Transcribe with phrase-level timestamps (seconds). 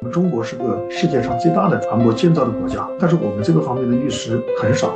[0.00, 4.94] 我们中国是个世界上最大的船舶建造的国家，但是我们这个方面的律师很少。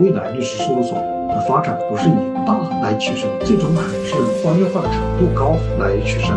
[0.00, 0.98] 未来律师事务所
[1.30, 4.10] 的发展不是以大来取胜，最终还是
[4.42, 6.34] 专业化的程度高来取胜。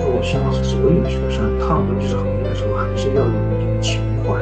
[0.00, 4.40] 我希望所有的学生踏入律师行业的时候，还是要有一定情怀，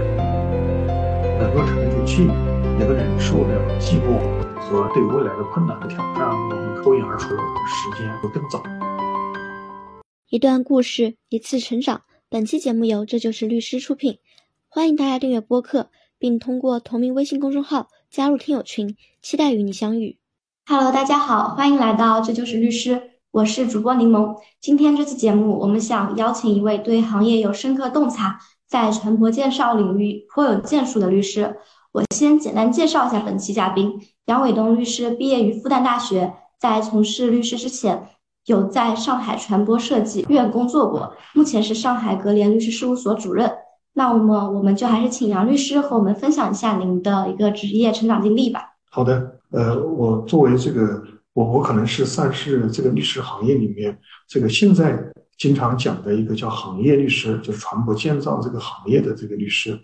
[1.42, 2.30] 能够沉住气，
[2.78, 4.22] 能够忍受了寂寞
[4.54, 8.62] 和对未来的困难的挑战，我们脱颖而出的时间会更早。
[10.30, 12.02] 一段故事，一次成长。
[12.32, 14.16] 本期节目由这就是律师出品，
[14.66, 20.16] 欢迎大家订阅播客，并通过同名微信公众号加入听友群，期待与你相遇。
[20.64, 24.34] Hello，大家好，欢迎来到这就是律师，我是主播柠檬。
[24.62, 31.54] 今天这期节目，我们想邀请一位对行业有深刻洞察，在船舶介绍领域颇有建树的律师。
[31.92, 33.92] 我先简单介绍一下本期嘉宾：
[34.24, 38.08] 杨伟东律师，毕业于复旦大学，在从事律师之前。
[38.46, 43.50] 有在上海传播设计院工作过，目前是上海格联律师事务所主任。
[43.94, 48.74] 那么，我们就还是请杨律师和我们分享一下您的一个职业成长经历吧。
[48.90, 51.02] 好的，呃，我作为这个，
[51.34, 54.98] 我我可能是算是这个律师行业里面这个现在
[55.36, 59.78] 经常讲的一个叫行业律师，就是船舶建造这个行业的这个律师。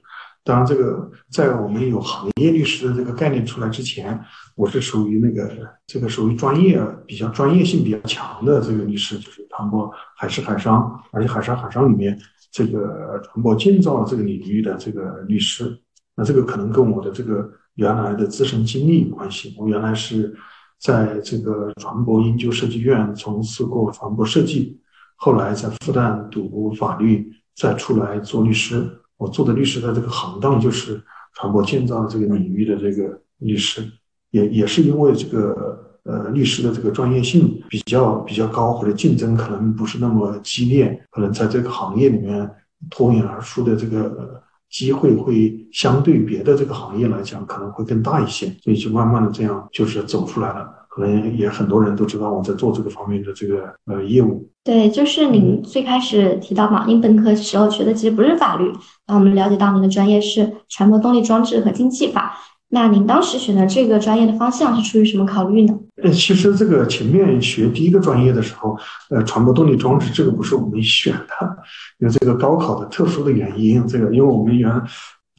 [0.48, 4.18] 当然，这个在我们有行业律师的这个概念出来之前，
[4.56, 5.46] 我是属于那个
[5.86, 12.18] 这个属于专业比较专业性比较强的这个律师，就是船舶海事海商，而且海事海商里面
[12.50, 15.78] 这个船舶建造这个领域的这个律师。
[16.14, 19.54] 那这个可能跟我的这个原来的自身经历有关系。
[19.58, 20.34] 我原来是
[20.80, 24.80] 在这个船舶研究设计院从事过船舶设计，
[25.16, 28.90] 后来在复旦读法律，再出来做律师。
[29.18, 31.02] 我做的律师的这个行当就是
[31.34, 33.82] 船舶建造这个领域的这个律师，
[34.30, 42.48] 也也是因为这个呃律师的这个专业性比较比较高，或者竞争可能不是那么激烈，可能在这个行业里面
[42.88, 50.77] 脱颖而出的这个机会会相对别的这个行业来讲可能会更大一些，所以就慢慢的这样就是走出来了。
[50.98, 54.48] 可能也很多人都知道我在做这个方面的这个呃业务。
[54.64, 58.70] 对，就是您最开始提到嘛，您本科时候学的其实不是法律，
[59.06, 62.36] 那我们了解到您的专业是船舶动力装置和经济法。
[62.70, 65.78] 那您当时选择这个专业的方向是出于什么考虑呢？
[66.02, 68.76] 呃，其实这个前面学第一个专业的时候，
[69.08, 71.56] 呃，船舶动力装置这个不是我们选的，
[71.98, 73.86] 有这个高考的特殊的原因。
[73.86, 74.70] 这个因为我们原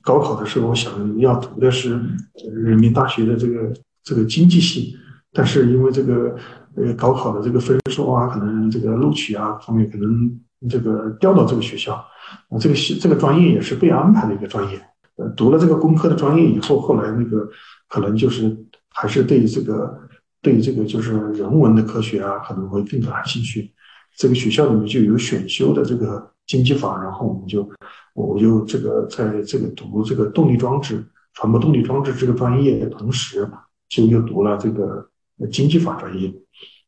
[0.02, 2.02] 高考的时候想要读的是
[2.66, 3.72] 人民大学的这个
[4.04, 4.98] 这个经济系。
[5.32, 6.36] 但是因为这个
[6.76, 14.82] 呃高考的这个分数啊，可能这个录取啊方面可能这个调到这个学校，啊这个系这个专业也是被安排的一个专业。
[15.18, 17.48] 呃，读了这个工科的专业以后，后来那个
[17.88, 18.58] 可能就是
[18.90, 20.00] 还是对这个
[20.42, 23.72] 对这个就是人文的科学啊可能会更感兴趣。
[24.18, 27.70] 这个学校里面就有选修的这个经济法，然后我们就
[28.16, 33.48] 我就这个在这个读这个动力装置、船舶动力装置这个专业的同时，
[33.90, 35.08] 就又读了这个。
[35.48, 36.32] 经济法专业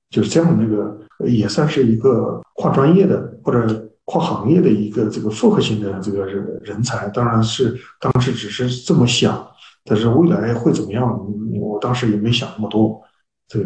[0.09, 7.07] 就是这样的，那个也算是一个跨专业的或者跨行业的一个这个复合型的这个人人才。
[7.09, 9.47] 当然是当时只是这么想，
[9.85, 11.17] 但是未来会怎么样，
[11.59, 13.01] 我当时也没想那么多。
[13.47, 13.66] 这个，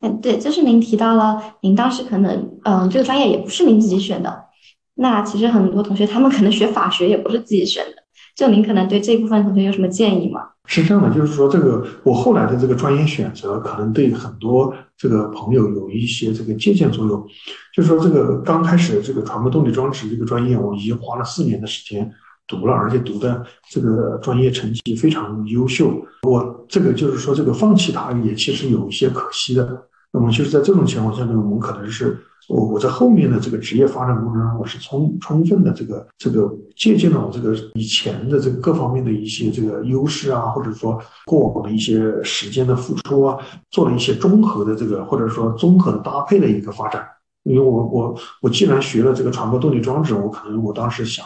[0.00, 4.44] 嗯，对，就是您提到了，您当时可能，嗯，这个专业也不是您自己选的。
[4.94, 8.02] 那其实很多同学他们可能学法学也不是自己选的。
[8.36, 10.50] 就您可能对这部分同学有什么建议吗？
[10.70, 17.26] 是这样的，就是说这个我后来的这个专业选择，可能对很多这个朋友有一些这个借鉴作用。
[17.74, 22.08] 就是说这个刚开始这个船舶动力装置这个专业，我已经花了四年的时间
[22.46, 25.92] 读了，而且读的这个专业成绩非常优秀。
[26.22, 29.86] 我这个就是说这个放弃它也其实有一些可惜的。
[30.12, 32.16] 那么就是在这种情况下呢，我们可能是。
[32.50, 43.38] 我我在后面的这个职业发展过程中，我是充充分的这个这个借鉴了我这个以前的这个各方面的一些这个优势啊，或者说过往的一些时间的付出啊，
[43.70, 47.06] 做了一些综合的这个或者说综合的搭配的一个发展。
[47.44, 51.24] 因为我我我既然学了这个船舶动力装置，我可能我当时想，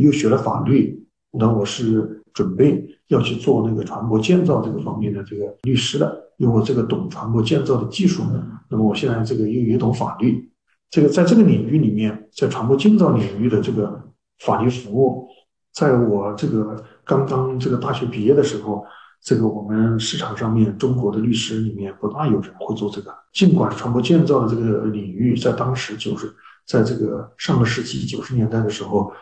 [0.00, 1.06] 又学了法律，
[1.38, 8.22] 那我是准备要去做那个船舶建造这个方面的这个律师的，因为我这个懂船舶建造的技术，
[8.70, 10.50] 那么我现在这个又也懂法律。
[10.90, 14.00] 这个在这个领域里面，在船舶建造领域的这个
[14.38, 15.28] 法律服务，
[15.72, 18.84] 在我这个刚刚这个大学毕业的时候，
[19.22, 23.12] 这个我们市场上面中国的律师里面不大有人会做这个。
[23.32, 26.32] 尽管船舶建造的这个领域在当时就是
[26.66, 29.12] 在这个上个世纪九十年代的时候，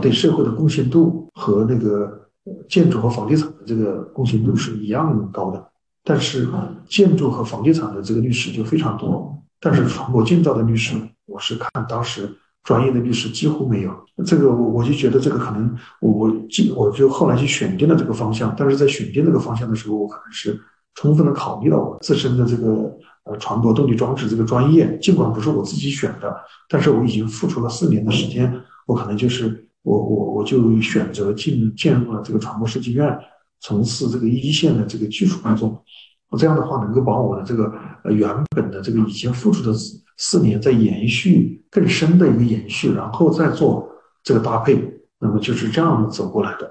[0.00, 2.28] 对社会的贡献度和那个
[2.68, 5.70] 建筑和房地产的这个贡献度是一样高的，
[6.04, 6.48] 但是
[6.88, 9.39] 建筑和房地产的这个律师就非常多。
[9.60, 10.96] 但是船舶建造的律师，
[11.26, 12.28] 我是看当时
[12.64, 13.94] 专业的律师几乎没有。
[14.24, 16.32] 这个我我就觉得这个可能我我
[16.74, 18.54] 我就后来就选定了这个方向。
[18.56, 20.58] 但是在选定这个方向的时候，我可能是
[20.94, 22.90] 充分的考虑到我自身的这个
[23.24, 26.34] 呃传播动力装置这个专业，尽管不是我自己选的，
[26.68, 33.18] 但是我已经付出了四年的时间，我可能就是我我我就选择进进入了这个传播设计院，
[33.60, 35.84] 从事这个一线的这个技术工作。
[36.30, 37.72] 我这样的话，能够把我的这个
[38.04, 43.88] 呃原本的这个已经付出的四四年再延续更深的一个延续，然后再做
[44.22, 44.80] 这个搭配，
[45.18, 46.70] 那么就是这样走过来的。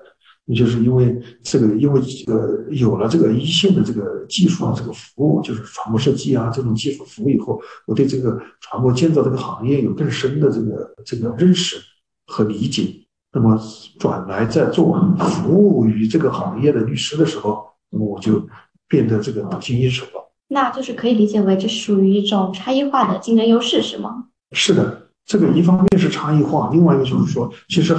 [0.56, 11.75] 就是因为这个，因为呃有了这个一线的这个技术啊，这个服务，就是船舶设计啊这种技术服务以后，我对这个船舶建造这个行业有更深的这个这个认识
[12.25, 12.88] 和理解。
[13.31, 13.59] 那么
[14.00, 18.41] 转来在做服务于这个行业的律师的时候，那么我就。
[18.89, 24.25] 变得这个得心应手了，那就是可以理解为这属于一种差异化的竞争优势，是吗？
[24.51, 27.95] 是的，这个一方面是差异化，另外一个就是说，其实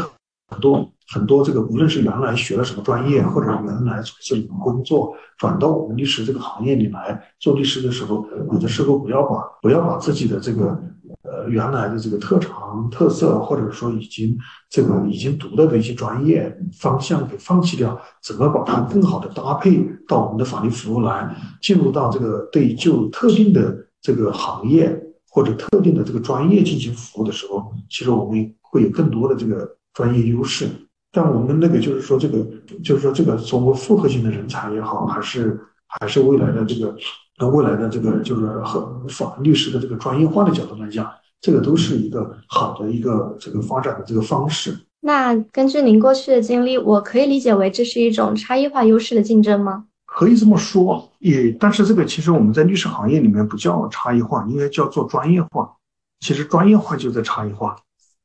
[0.49, 10.79] 很多很多这个，无论是原来学了什么专业，或者原来从事什么工作，转到我们律师这个行业里来做律师的时候，有的时候不要把不要把自己的这个。
[11.23, 14.35] 呃，原来的这个特长、特色，或者说已经
[14.71, 30.67] 这个已经读了的一些专业方向给放弃掉，怎么把它更好的搭配到我们的法律服务来，进入到这个对就特定的这个行业或者特定的这个专业进行服务的时候，其实我们会有更多的这个专业优势。
[31.13, 32.39] 但我们那个就是说，这个
[32.83, 36.97] 就是说，这个从复合型的人才也好，还是还是未来的这个。
[37.41, 41.11] 那未来的这个就是和法律师的这个专业化的角度来讲，
[41.41, 44.77] 这个都是一个好的一个这个发展的这个方式。
[45.01, 49.87] 那根据您过去的经历，我可以理解为这是一种差异化优势的竞争吗？
[50.05, 55.73] 可以这么说，也但是这个其实我们在律师行业里面不叫差异化，应该叫做专业化。
[56.21, 57.75] 其实专业化就在差异化。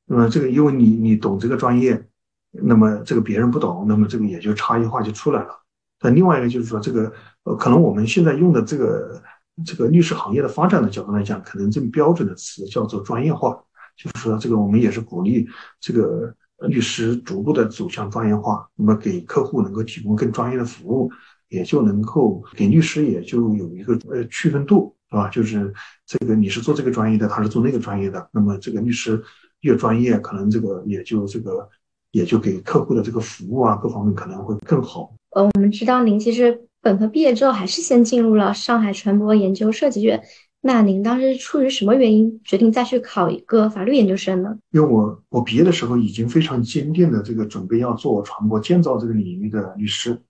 [0.07, 2.05] 那么这个因为你你懂这个专业，
[2.51, 5.57] 那么这个别人不懂，那么这个也就差异化就出来了。
[6.01, 7.09] 那另外一个就是说这个。
[7.45, 9.21] 呃，可能我们现在用的这个
[9.63, 13.51] 这个律师行业的发展的角度来讲，可能这标准的词叫做专业化，
[13.95, 15.47] 就是说这个我们也是鼓励
[15.79, 16.35] 这个
[16.67, 21.11] 律师逐步的走向专业化，那么给客户能够提供更专业的服务，
[21.47, 25.29] 也就能够给律师也就有一个呃区分度，是吧？
[25.29, 25.71] 就是
[26.07, 29.23] 这个你是做这个专业的，他是做那个专业的，那么这个律师
[29.61, 31.69] 越专业，可能这个也就这个
[32.09, 35.13] 也就给客户的这个服务啊各方面可能会更好。
[35.29, 36.67] 呃，我们知道您其实。
[36.85, 40.23] 本科毕业之后，还是先进入了上海传播研究设计院。
[40.61, 44.55] 那您当时出于什么原因决定再去考一个法律研究生呢？
[44.69, 50.21] 因为我我毕业的时候已经非常坚定的这个准备要做传播建造这个领域的律师。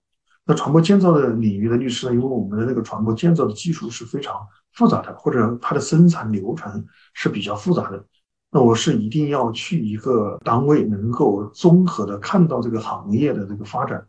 [0.46, 2.14] 那传播建造的领域的律师呢？
[2.14, 4.34] 因为我们的那个传播建造的技术是非常
[4.72, 8.02] 复杂的，或者它的生产流程是比较复杂的。
[8.50, 14.02] 那我是一定要去一个单位，能够综合的看到这个行业的这个发展。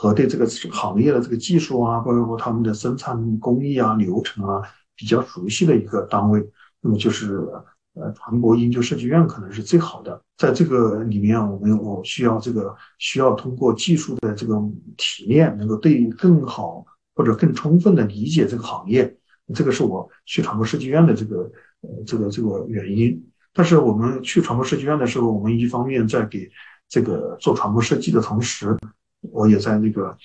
[0.00, 4.62] 和对这个行业的这个技术啊，包括他们的生产工艺啊、流程啊
[4.96, 6.42] 比较熟悉的一个单位，
[6.80, 7.46] 那么就是
[7.92, 10.18] 呃船舶研究设计院可能是最好的。
[10.38, 14.58] 在这个里面，我们我需要这个需要通过技术的这个
[14.96, 16.82] 提炼，能够对更好
[17.14, 19.14] 或者更充分的理解这个行业，
[19.54, 21.40] 这个是我去船舶设计院的这个
[21.82, 23.22] 呃这个这个原因。
[23.52, 26.50] 但是我们去船舶设计院的时候，我们一方面在给
[26.88, 28.74] 这个做船舶设计的同时，
[29.20, 30.16] 我也在那个，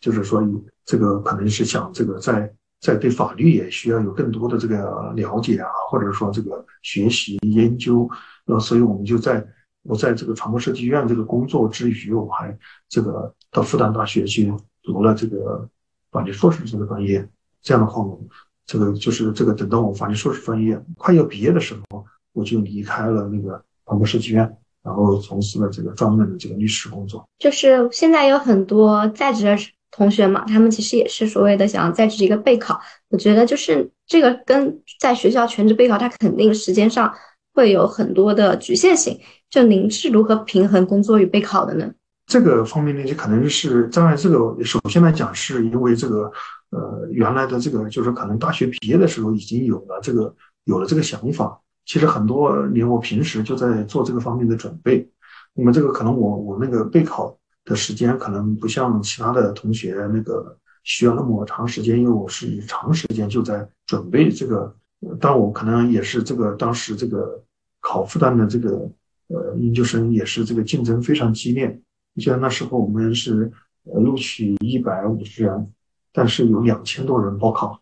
[0.00, 0.42] 就是说，
[0.84, 8.08] 这个可能是想这个在在对法律也需要有更多的这个了解啊，或者说这个学习研究，
[8.46, 9.44] 呃，所以我们就在
[9.82, 12.56] 我在这个传播设计院这个工作之余，我还
[12.88, 14.52] 这个到复旦大学去
[14.82, 15.68] 读了这个
[16.12, 17.28] 法律硕士这个专业。
[17.60, 18.20] 这样的话，我
[18.64, 24.56] 这个就是这个等到我法律硕士专业快要毕业的时候，我就离开了那个传播设计院。
[24.88, 29.54] 然后从事了这个专门的这个律师工作，就是现在有很多在职的
[29.90, 32.80] 同学嘛，他们其实也是所谓的想要在职一个备考。
[33.10, 37.12] 我觉得就是这个跟在学校全职备考，它肯定时间上
[37.52, 39.20] 会有很多的局限性。
[39.50, 41.90] 就您是如何平衡工作与备考的呢？
[42.26, 46.32] 这个方面呢，就可能是在这个首先来讲，是因为这个
[46.70, 51.60] 呃原来的这个就是可能大学毕业的时候已经有了这个有了这个想法。
[51.88, 55.10] 其实很多年，我平时就在做这个方面的准备。
[55.54, 60.54] 那么这个可能我我那个备考的时间可能不像其他的同学那个
[60.84, 64.76] 需要那么长时间，因为我是长时间就在准备这个。
[65.18, 67.42] 但我可能也是这个当时这个
[67.80, 68.90] 考复旦的这个
[69.28, 71.80] 呃研究生也是这个竞争非常激烈。
[72.12, 73.50] 你像那时候我们是
[73.84, 75.72] 呃录取一百五十人，
[76.12, 77.80] 但是有两千多人报考，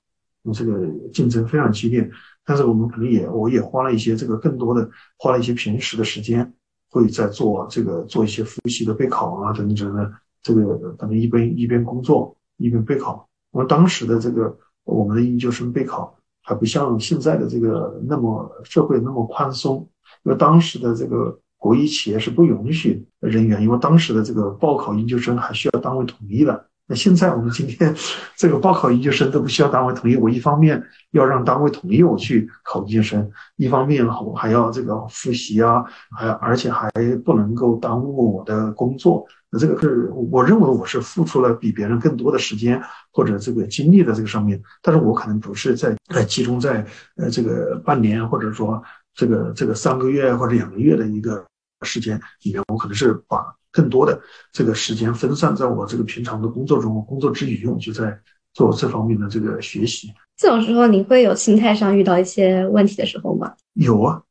[0.55, 2.09] 这个竞争非常激烈。
[2.47, 4.88] 但是我们可能也我也花了一些这个更多的
[5.19, 6.55] 花了一些平时的时间，
[6.88, 10.12] 会在做这个做一些复习的备考啊等等的，
[10.43, 13.29] 这个可能一边一边工作一边备考。
[13.50, 19.88] 我们当时的这个我们的研究生备考还不像现在的这个那么社会那么宽松，
[20.23, 26.69] 因为当时的这个国医企业是不允许人员，因为当时的这个报考研究生还需要单位同意的。
[26.88, 27.93] 那现在我们今天
[28.37, 35.85] 这个报考研究生都不需要单位同意，我一方面要让单位同意我去考研究生，一方面我还要这个复习啊，
[36.16, 36.88] 还而且还
[37.25, 39.26] 不能够耽误我的工作。
[39.50, 42.81] 那这个是我认为我是付出了比别人更多的时间
[43.12, 48.81] 或者这个精力的这个上面，但是我可能不是在呃集中在呃这个半年或者说
[49.12, 51.45] 这个这个三个月或者两个月的一个
[51.83, 53.45] 时间里面，我可能是把。
[53.76, 54.18] 更多的
[54.50, 58.18] 这个时间分散在我这个平常的工作中，工作之余我就在
[58.54, 60.11] 做这方面的这个学习。
[60.38, 63.52] 这种时候，你会有心态上遇到一些问题的时候吗？
[63.75, 64.23] 有啊，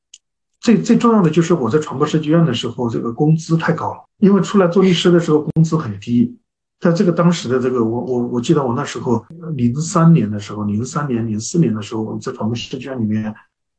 [0.60, 4.04] 最最重要的就是我在传播设计院的时候，这个工资太高了。
[4.18, 6.36] 因为出来做律师的时候工资很低，
[6.80, 9.24] 在这个当时的这个我我我记得我那时候
[9.56, 13.34] 零三年的时候，零三年零四年的时候，我在传播设计院里面，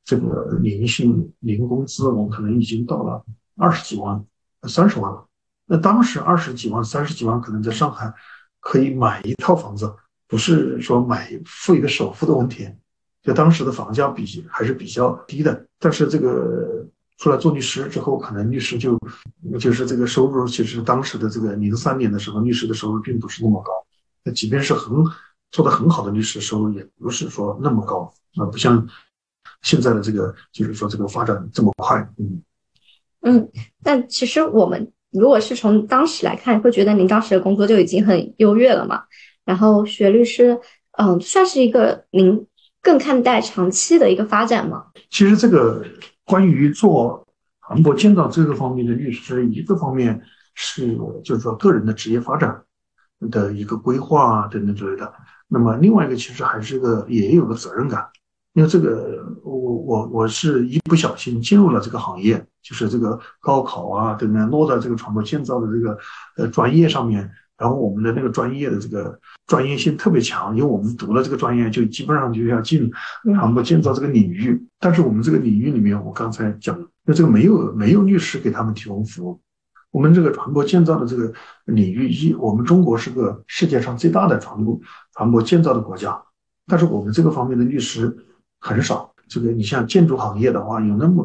[0.05, 3.25] 这个年薪零工资我可能已经到了
[3.57, 4.25] 二十几万、
[4.69, 5.26] 三十万了。
[5.69, 8.13] 那当时二十几万、三十几万，可能在上海
[8.61, 9.93] 可以买一套房子，
[10.29, 12.69] 不是说买付一个首付的问题。
[13.21, 15.67] 就当时的房价比还是比较低的。
[15.81, 16.87] 但是这个
[17.19, 18.97] 出来做律师之后，可能律师就
[19.59, 23.73] 就是这个收入，其实当时的这个零三年的时候，律师的收入并不是那么高。
[24.23, 24.95] 那即便是很
[25.51, 28.87] 做的很好的律师，收入也不是说那么高啊，不像
[29.63, 32.09] 现在的这个，就是说这个发展这么快。
[32.19, 32.41] 嗯
[33.23, 33.51] 嗯，
[33.83, 34.93] 但其实我们。
[35.13, 39.05] 如果是从当时来看，会觉得您当时的工作就已经很优越了嘛？
[39.45, 40.59] 然后学律师，
[40.99, 42.47] 嗯，算是一个您
[42.83, 44.87] 更看待长期的一个发展吗？
[45.11, 45.85] 其实这个
[46.25, 47.27] 关于做
[47.67, 50.21] 船舶建造这个方面的律师，一个方面
[50.55, 52.63] 是就是说个人的职业发展
[53.31, 55.13] 的一个规划啊等等之类的，
[55.49, 58.07] 那么另外一个其实还是个也有个责任感。
[58.57, 65.99] 因为这个，我我我是一不小心进入了这个行业，就是这个高考啊等等落在这个船舶建造的这个
[66.39, 72.91] 呃专业上面，然后我们的那个专业的这个专业性特别强，因为我们读了这个专业，就基本上就要进
[73.25, 74.59] 船舶建造这个领域。
[74.81, 79.39] 但是我们这个领域里面，我刚才讲，那这个没有没有律师给他们提供服务。
[79.91, 81.31] 我们这个船舶建造的这个
[81.67, 84.81] 领域，一我们中国是个世界上最大的船舶
[85.13, 86.19] 船舶建造的国家，
[86.67, 88.17] 但是我们这个方面的律师。
[88.61, 91.25] 很少，这个你像建筑行业的话，有那么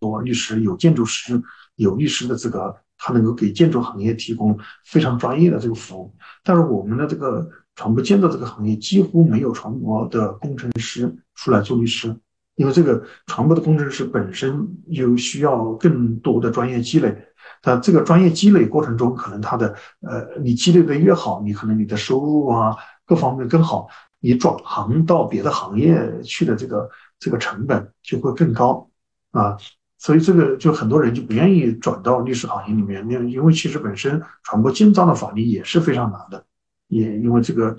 [0.00, 1.40] 多律师，有建筑师，
[1.76, 6.14] 有律师的资格，他能够给建筑行业提供非常专业的这个服务。
[6.42, 12.14] 但是我们的这个船舶建造这个行业几乎没有船舶的工程师出来做律师，
[12.56, 17.16] 因为这个船舶的工程师本身有需要更多的专业积累，
[17.62, 23.88] 但这个专业积累过程中，可能他的呃，你积累的越好，你可能你的收入啊各方面更好。
[24.20, 28.90] 你转行到别的行业去的这个这个成本就会更高
[29.32, 29.56] 啊，
[29.98, 36.44] 所以这个就很多人就不愿意转到律师行业里面，因因为其实本身传播建造的法律也是非常难的，
[36.88, 37.74] 也因为这个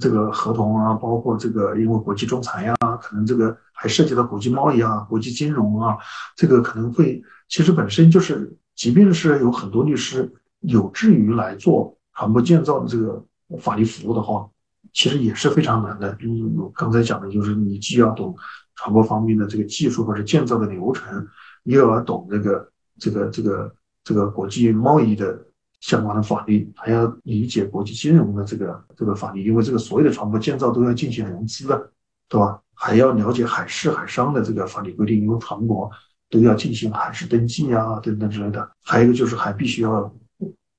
[0.00, 5.98] 这个合同啊，包括这个因为国际仲裁呀，可能这个还涉及到国际贸易啊、国际金融啊，
[6.34, 13.22] 这个可能会其实本身就是，即便是有很多律师有志于来做传播建造的这个
[13.60, 14.48] 法律服务的话。
[14.94, 18.34] 其实也是非常难的，就是我刚才讲的，就是你既要懂
[18.76, 21.26] 船舶方面的这个技术或者建造的流程，
[21.64, 23.74] 又要懂这个这个这个
[24.04, 25.36] 这个国际贸易的
[25.80, 31.90] 相关的法律，还要理解国际金融的这个这个法律，因为这个所有的船舶建造都要进行融资的，
[32.28, 32.60] 对吧？
[32.72, 35.90] 还要了解海事海商的这个法律规定，因为船舶
[36.30, 38.70] 都要进行海事登记啊等等之类的。
[38.84, 40.14] 还有一个就是还必须要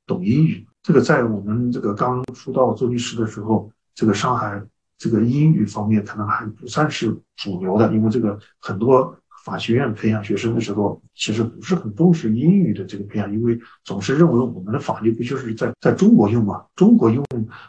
[0.07, 3.69] 懂英语，这个在我们这个刚出道做律师的时候。
[3.95, 4.61] 这个上海
[4.97, 16.65] 这个英语方面可能还不算是主流的，因为这个很多法学院培养学生的时候，其实不是很重视英语的这个培养，因为总是认为我们的法律不就是在在中国用嘛？
[16.75, 17.23] 中国用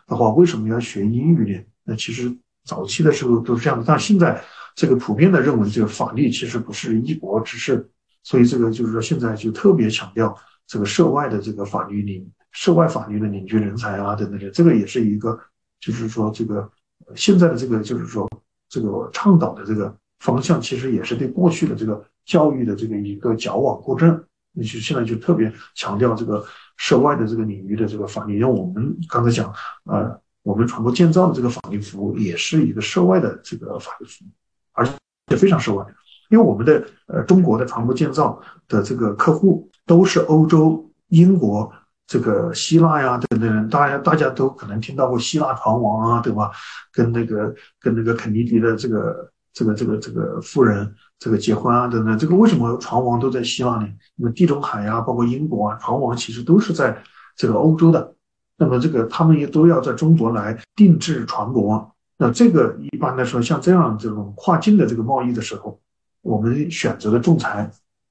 [0.07, 1.65] 的话，为什么要学英语呢？
[1.85, 4.43] 那其实早期的时候都是这样的，但现在
[4.75, 7.89] 这个普遍的认为，这个法律其实不是一国之事，
[8.23, 15.39] 所以这个就是说现在就特别强调这个涉外的这个法律领涉外法律的领军人才啊等等的，这个也是一个。
[15.87, 16.69] 就是说，这个
[17.15, 18.29] 现在的这个，就是说，
[18.69, 24.25] 这个倡导的这个方向，其实也是对过去的这个教育的这个一个矫枉过正。
[24.53, 26.45] 你就现在就特别强调这个
[26.77, 29.53] 涉外的这个领域的这个法律，因为我们刚才讲，
[29.85, 34.29] 呃，我们船舶建造的这个法律服务也是一个涉外的这个法律服务，
[34.73, 35.87] 而且非常受外。
[36.31, 41.71] 因为我们的呃中国的船舶建造的这个客户都是欧洲、英国、
[42.07, 46.51] 这个希腊呀等等，大家大家都可能听到过希腊船王啊，对吧？
[46.93, 53.89] 跟那个跟那个肯尼迪的这个这个这个这个夫人这个结婚啊等等，这个为什么船王都在希腊呢？
[54.17, 56.97] 因为地中海呀，包括英国啊，船王其实都是在
[57.37, 58.15] 这个欧洲的。
[58.57, 61.87] 那么这个他们也都要在中国来定制船舶。
[62.19, 65.81] 那这个一般来说，像这样这种跨境的这个贸易的时候。
[66.23, 67.71] 我们选择的仲裁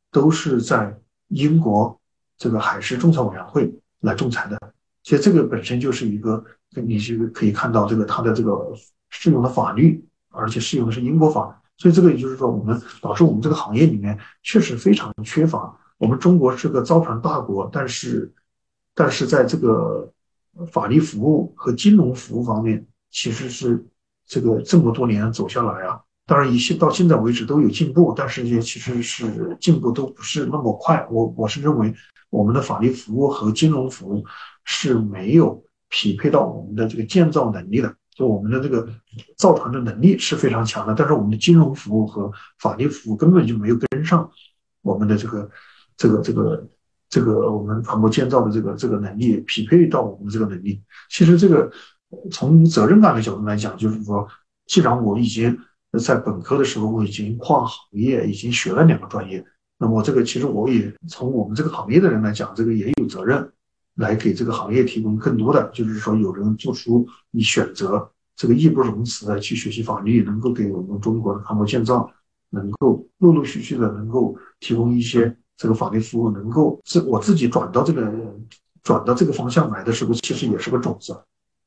[0.10, 0.98] 都是在
[1.28, 2.00] 英国
[2.38, 4.58] 这个海事仲裁委员会来仲裁的，
[5.04, 6.44] 其实这个本身就是一个，
[6.76, 8.74] 你这个可以看到这个它的这个
[9.10, 15.76] 适用的法律，而且适用的是英国法，所以这个也就是说，我们导致我们这个行业里面确实非常缺乏。
[15.98, 18.32] 我们中国是个造船大国，但是
[18.94, 20.12] 但是在这个
[20.72, 23.84] 法律服务和金融服务方面，其实是
[24.28, 26.02] 这个这么多年走下来啊。
[26.28, 31.06] 当然，一现到现在为止都有进步，但是也其实是进步都不是那么快。
[31.12, 31.94] 我我是认为，
[32.32, 34.26] 我们的法律服务和金融服务
[34.64, 37.96] 是没有匹配到我们的这个建造能力的。
[38.16, 38.88] 就我们的这个
[39.38, 44.32] 造船的能力是非常强的，但是我们的金融服务和法律服务根本就没有跟上
[44.82, 45.50] 我们的这个
[45.98, 46.68] 这个这个
[47.10, 50.82] 这个我们船舶建造的这个这个能力匹配到我们这个能力。
[51.10, 51.70] 其实这个
[52.32, 54.26] 从责任感的角度来讲，就是说，
[54.66, 55.60] 既然我已经
[56.00, 59.44] 在本科的时候，我已经跨行业，已经学了两个专业。
[59.78, 63.52] 那么这个其实我也从我们这个行业的人来讲，这个也有责任
[63.96, 72.10] 来给这个行业提供更多的，就是说有人做出你选择这个义不容辞的去学习法律，能够给我们中国的航母建造
[72.50, 78.10] 能够陆陆续续的能够提供一些这个法律服务，能够自我自己转到这个
[78.82, 81.18] 转到这个方向来的时候，其实也是个种子。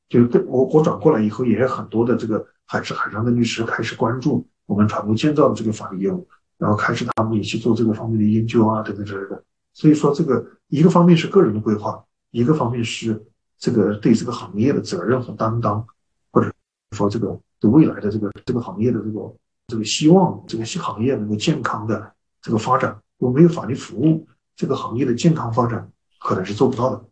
[0.09, 2.45] 就对我我转过来以后，也有很多的这个。
[2.71, 6.27] 海事海上的律师开始关注我们船舶建造的这个法律业务，
[6.59, 9.43] 然后开始他们也去做这个方面的研究啊，等等之类的。
[9.73, 11.99] 所以说，这个一个方面是个人的规划，
[12.29, 13.25] 一个方面是
[13.57, 15.83] 这个对这个行业的责任和担当，
[16.31, 16.53] 或者
[16.91, 22.95] 说这个对未来的这个这个行业的这个这个希望，这个行业能够健康的这个发展。
[23.17, 27.03] 如果没有法律服务，这个行业的健康发展可能是做不到的。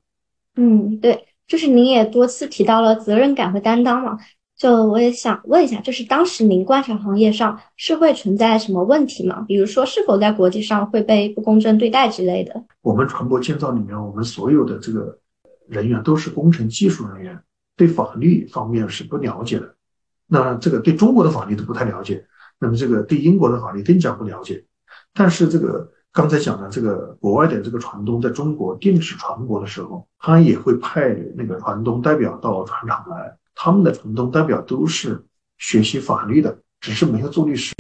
[0.58, 4.18] 嗯，对，就是您也多次提到了责任感和担当嘛。
[4.58, 9.46] 就我也想问一下，就是当时您观察行业上是会存在什么问题吗？
[9.48, 12.64] 比如说是否在国际上会被不公正对待之类的？
[12.82, 15.20] 我们船舶建造里面，我们所有的这个
[15.68, 17.40] 人员都是工程技术人员，
[17.76, 19.76] 对法律方面是不了解的。
[20.26, 22.26] 那这个对中国的法律都不太了解，
[22.60, 24.66] 那么这个对英国的法律更加不了解。
[25.14, 33.38] 但是这个刚才讲的这个国外的这个船东在中国定制船舶的时候，他也会派那个船东代表到船厂来。
[33.54, 35.24] 他们的船东代表都是
[35.60, 37.76] 学习法律的，只是没有做律师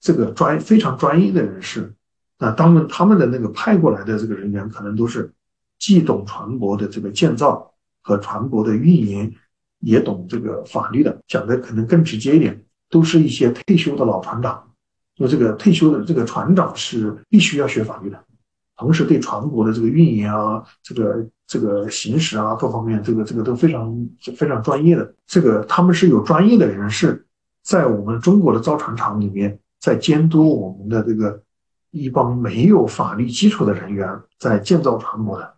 [0.00, 1.92] 这个专非常专业的人士。
[2.38, 5.30] 那他们他们的那个派过来的这个人员，可能都是
[5.78, 7.70] 既懂船舶的这个建造
[8.02, 9.30] 和船舶的运营，
[9.80, 11.20] 也懂这个法律的。
[11.26, 14.70] 讲的可能更直接一点，都是一些退休的老船长。
[15.16, 18.18] 就这个退休的这个船长是必须要学法律的。
[18.76, 25.14] 同时，对船舶的这个运营啊，这个这个行驶啊，各方面，这个这个都非常非常专业的。
[25.26, 27.24] 这个他们是有专业的人士
[27.62, 31.40] 在我们中国的造船厂里面，在监督我们的这个
[31.92, 34.08] 一帮没有法律基础的人员
[34.40, 35.54] 在建造船舶的。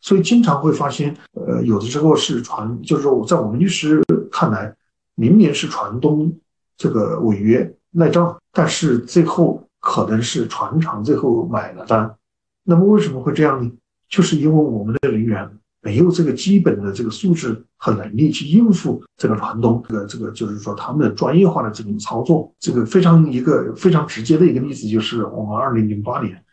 [0.00, 4.72] 所以经常会发现，呃，有的时候是船，就是说在我们律师看来，
[5.16, 6.32] 明明是船东
[6.76, 12.14] 这个违约赖账，但是最后可能是船厂最后买了单。
[12.62, 13.70] 那么为什么会这样呢？
[14.08, 15.48] 就是因为我们的人员
[15.82, 22.52] 没有这个基本的这个素质和能力去应付这个船东，这个这个就是说他们的专业化的这种操作。
[22.58, 26.44] 这个非常一个非常直接的一个例子就是我们二零零八年，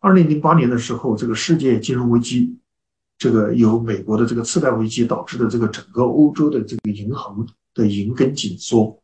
[0.00, 2.58] 二零零八年的时候，这个世界金融危机，
[3.16, 9.00] 这个由美国的这个次贷危机导致的这个整个欧洲的这个银行的银根紧缩，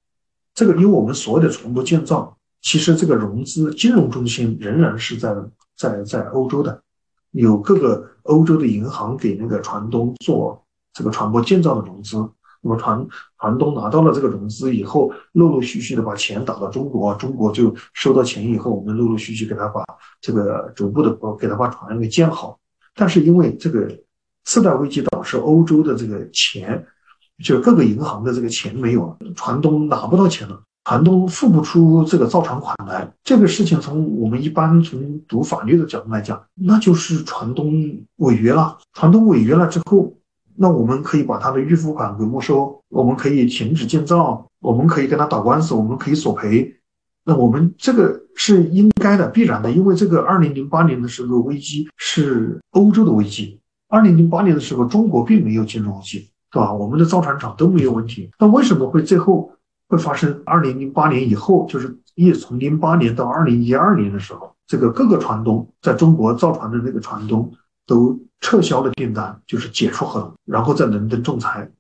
[0.61, 5.35] 这个因为我们所有的船舶建造，其实这个融资金融中心仍然是在。
[5.81, 6.83] 在在欧洲的，
[7.31, 12.19] 有各个欧洲的银行给那个船东做这个船舶建造的融资，
[12.61, 19.83] 那么船船东拿到了这个融资以后，陆陆续续的把钱打到中国，中国就收到钱以后，我们陆陆续续给他把
[20.21, 22.61] 这个逐步的给他把船给建好。
[22.95, 23.89] 但是因为这个
[24.45, 26.87] 次贷危机导致欧洲的这个钱，
[27.43, 30.61] 就各个银行的这个钱没有了，船东拿不到钱了。
[30.85, 37.73] 船东付不出这个造船款来，这个事情从我们一般从读法律的角度来讲，那就是船东
[38.17, 38.77] 违约了。
[38.95, 40.13] 船东违约了之后，
[40.57, 46.75] 那我们可以把他的预付款给没收，我们可以停止建造，我们可以跟他打官司，我们可以索赔。
[47.25, 56.73] 那我们这个是应该的、必然的，因为这个二零零八年的时候危机是欧洲的危机，二零零八年的时候中国并没有金融危机，对吧？
[56.73, 59.53] 我们的造船厂都没有问题，那为什么会最后
[59.89, 67.53] 会发生二零零八年以后，就是一从零八年到二零一二年的时候，这个各个船东在中国造船的那个船东
[67.87, 71.71] 都撤销了订单，就是解除合同，然后在伦敦仲裁，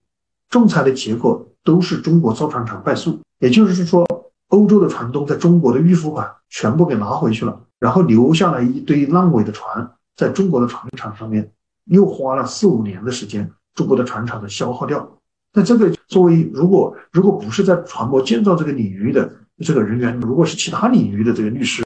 [0.49, 4.07] 仲裁的结果都是中国造船厂败诉，也就是说。
[4.51, 11.53] 欧洲的船东在中国的预付款全部给拿回去了，然后留下来一堆烂尾的船，在中国的船厂上面
[11.85, 15.19] 又花了四五年的时间，中国的船厂的消耗掉。
[15.53, 21.83] 那这个作为如果如果不是在船舶建造这个领域的这个人员，如果是其他领域的这个律师，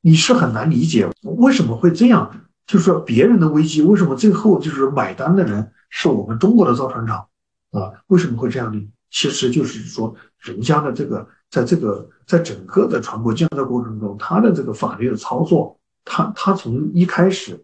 [0.00, 2.30] 你是很难理解为什么会这样。
[2.66, 7.26] 就是说别人的危机，为什么最后就是买单的人是我们中国的造船厂
[7.70, 7.92] 啊？
[8.08, 8.86] 为什么会这样呢？
[9.10, 11.26] 其实就是说人家的这个。
[11.50, 17.58] 在这个在整个的船舶建造过程中，它的这个法律的操作，它它从一开始，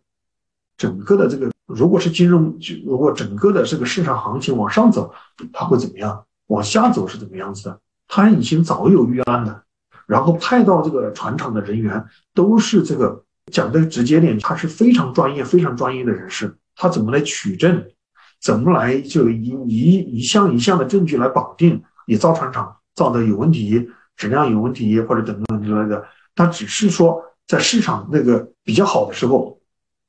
[0.78, 5.12] 整个的这个如果是金融，如果整个的这个市场行情往上走，
[5.52, 6.24] 它会怎么样？
[6.48, 7.80] 往下走是怎么样子的？
[8.06, 9.62] 它已经早有预案的，
[10.06, 17.84] 然后派到这个船厂的人员都是这个讲的直接点，他是非常专业、非常专业的人士，他怎么来取证？
[18.40, 22.76] 怎么来就一一一项一项的证据来绑定你造船厂？
[22.94, 29.53] 造的有问题，质量有问题，或者等等之类的，他只是说在市场那个比较好的时候，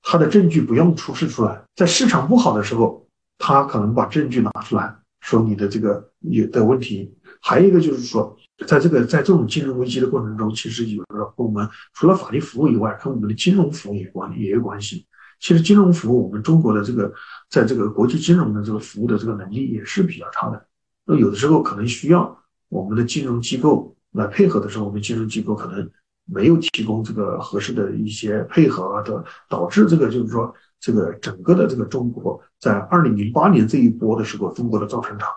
[0.07, 3.05] 他的证据不用出示出来；在市场不好的时候，
[3.39, 7.11] 他可能把证据拿出来说你的这个有的问题。
[7.41, 8.37] 还有一个就是说，
[8.67, 15.05] 在这个在这种金融危机的过程中，其实有的和我们除了法律服务以外，跟我们的金融服务也关也有关系。
[15.39, 17.11] 其实金融服务，我们中国的这个
[17.49, 20.65] 在这个国际金融的这个服务的这个能力也是比较差的。
[21.05, 22.39] 那有的时候可能需要。
[22.67, 25.87] 我们的金融机构来配合的时候，我们金融机构可能
[26.25, 35.29] 没有提供这个合适的一些配合的，导致这个就是说，这个整个的这个中国在二零零八年这一波的时候，中国的造船厂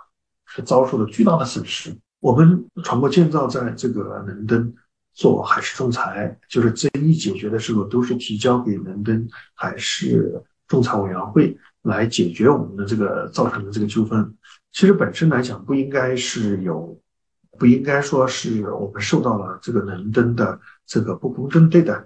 [0.47, 1.95] 是遭受了巨大的损失。
[2.21, 4.75] 我们船舶建造在这个伦敦
[5.13, 14.35] 做海事仲裁，就是争议解决的时候，都是提交给伦敦海事仲裁委员会来解决我们的这个造成的这个纠纷。
[14.73, 16.99] 其实本身来讲，不应该是有。
[17.59, 22.03] 不应该说是我们受到了这个伦敦的这个不公正对待，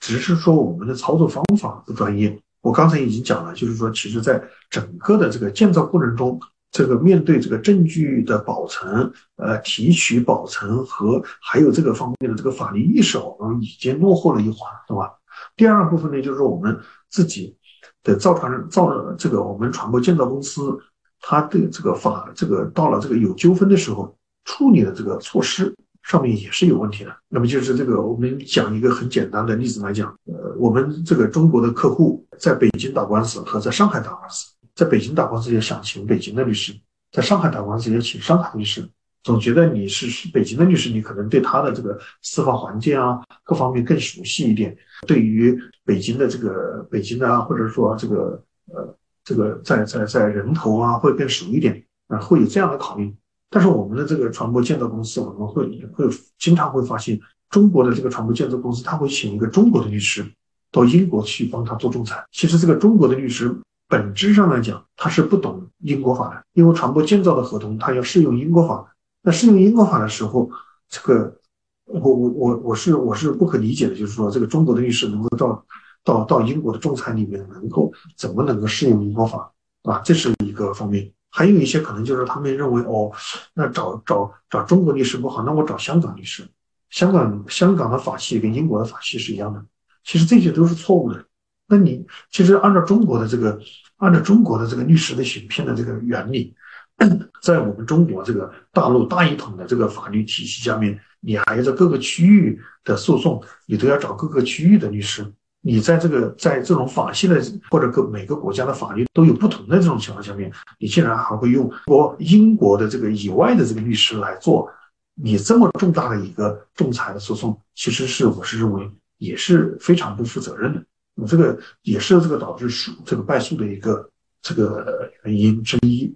[0.00, 2.36] 只是说我们的操作方法不专业。
[2.60, 6.40] 我刚才已经讲了，就是说，其实在整个的这个建造过程中，
[6.72, 15.12] 这个面对这个证据的保存、呃提取、保存和还有这个方面的这个法律意识，我们已经落后了一环，对吧？
[15.56, 16.76] 第二部分呢，就是我们
[17.08, 17.56] 自己
[18.02, 20.76] 的造船造这个我们船舶建造公司，
[21.20, 24.12] 它的这个法这个到了这个有纠纷的时候。
[24.46, 27.16] 处理的这个措施上面也是有问题的。
[27.28, 36.72] 那么就是这个，我们讲一个很简单的例子来讲，呃，我们这个中国的客户在北京打官司和在上海打官司，在北京打官司也想请北京的律师，
[37.10, 38.88] 在上海打官司也请上海律师。
[39.22, 53.14] 总觉得你是北京的律师，你可能对他的这个司法环境啊各方面更熟悉一点，对于北京的这个北京的啊或者说这个呃这个在在在人头啊会更熟一点啊，会有这样的考虑。
[53.54, 56.04] 但是我们的这个船舶建造公司，我们会会
[56.40, 60.26] 经常会发现，中国的这个船舶建造公司，他会请一个中国的律师
[60.72, 62.26] 到英国去帮他做仲裁。
[62.32, 63.56] 其实这个中国的律师
[63.88, 68.92] 本质上来讲，他是不懂英国法的，因为船舶建造的合同他要适用英国法。
[69.22, 70.50] 那适用英国法的时候，
[70.88, 71.38] 这个
[71.84, 75.64] 我我我我是我是不可理解的，就是说这个中国的律师能够到
[76.02, 79.52] 到到英国的仲裁里面，能够怎么能够适用英国法
[79.84, 80.00] 啊？
[80.00, 81.08] 这是一个方面。
[81.36, 83.10] 还有一些可能就是他们认为哦，
[83.54, 86.46] 那找找找中国律师不好，那我找香港律师。
[86.90, 89.60] 香港香港的法系跟英国的法系是一样的，
[90.04, 91.24] 其实这些都是错误的。
[91.66, 93.60] 那你其实按照中国的这个
[93.96, 96.54] 按照中国的这个律师的选片的这个原理，
[97.42, 105.26] 在我们中国这个大陆大一统的这个法律体系下面，你还要在各个区域的诉讼，你都要找各个区域的律师。
[105.66, 114.70] 你在这个在这种法系的或者各每个国家的法律都有不同的这种情况下面，你竟然还会用我英国的这个以外的这个律师来做
[115.14, 121.26] 你这么重大的一个仲裁的诉讼，其实是我是认为也是非常不负责任的。
[121.26, 124.06] 这个也是这个导致诉这个败诉的一个
[124.42, 126.14] 这个原因之一，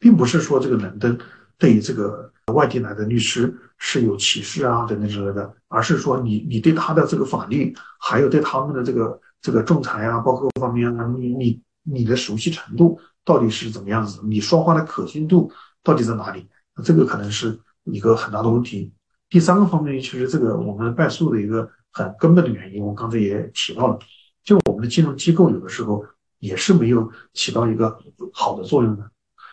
[0.00, 1.16] 并不是说这个伦敦
[1.56, 3.56] 对于这个外地来的律师。
[3.80, 14.20] 是有歧视啊等等之类的，而是说你你对他的这个法律，还有对他们的这个这个仲裁啊，包括各方面啊，你你你的熟悉程度到底是怎么样子？
[14.24, 15.50] 你说话的可信度
[15.82, 16.46] 到底在哪里？
[16.84, 18.92] 这个可能是一个很大的问题。
[19.28, 23.98] 第三个方面，其实这个我们败诉的一个很根本的原因，我刚才也提到了，
[24.44, 26.04] 就我们的金融机构有的时候
[26.38, 27.98] 也是没有起到一个
[28.32, 29.10] 好的作用的。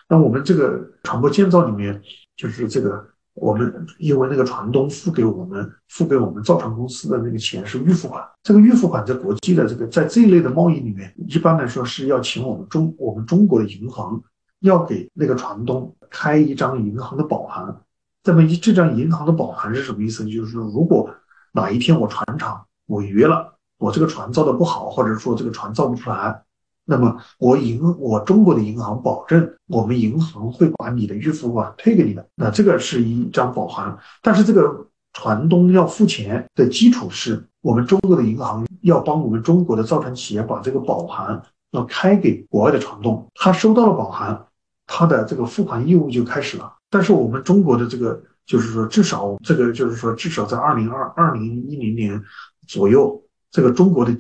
[0.10, 2.02] 那我们这个船舶建造里面，
[2.36, 3.08] 就是这个
[3.40, 14.20] 我们因为那个船东付给我们付给我们造船公司的那个钱是预付款，这个预付款在国际的这个在这一类的贸易里面，一般来说是要请我们中我们中国的银行
[14.62, 17.76] 要给那个船东开一张银行的保函。
[18.24, 20.26] 这么一这张银行的保函是什么意思？
[20.26, 21.10] 就是说，如果
[21.54, 26.44] 哪一天我船厂违约了，我这个船造的不好，或者说这个船造不出来。
[26.90, 32.26] 那么我银我中国的银行保证，我们银行会把你的预付款退给你的。
[32.36, 44.46] 那这个是一张保函，但是这个船东要付钱的基础是我们中国的银行要帮我们中国的造船企业把这个保函要开给国外的船东，他收到了保函，
[44.86, 46.74] 他的这个付款义务就开始了。
[46.90, 52.24] 但是我们中国的这个就是说，至少这个就是说，至少在二零二二零一零年
[52.66, 53.22] 左右，
[53.52, 54.18] 这个中国的。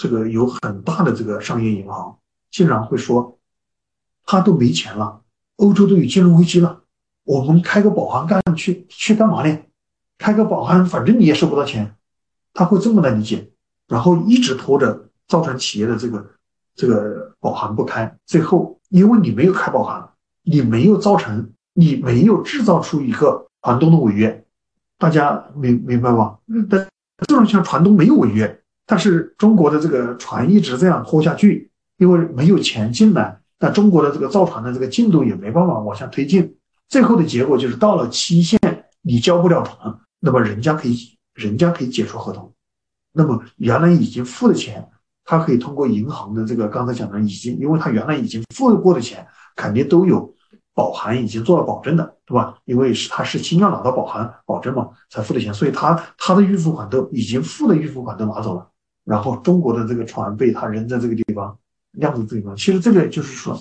[0.00, 2.16] 这个有很大的这个商业银行
[2.50, 3.38] 竟然会说，
[4.24, 5.20] 他都没钱了，
[5.56, 6.80] 欧洲都有金融危机了，
[7.24, 9.58] 我们开个保函干去去干嘛呢？
[10.16, 11.94] 开个保函，反正你也收不到钱，
[12.54, 13.50] 他会这么来理解，
[13.88, 16.30] 然后一直拖着造船企业的这个
[16.74, 20.08] 这个保函不开，最后因为你没有开保函，
[20.44, 24.46] 你没有造成，你没有制造出一个船东的违约，
[24.96, 26.38] 大家明明白吗？
[26.46, 26.88] 嗯，但
[27.28, 28.59] 这种情况船东没有违约。
[28.90, 36.56] 但是中国的这个船一直这样拖下去，因为没有钱进来，那中国的这个造船的这个进度也没办法往下推进。
[36.88, 38.58] 最后的结果就是到了期限，
[39.02, 42.52] 你交不了船，那么人家可以，人家可以解除合同。
[43.12, 44.84] 那么原来已经付的钱，
[45.24, 49.24] 他可以通过银行的这个刚才讲的已经，因为他原来已经付过的钱，
[49.54, 50.34] 肯定都有
[50.74, 52.56] 保函已经做了保证的，对吧？
[52.64, 58.66] 因为是他是先要拿到保函保证嘛，才付的钱，所以他他的预付款都已经付的预付款都拿走了。
[59.10, 61.58] 然后中国的这个船被他扔在这个地方，
[61.90, 62.54] 晾在这个地方。
[62.54, 63.60] 其实这个就是说，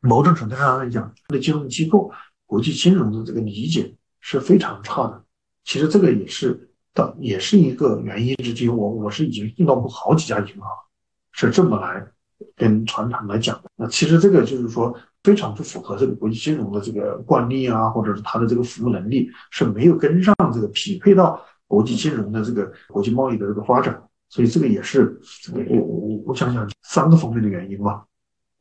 [0.00, 2.10] 某种程度上来讲，对金融机构、
[2.46, 5.22] 国际金融的这个理解是非常差的。
[5.62, 8.68] 其实这个也是的，也是一个原因之一。
[8.68, 10.68] 我我是已经遇到过好几家银行
[11.30, 12.04] 是这么来
[12.56, 13.70] 跟船厂来讲的。
[13.76, 24.02] 那其实这个就是说非常不符合这个国际金融的这个惯例啊，或者是它的这个服务能力是没有跟上这个匹配到国际金融的这个国际贸易的这个发展。
[24.30, 28.04] 所以这个也是这个我我我想想三个方面的原因吧，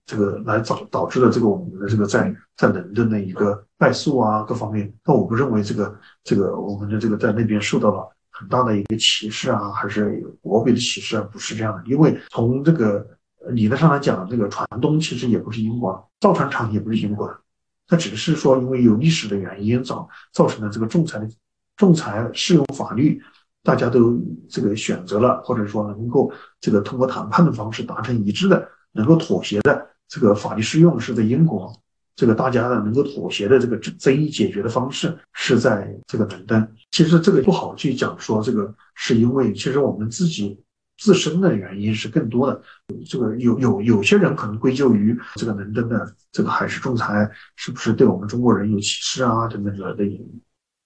[0.08, 4.92] 这个来导导致了这个我们的这个在在伦敦的一个败诉啊各方面。
[5.04, 11.84] 但我不认为这个这个我们的这个在那边受到了很大的一个歧视啊，还是国别的歧视啊，不是这样的。
[11.86, 13.06] 因为从这个
[13.50, 17.40] 理论上来讲，这个船东其实也不是英国，造船厂也不是英国的，
[17.88, 21.30] 它只是说因为有历史的原因造造成了这个仲裁
[21.78, 23.22] 仲裁适用法律。
[23.70, 31.72] 大家都这个选择了，或者说能够这个通过谈判的方式达成一致的，能够妥协的这个法律适用是在英国，
[32.16, 36.76] 这个大家呢能够妥协的这个争争议解决的方式是在这个伦敦。
[36.90, 40.60] 其实这个不好去讲说这个是因为其实我们自己
[40.98, 42.60] 自身的原因是更多的。
[43.08, 50.42] 这个有有有些人可能归咎于这个伦敦的这个海事仲裁是不是对我们中国人有歧视啊等等之类的原因，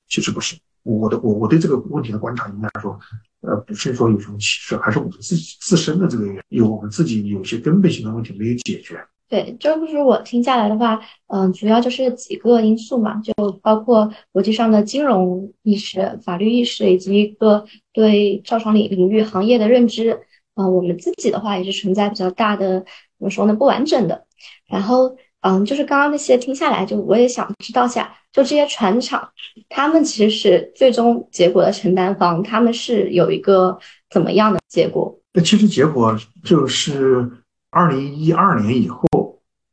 [0.09, 0.57] 其实不是。
[0.83, 2.99] 我的我我对这个问题的观察应该说，
[3.41, 9.03] 呃，不是说有什么歧视，还是我们自己自身的这个有我们自己有些根本性的问题没有解决。
[9.29, 20.19] 对，就是我听下来的话，嗯，主要就是几个因素嘛，就包括国际上的金融意识、法律意识，以及一个对造船领领域行业的认知。
[20.53, 22.81] 啊，我们自己的话也是存在比较大的
[23.17, 24.27] 怎么说呢，不完整的。
[24.67, 28.11] 然后，嗯，就是刚刚那些听下来，就我也想知道下。
[28.31, 29.29] 就这些船厂，
[29.69, 33.77] 他们其实是最终结果的承担方，他们是有一个
[34.09, 35.19] 怎么样的结果？
[35.33, 37.29] 那其实结果就是
[37.69, 39.05] 二零一二年以后，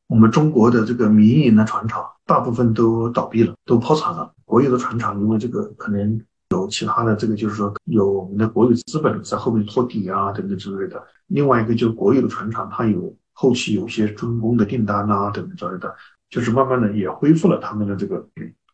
[0.08, 4.30] 我们中国的这个民营的船厂大部分都倒闭了，都破产了。
[4.44, 11.00] 国有的船厂因为这个可能有其他的这个，就是说有我们的国有资本在后面托底啊等等之类的。
[11.28, 15.94] 另外一个就是国有的船厂，它有后期有一些军工的订单啊等等之类的。
[16.30, 18.24] 就是慢慢的也恢复了他们的这个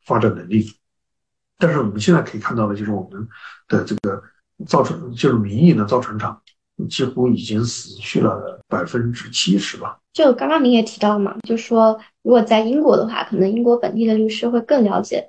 [0.05, 0.63] 发展能力，
[1.57, 3.27] 但是我们现在可以看到的，就是我们
[3.67, 4.23] 的这个
[4.67, 6.39] 造船，就是民营的造船厂，
[6.91, 9.99] 几乎已经死去了百分之七十吧。
[10.13, 15.27] 就刚刚您也提到嘛，就说如果在英国的话，可能英国本地的律师会更了解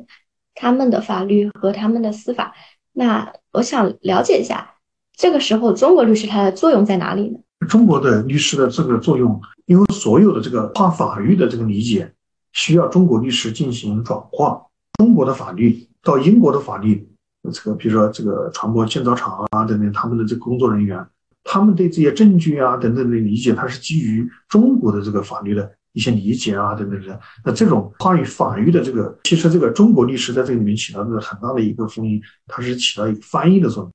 [0.54, 2.54] 他们的法律和他们的司法。
[2.91, 4.76] 那我想了解一下，
[5.15, 7.39] 这个时候中国律师它的作用在哪里呢？
[7.67, 12.13] 中国的律师的这个作用，因为所有的这个跨法律的这个理解。
[12.54, 14.60] 需要中国律师进行转化，
[14.98, 17.08] 中国的法律到英国的法律
[17.54, 21.06] 这个比如说这个船舶建造厂啊等等，他们的这个工作人员，
[21.43, 27.20] 他们对这些证据啊等等的理解，它是基于中国的这个法律的一些理解啊等等的。
[27.46, 33.93] 那这种跨域法律的这个，其实这个中国律师在这里面起到的很大的一个作用，它是起到一个翻译的作用。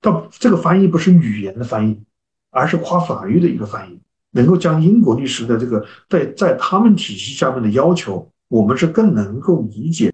[0.00, 2.02] 但这个翻译不是语言的翻译，
[2.54, 10.10] 而是跨法律的一个翻译，能够将英国律师的这个在在他们体系下面的要求，我们是更能够理解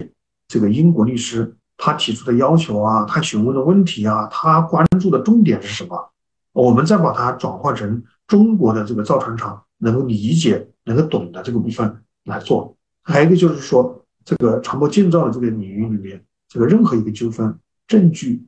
[0.48, 6.10] 这个英国律师他提出的要求啊，他询问的问题啊，他关注的重点是什么，
[6.52, 12.74] 我们再把它转化成中国的这个造船厂能够理解、能够懂的这个部分来做。
[13.02, 17.54] 还有一个就是说，这个船舶建造的这个领域里面，这个任何一个纠纷
[17.86, 18.42] 证据。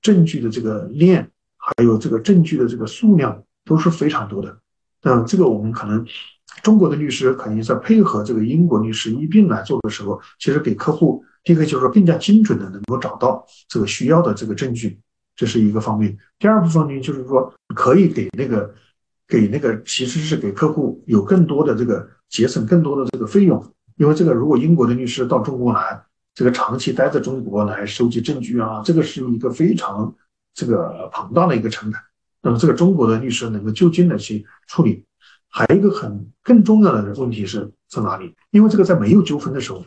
[0.00, 1.28] 证据的这个链，
[1.76, 4.58] 还有这个证据的这个数量都是非常多的。
[5.02, 6.04] 那这个我们可能
[6.62, 14.98] 中国的律师肯定在配合这个英国律师一并来做的时候，其实给客户第一个就是说更加精准的能够找到这个需要的这个证据，
[15.36, 16.16] 这是一个方面。
[16.38, 18.74] 第二部分呢，就是说可以给那个
[19.26, 23.64] 给那个其实是给客户有更多的这个节省更多的这个费用，
[23.96, 26.02] 因为这个如果英国的律师到中国来。
[26.34, 30.14] 这个长期待在中国来收集证据啊，这个是一个非常
[30.54, 32.00] 这个庞大的一个成本。
[32.42, 35.04] 那么这个中国的律师能够就近的去处理。
[35.48, 38.34] 还有一个很更重要的问题是在哪里？
[38.50, 39.84] 因为这个在没有纠纷的时候，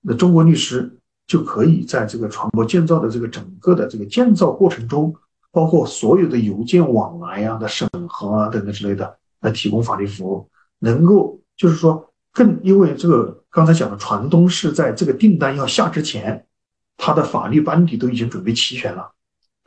[0.00, 5.14] 那中国律师就可以在这个船舶建造的这个整个的这个建造过程中，
[5.50, 12.04] 包括所有的邮件往来呀的审核啊等等之类的，来提供法律服务，能够就是说。
[12.30, 16.46] 更因为这个刚才讲的船东是在这个订单要下之前，
[16.96, 19.10] 他的法律班底都已经准备齐全了，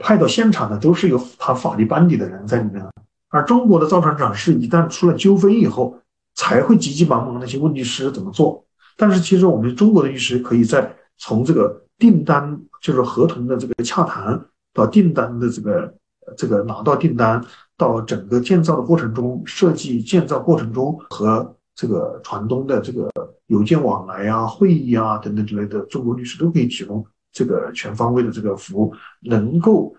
[0.01, 2.85] 派到现场的都是有他法律班底的人在里面。
[3.29, 5.97] 而中国的造船厂是一旦出了纠纷以后，
[6.35, 8.65] 才会急急忙忙那些问律师怎么做。
[8.97, 15.93] 但是其实我们中国的律师可以在从这个订单就是合同的这个洽谈到订单的这个
[16.35, 17.41] 这个拿到订单
[17.77, 21.55] 到整个建造的过程中，设计建造过程中和。
[21.73, 23.09] 这个船东的这个
[23.47, 29.95] 邮件往来啊、会议啊等等之类的，中国律师都可以提供这个全方位的这个服务，能够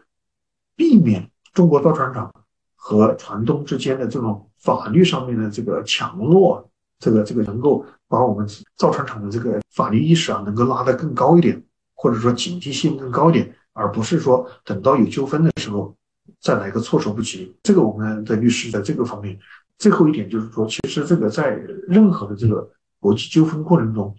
[0.76, 2.32] 避免中国造船厂
[2.74, 11.62] 和船东之间的这种法律上面的这个强弱，这个这个能够把我们造船厂的这个法律意识啊，能够拉得更高一点，
[11.94, 15.94] 或者说警惕性更高一点，而不是说等到有纠纷的时候
[16.40, 17.54] 再来个措手不及。
[17.62, 19.38] 这个我们的律师在这个方面。
[19.78, 21.50] 最后一点就是说，其实这个在
[21.88, 24.14] 任何的这个国际纠纷过程中，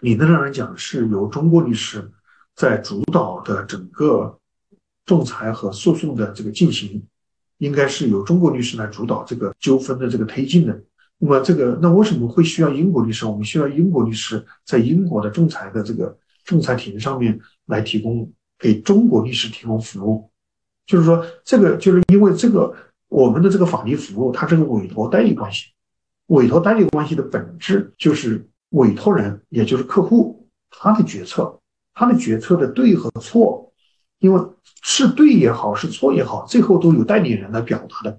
[0.00, 2.10] 理论上来讲是由中国律师
[2.54, 4.38] 在主导的整个
[5.04, 7.02] 仲裁和诉讼的这个进行，
[7.58, 10.80] 应该是由中国律师来主导这个纠纷的这个推进的。
[11.18, 13.26] 那么这个那为什么会需要英国律师？
[13.26, 20.30] 我们需要英国律师在英国的仲裁的这个仲裁庭上面来提供给中国律师提供服务，
[20.86, 22.74] 就是说这个就是因为这个。
[23.10, 25.68] 我们的这个法律服务，它是个委托代理关系。
[26.26, 31.58] 委托代理关系的本质就是委托人，也就是客户，他的决策，
[31.94, 33.72] 他的决策的对和错，
[34.18, 34.40] 因为
[34.82, 38.18] 是对也好，是错也好，最后都有代理人来表达的。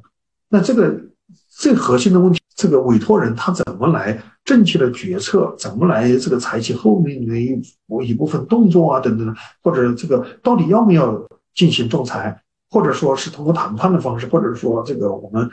[0.49, 0.99] 那这个
[1.47, 7.61] 最核心的问题，这个委托人他怎么来正确的决策，怎么来这个采取后面的一
[8.05, 12.41] 一部分动作啊，等等，或者这个到底要不要进行仲裁？
[12.71, 15.49] 或者说是通过谈判的方式，或者说这个我们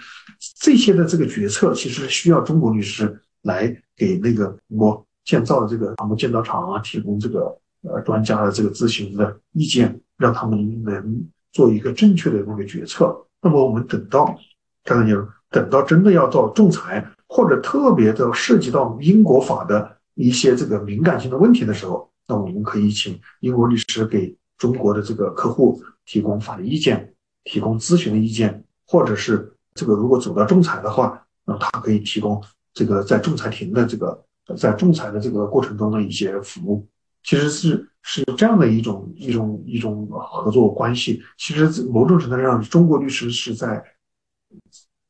[0.60, 13.16] 这些的这个决策，其实需要中国律师来给那个我建造的这个他们建造厂啊提供这个呃专家的这个咨询的意见，让他们能做一个正确的那个决策。
[13.40, 14.36] 那么我们等到
[14.84, 25.82] 刚才讲，等到真的要到仲裁，或者特别的涉及到英国法的一些这个敏感性的问题的时候，那我们可以请英国律师给中国的这个客户。
[26.08, 32.40] 提供法律意见，提供咨询的意见，或者是这个如果走到仲裁的话，那他可以提供
[32.76, 34.22] 这个在仲裁庭的这个
[34.58, 36.86] 在仲裁的这个过程中的一些服务，
[37.24, 41.22] 其实是是这样的一种一种一种合作关系。
[41.38, 43.82] 其实某种程度上，中国律师是在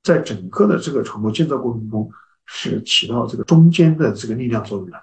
[0.04, 2.08] 在整个的这个传播建造过程中
[2.44, 5.02] 是起到这个中间的这个力量作用的。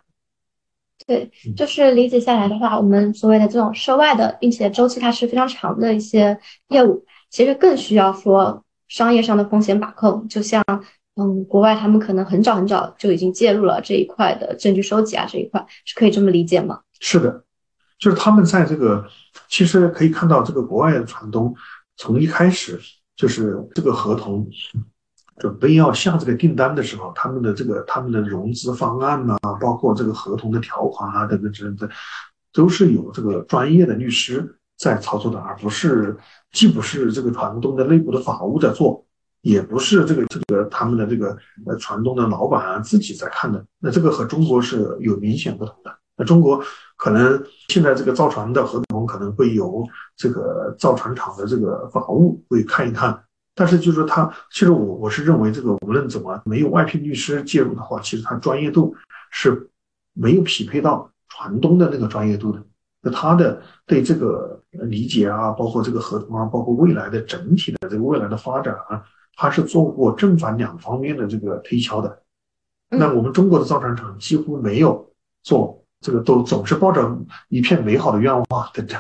[1.06, 10.26] 对，就是理解下来的话，我们所谓的这种涉外的，并且周期它是非常长的一些业务，其实更需要说商业上的风险把控。
[10.30, 10.64] 就像，
[11.16, 16.82] 嗯，国外他们可能很早很早就已经介入了这一块的证据收集啊，这一块是可以这么理解吗？
[17.00, 17.44] 是的，
[18.00, 19.06] 就是他们在这个，
[19.48, 21.54] 其实可以看到这个国外的船东
[21.98, 22.80] 从一开始
[23.16, 24.48] 就是这个合同。
[25.40, 31.90] 准备要下这个订单的时候，他们的这个他们的融资方案呐，包括这个合同的条款啊等等之类的，
[32.54, 36.16] 都是有这个专业的律师在操作的，而不是
[36.52, 39.04] 既不是这个船东的内部的法务在做，
[39.44, 41.38] 也不是这个这个他们的这个
[41.68, 43.64] 呃船东的老板啊自己在看的。
[43.80, 45.96] 那这个和中国是有明显不同的。
[46.18, 46.64] 那中国
[46.96, 49.84] 可能现在这个造船的合同可能会由
[50.16, 53.24] 这个造船厂的这个法务会看一看。
[53.56, 58.96] 但是就是说，他其实我我是认为，这个无论怎么没有外聘律师介入的话，其实他专业度
[59.30, 59.70] 是
[60.14, 62.64] 没有匹配到船东的那个专业度的。
[63.02, 69.04] 那他的对这个理解啊，包括这个合同啊，包括未来的整体的这个未来的发展啊，
[69.36, 72.22] 他是做过正反两方面的这个推敲的。
[72.90, 75.12] 那我们中国的造船厂几乎没有
[75.42, 77.18] 做这个，都总是抱着
[77.50, 78.98] 一片美好的愿望等着。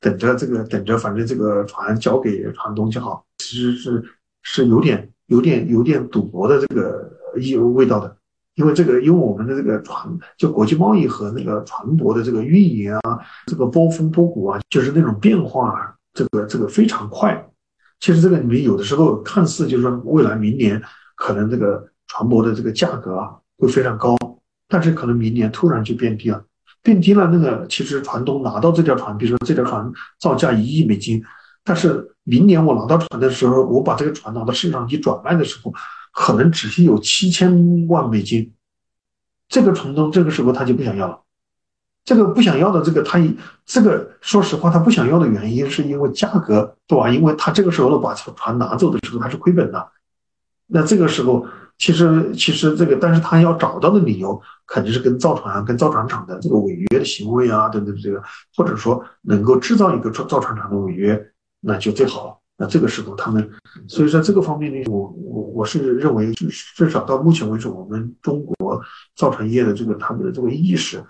[0.00, 3.24] 等着这个，等着，反正这个船交给船东就好。
[3.38, 4.04] 其实是
[4.42, 7.10] 是有点、有点、有点赌博的这个
[7.40, 8.14] 意味道的，
[8.56, 17.42] 因为这个，因为我们的这个船，就国际贸易和那个船舶的这个运营啊，这个波峰波谷啊，就是那种变化，这个这个非常快。
[18.04, 20.82] 其实这个里面有的时候看似就是说未来明年
[21.16, 24.14] 可能这个船舶的这个价格啊会非常高，
[24.68, 26.44] 但是可能明年突然就变低了。
[26.82, 29.90] 变低了，那个其实船东拿到这条船，比如说这条船
[30.20, 31.24] 造价一亿美金，
[31.64, 35.72] 但是明年我拿到船的时候，我把这个船拿到市场去转卖的时候，
[36.12, 38.52] 可能只是有七千万美金，
[39.48, 41.23] 这个船东这个时候他就不想要了。
[42.04, 43.18] 这个不想要的这个他，
[43.64, 47.08] 这个说实话他不想要的原因是因为价格，对吧？
[47.08, 49.88] 因为他这个时候把船拿走的时候他是亏本的，
[50.66, 51.46] 那这个时候。
[51.76, 58.22] 其实，其实这个，但是他要找到的理由，肯定是跟造船、跟造船厂的这个违约的行为啊，等等，这个，
[58.56, 61.20] 或者说能够制造一个造造船厂的违约，
[61.58, 62.38] 那就最好了。
[62.56, 63.50] 那这个时候他们，
[63.88, 68.80] 所以说这个方面呢，我我我是认为，至少到目前为止，我们中国
[69.16, 71.02] 造船业的这个他们的这个意识、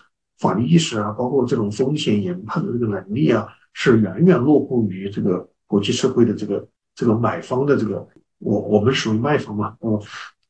[0.44, 8.06] 法律意识啊，包括这种风险研判的这个能力啊，是远远落后于这个国际社会的这个这个买方的这个，
[8.38, 9.98] 我我们属于卖方嘛，嗯。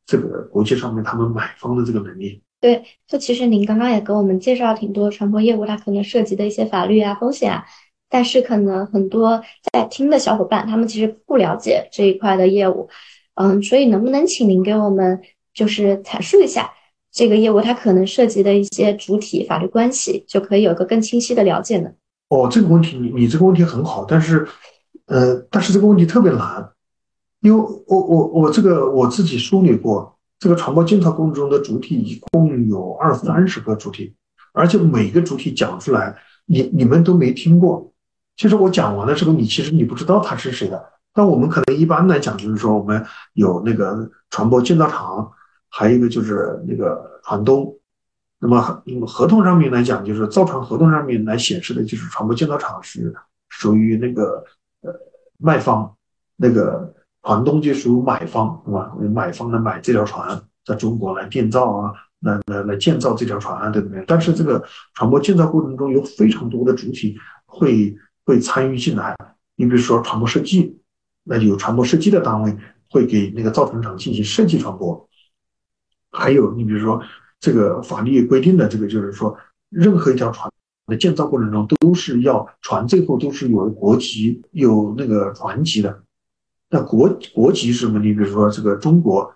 [0.06, 7.64] 这个国际上面他们买方的这个能力，对，就其实您刚刚也给我们介绍挺多传播业务，它可能涉及的一些法律啊风险啊，
[8.10, 9.42] 但是可能很多
[9.72, 12.86] 在听的小伙伴他们其实不了解这一块的业务，
[13.36, 15.22] 嗯，所以能不能请您给我们
[15.54, 16.70] 就是阐述一下
[17.14, 21.88] 这个业务它可能涉及的一些主体法律关系，就可以有个更清晰的了解呢？
[22.28, 24.44] 哦，这个问题你你这个问题很好，但是
[25.06, 26.68] 呃，但是这个问题特别难。
[27.40, 34.12] 因为我我我这个我自己梳理过，这个船舶建造过程中的主体一共有二三十个主体，
[34.52, 37.92] 而且每个主体讲出来，你你们都没听过。
[38.36, 40.84] 其实我讲完的时候，你其实你不知道他是谁的。
[41.12, 43.04] 但我们可能一般来讲，就是说我们
[43.34, 45.30] 有那个船舶建造厂，
[45.76, 47.76] 还有一个就是那个船东。
[48.38, 48.60] 那么
[49.06, 53.12] 合同上面来讲，就是造船合同上面来显示的就是船舶建造厂是
[53.48, 54.44] 属于那个
[54.82, 54.92] 呃
[55.38, 55.94] 卖方
[56.36, 56.92] 那个。
[57.26, 58.94] 船东就属于买方，是吧？
[59.10, 64.04] 买方来买这条船，在中国来建造啊，来来来建造这条船啊，对不对？
[64.06, 64.62] 但是这个
[64.92, 67.16] 船舶建造过程中有非常多的主体
[67.46, 67.96] 会
[68.26, 69.16] 会参与进来。
[69.56, 70.78] 你比如说船舶设计，
[71.22, 72.54] 那有船舶设计的单位
[72.90, 75.06] 会给那个造船厂进行设计船舶。
[76.14, 77.02] 还有你比如说
[77.40, 79.36] 这个法律规定的这个，就是说
[79.68, 80.48] 任何一条船
[80.86, 86.02] 的建造过程中都是要船最后都是有国籍、有那个船籍的。
[86.70, 87.98] 那国国籍是什么？
[87.98, 89.32] 你比如说这个中国，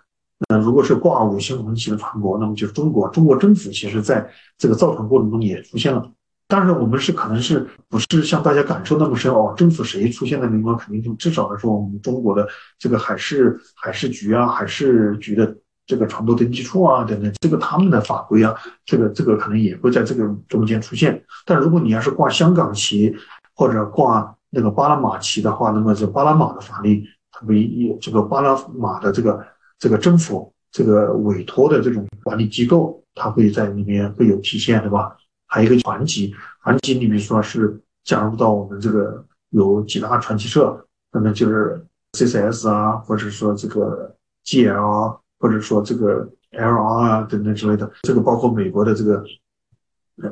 [0.49, 3.09] 那如果是挂五星红旗的船舶，那么就是中国。
[3.11, 6.11] 中国政府其实在这个造船过程中也出现了。
[6.49, 9.55] 当然，我们是可能是不是像大家感受那么深哦？
[9.57, 12.49] 政府谁出现的地方，肯定就至少来说，我们中国的
[12.79, 15.55] 这个海事海事局啊，海事局的
[15.89, 21.21] 这个船舶登记处啊等等，这个他们的法规啊，这个这个可能也会在这个中间出现。
[21.45, 23.13] 但如果你要是挂香港旗
[23.57, 27.05] 或者挂那个巴拿马旗的话，那么这巴拿马的法律。
[27.47, 29.47] 唯一这个巴拿马的这个
[29.79, 35.17] 这个政府这个委托的这种管理机构，它会在里面会有体现，对吧？
[35.47, 36.35] 还有一个船级，
[36.65, 41.81] 船级你比如说是加入到我们这个有几大船企社，那么就是
[42.15, 44.13] CCS 啊，或者说这个
[44.45, 49.25] GL，或者说这个 LR 啊等等之类的，这个包括美国的这个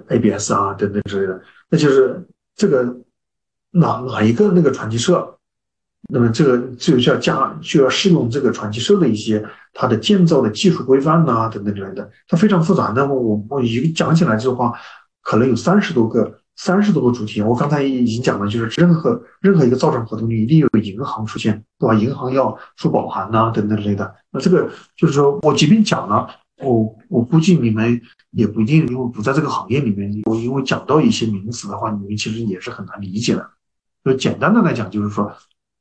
[0.09, 1.41] ABS 啊等等之类的，
[1.71, 2.97] 那就是这个
[3.71, 5.33] 哪哪一个那个传奇社。
[6.09, 12.93] 那么这个就要加就要适用这个传奇社的一些它的建造的技术规范呐等等之类的，它非常复杂。
[12.95, 14.73] 那么我我一个讲起来的话，
[15.23, 17.41] 可能有三十多个三十多个主题。
[17.43, 21.95] 我刚才已经讲了，就是任何任何一个造船合同里一定有银行出现，对吧？
[21.95, 24.15] 银行要出保函呐等等之类的。
[24.31, 26.29] 那这个就是说我即便讲了，
[26.63, 28.01] 我我估计你们
[28.31, 33.51] 也不一定，因为不在这个行业里面，我因为讲到一些名词的话，你们其实也是很难理解的。
[34.05, 35.31] 就简单的来讲，就是说，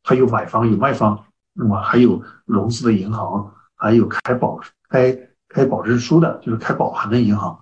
[0.04, 1.24] 它有买方有卖方，
[1.54, 4.60] 那么还有融资的银行，还有开保
[4.90, 5.18] 开
[5.48, 7.58] 开保证书的，就是开保函的银行。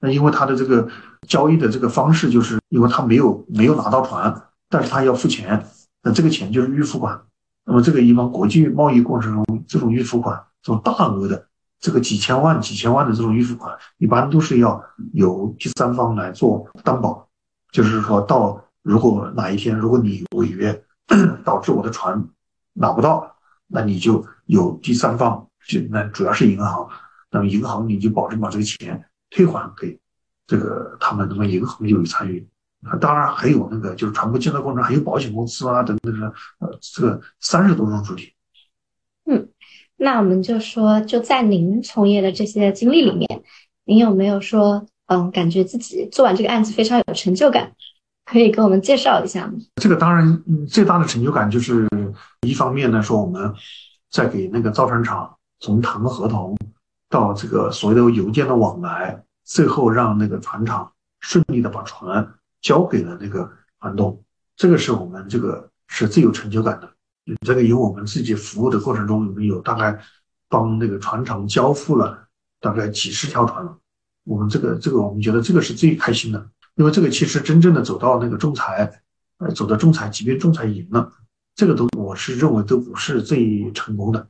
[0.00, 0.88] 那因为他的这个
[1.26, 5.66] 交易的这个方式，就是因为他没有没有拿到船，但是他要付钱，
[6.02, 7.20] 那这个钱就是预付款。
[7.64, 11.46] 那么这个一般国际贸易过程中，这种预付款，这种大额的
[11.80, 14.82] 这个几千万、几千万的这种预付款，一般都是要
[15.12, 17.28] 由第三方来做担保，
[17.72, 20.82] 就是说到如果哪一天如果你违约，
[21.44, 22.24] 导致我的船
[22.72, 23.34] 拿不到，
[23.66, 26.88] 那你就有第三方，就那主要是银行，
[27.30, 29.04] 那么银行你就保证把这个钱。
[29.30, 29.98] 退还给
[30.46, 32.46] 这个他们，那么银行就有参与。
[33.00, 38.32] 当然还有那个就是船舶建造过程还有保险公司啊等等的，呃，这个三十多种主体。
[39.26, 39.48] 嗯，
[39.96, 43.42] 那我们就说，就在您从业的这些经历里面，
[43.84, 47.72] 您有没有说，嗯，感觉自己做完这个案子非常有成就感？
[48.24, 49.54] 可以给我们介绍一下吗？
[49.76, 51.88] 这个当然，最大的成就感就是
[52.46, 53.52] 一方面呢，说我们
[54.10, 56.54] 在给那个造船厂从谈合同。
[57.08, 63.50] 到这个所谓的邮件的往来，最后让那个船厂顺利的把船交给了那个
[63.80, 64.22] 船东，
[64.56, 66.90] 这个是我们这个是最有成就感的。
[67.42, 69.98] 这个有我们自己服务的过程中，我们有大概
[70.48, 72.26] 帮那个船厂交付了
[72.60, 73.68] 大概几十条船，
[74.24, 79.02] 我们这个这个我们觉得这个是最开心的，因为这个其实真正的走到那个仲裁，
[79.38, 81.12] 呃，走到仲裁，即便仲裁赢了，
[81.54, 84.26] 这个都我是认为都不是最成功的。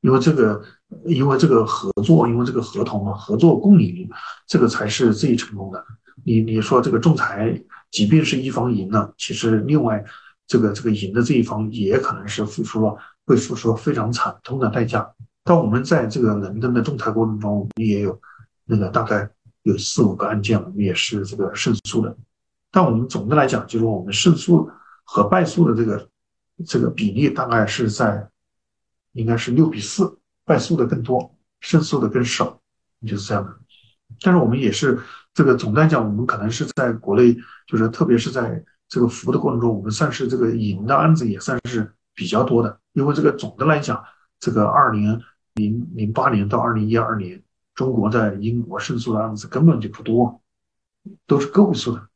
[0.00, 0.62] 因为这个，
[1.04, 4.08] 因为这个合作，因为这个合同合作共赢，
[4.46, 5.84] 这个才是最成功的。
[6.24, 7.54] 你你说这个仲裁，
[7.90, 10.02] 即便是一方赢了，其实另外
[10.46, 12.96] 这个这个赢的这一方也可能是付出了
[13.26, 15.06] 会付出非常惨痛的代价。
[15.44, 18.18] 但我们在这个伦敦的仲裁过程中，我们也有
[18.64, 19.28] 那个大概
[19.64, 22.16] 有四五个案件，我们也是这个胜诉的。
[22.70, 24.70] 但我们总的来讲，就是我们胜诉
[25.04, 26.08] 和败诉的这个
[26.66, 28.26] 这个比例大概是在。
[29.12, 32.60] 应该是六比四，败诉的更多，胜诉的更少，
[33.06, 33.56] 就是这样的。
[34.20, 34.98] 但是我们也是
[35.32, 37.36] 这个总的来讲，我们可能是在国内，
[37.66, 42.80] 就是特别是在这个服务的过程中，我们算是这个赢的案子也算是比较多的。
[42.92, 44.02] 因为这个总的来讲，
[44.38, 45.20] 这个二零
[45.54, 47.40] 零零八年到二零一二年，
[47.74, 50.42] 中国在英国胜诉的案子根本就不多，
[51.26, 52.08] 都是个位数的，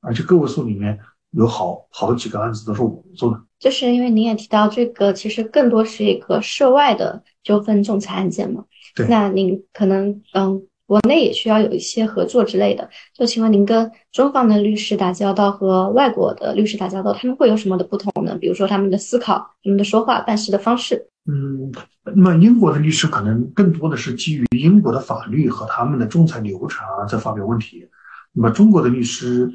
[0.00, 0.98] 而且个位数里面
[1.36, 3.40] 有好好几个案子都是我们做的。
[3.58, 8.64] 就是因为您也提到这个，其实更多是一个涉外的纠纷仲裁案件嘛。
[8.94, 9.06] 对。
[9.08, 12.88] 那您可能嗯，国内也需要有一些合作之类的。
[13.14, 18.36] 就请问您跟中方的律师打交道和外国的律师打交道，他们会有什么的不同呢？
[18.38, 21.08] 比如说他们的思考、他们的说话、办事的方式。
[21.26, 21.72] 嗯，
[22.04, 27.88] 那么英国的律师可能更多的是基于英国的法律和他们的仲裁流程在发表问题。
[28.34, 29.50] 那么中国的律师，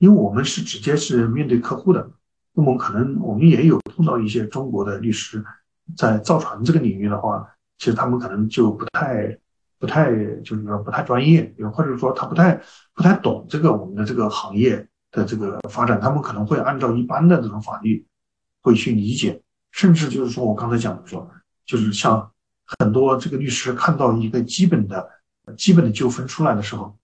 [0.00, 2.10] 因为我们是直接是面对客户的。
[2.52, 5.44] 那么可能我们也有碰到一些中国的律师，
[5.96, 7.46] 在造船这个领域的话，
[7.78, 9.38] 其实他们可能就不太、
[9.78, 10.10] 不太，
[10.42, 12.60] 就是说不太专业，也或者说他不太、
[12.94, 18.04] 不太懂这个我们的这个行业的这个发展，他们可能会按照一般的这种法律
[18.62, 19.40] 会去理解，
[19.70, 21.30] 甚至就是说我刚才讲的说，
[21.64, 22.30] 就是像
[22.78, 25.08] 很多这个律师看到一个基本的、
[25.56, 26.98] 基本的纠纷出来的时候，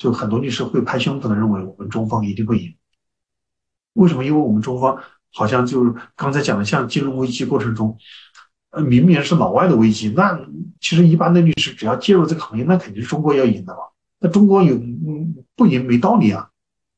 [0.00, 2.74] 就很多律师会拍胸脯的认为我们中方一定会赢。
[3.92, 4.24] 为什么？
[4.24, 4.98] 因为我们中方
[5.30, 7.98] 好像就是刚才讲的，像金融危机过程中，
[8.70, 10.40] 呃，明明是老外的危机，那
[10.80, 13.80] 其实一般的律师只要介入这个行业，那肯定是中国要赢的嘛。
[14.20, 14.80] 那中国有
[15.54, 16.48] 不赢没道理啊。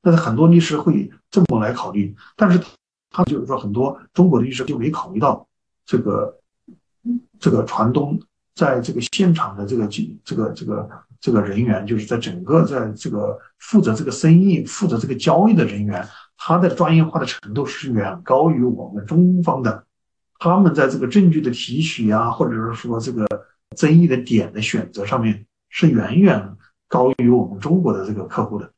[0.00, 2.60] 但是很多律师会这么来考虑，但是
[3.10, 5.44] 他就是说很多中国的律师就没考虑到
[5.84, 6.38] 这个
[7.40, 8.20] 这个船东
[8.54, 9.88] 在这个现场的这个
[10.24, 10.88] 这个这个
[11.22, 16.06] 这个人员，就是在整个在这个负责这个生意、负责这个交易的人员。
[16.36, 19.84] 他的专业化的程度是远高于我们中方的，
[20.40, 23.24] 他们在这个证据的提取啊，或者是说这个
[23.76, 26.56] 争议的点的选择上面，是远远
[26.88, 28.68] 高于我们中国的这个客户的。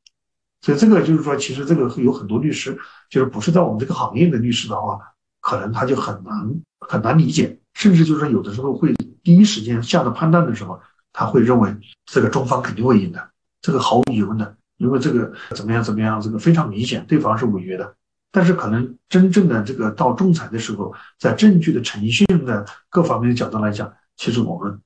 [0.60, 2.78] 所以这个就是说，其实这个有很多律师，
[3.08, 4.98] 就是不是在我们这个行业的律师的话，
[5.40, 6.34] 可能他就很难
[6.80, 10.78] 很难理解，甚至就是说有的时候会第一时间下的判断的时候，
[11.14, 13.30] 他会认为这个中方肯定会赢的，
[13.62, 14.54] 这个毫无疑问的。
[14.76, 17.94] 因为这个怎么样怎么样，这个非常明显，对方是违约的。
[18.32, 24.80] 但是可能真正的这个到仲裁的时候，在证据的呈现的各方面的角度来讲，其实我们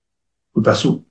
[0.53, 1.03] 会败诉。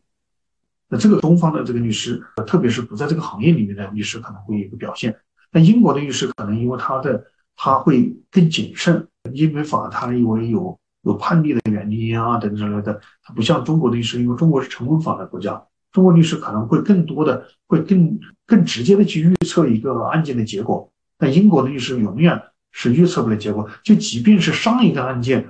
[0.88, 5.20] 那这个东方的这个律师，特别是不在这个行业里面的律师，可能会有一个表现。
[5.52, 13.02] 那英国的律师可能因为他的他会更谨慎，因为法他因为有有判例的原因啊等等之类的。
[13.24, 20.92] 它不像中国律师，因为中国是成文法的国家，中国律师可能会更多的会更更直接的去预测一个案件的结果。
[21.18, 22.40] 但英国的律师永远
[22.72, 25.48] 是预测不了结果，就即便是上一个案件，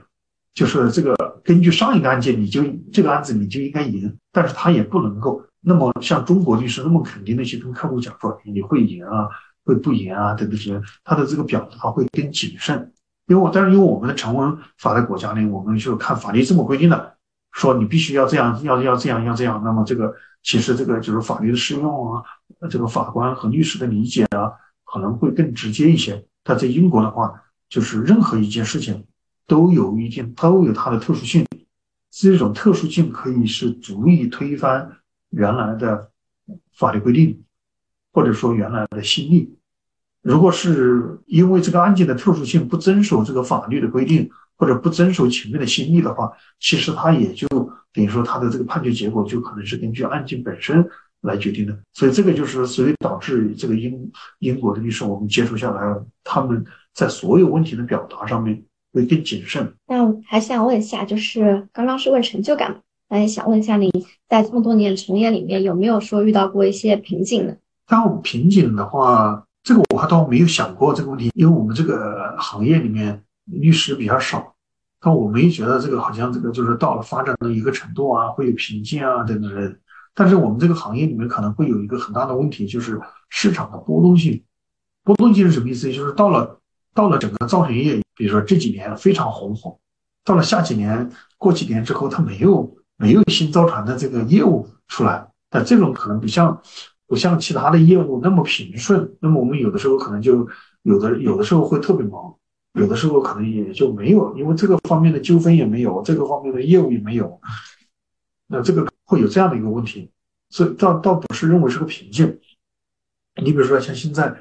[0.53, 9.27] 就是这个根据上一个案件，你就这个案子你就应该赢，但是他也不能够那么像中国律师那么肯定的去跟客户讲说你会赢啊，
[9.65, 12.93] 会不赢啊等等之类，他的这个表达会更谨慎。
[13.27, 17.15] 因为我但是因为我们的成文法的国家呢，我们就看法律这么规定的，
[17.51, 22.23] 说你必须要这样，要要这样，要这样，那么这个其实这个就是法律的适用啊，
[22.69, 24.51] 这个法官和律师的理解啊。
[24.89, 29.05] 可能会更直接一些，但在英国的话，就是任何一件事情
[29.45, 31.45] 都有一定都有它的特殊性，
[32.09, 34.89] 这种特殊性可以是足以推翻
[35.31, 36.09] 原来的
[36.71, 37.43] 法律规定，
[38.13, 39.57] 或者说原来的新例。
[40.21, 47.47] 如果是因为这个案件的特殊性不遵守这个法律的规定，或者不遵守前面的心意的话，其实他也就
[47.93, 50.87] 等于说他的这个判决结果就可能是根据案件本身。
[51.21, 55.81] 来决定的，所以这个就是所以导致这个英英国的律师，我们接触下来，
[56.23, 56.63] 他们
[56.93, 58.63] 在所有问题的表达上面
[58.93, 59.73] 会更谨慎。
[59.87, 63.91] 那还想问一下，就是刚刚是问成就感，那也想问一下，你
[64.29, 67.55] 在这么多年从业里面有没有说遇到过一些瓶颈呢？
[67.87, 74.55] 当瓶颈的话，这个我还倒没有想过这个问题，因为我们这个行业里面律师比较少，
[75.01, 79.77] 但我没觉得这个好像这个就是到了发展的一个程度啊，会有瓶颈啊等等的。
[80.15, 82.97] 但是我们这个行业里面可能会有一个很大的问题，就是
[83.27, 84.41] 市场的波动性。
[85.03, 85.91] 波动性是什么意思？
[85.91, 86.61] 就是到了
[86.93, 89.77] 到了整个造船业，比如说这几年非常红火，
[90.23, 95.27] 到了下几年过几年之后，它没有没有新造船的这个业务出来。
[95.49, 96.61] 但这种可能不像
[97.07, 99.15] 不像其他的业务那么平顺。
[99.19, 100.47] 那么我们有的时候可能就
[100.83, 102.35] 有的有的时候会特别忙，
[102.73, 107.39] 有的时候可能也就没有，因为这个方面的纠纷也没有，这个方面的业务也没有。
[108.47, 108.87] 那这个。
[109.09, 110.11] 会有这样的一个问题，
[110.49, 112.37] 所以倒倒不是认为是个瓶颈。
[113.41, 114.35] 你比如说像现在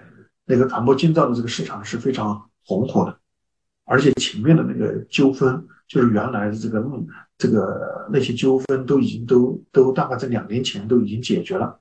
[0.44, 3.16] 那个船舶建造的这个市场是非常红火的，
[3.84, 6.84] 而且前面的那个纠纷，就是原来的这个
[7.38, 11.80] 这个那些纠纷都已经都都大概在两年前都已经解决了。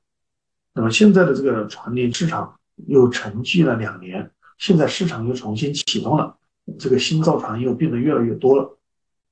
[0.76, 2.53] 那么现在的这个船联市场
[2.86, 6.38] 又沉寂了两年，现在市场又重新启动了，
[6.78, 8.78] 这个新造船又变得越来越多了。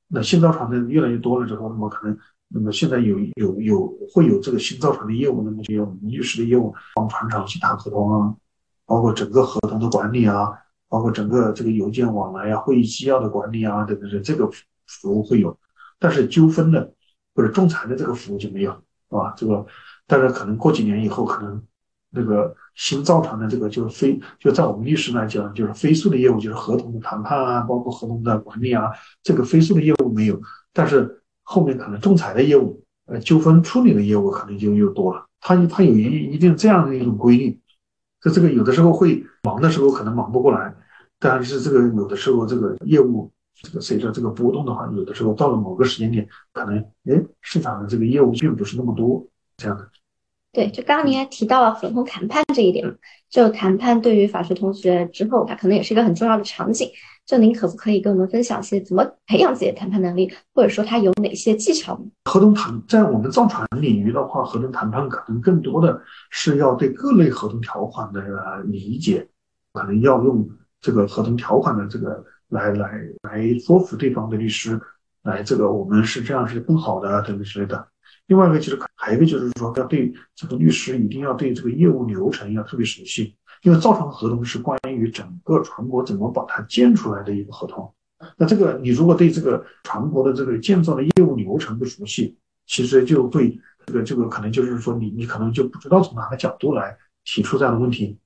[0.08, 2.18] 那新造船的越来越多了之后，那么可能。
[2.56, 8.36] 那么现在有有有会有这个新造船的业务，那么就有律师的业务帮船厂去谈合同啊，
[8.86, 10.52] 包括整个合同的管理啊，
[10.88, 14.48] 包括整个这个邮件往来啊、会议纪要的管理啊等等，这个
[14.86, 15.58] 服务会有，
[15.98, 16.94] 但是纠纷的
[17.34, 18.72] 或者仲裁的这个服务就没有，
[19.10, 19.34] 是吧？
[19.36, 19.66] 这个
[20.08, 21.62] 但是可能过几年以后，可能
[22.10, 28.92] 那个新造船的这个就是非就在我们律师来讲，就是飞速的业务，就是合同的谈判啊，包括合同的管理啊，
[29.22, 30.40] 这个飞速的业务没有，
[30.72, 31.20] 但是。
[31.46, 35.26] 后面可能仲裁的业务，呃，纠纷处理的业务可能就又多了。
[35.42, 37.60] 它它有一一定这样的一种规律，
[38.22, 40.74] 这这个有的时候会忙的时候可能忙不过来，
[41.20, 43.30] 但是这个有的时候这个业务
[43.62, 46.78] 这个随着这个波动的话，有的时候到了某个时间点，可能
[47.10, 49.28] 哎市场的这个业务并不是那么多
[49.58, 49.90] 这样的。
[50.52, 52.94] 对，就刚刚您也提到了合同谈判这一点嘛，
[53.30, 56.90] 就谈判对于法学同学之后，它可能也是一个很重要的场景。
[57.26, 61.98] 就您可不可以跟我们分享一些怎么培养自己的谈判能力，或者说他有哪些技巧？
[62.26, 68.22] 合同谈在我们造船领域的话，合同谈判可能更多的是要对各类合同条款的
[68.66, 69.26] 理解，
[69.72, 70.48] 可能要用
[70.82, 72.92] 这个合同条款的这个来来
[73.22, 74.78] 来说服对方的律师，
[75.24, 77.88] 来这个我们是这样是更好的等等之类的。
[78.34, 83.36] 另外一个就是还有一个就是说要对这个律师一定要对这个业务流程要特别熟悉。
[83.62, 87.94] 因为造船合同是关于整个船舶怎么把它建出来的一个合同，
[88.36, 93.56] 那这个你如果对这个船舶的这个建造的业务流程不熟悉，其实就会
[93.86, 98.18] 这个这个可能就是说你你可能就不知道从哪个角度来提出这样的问题。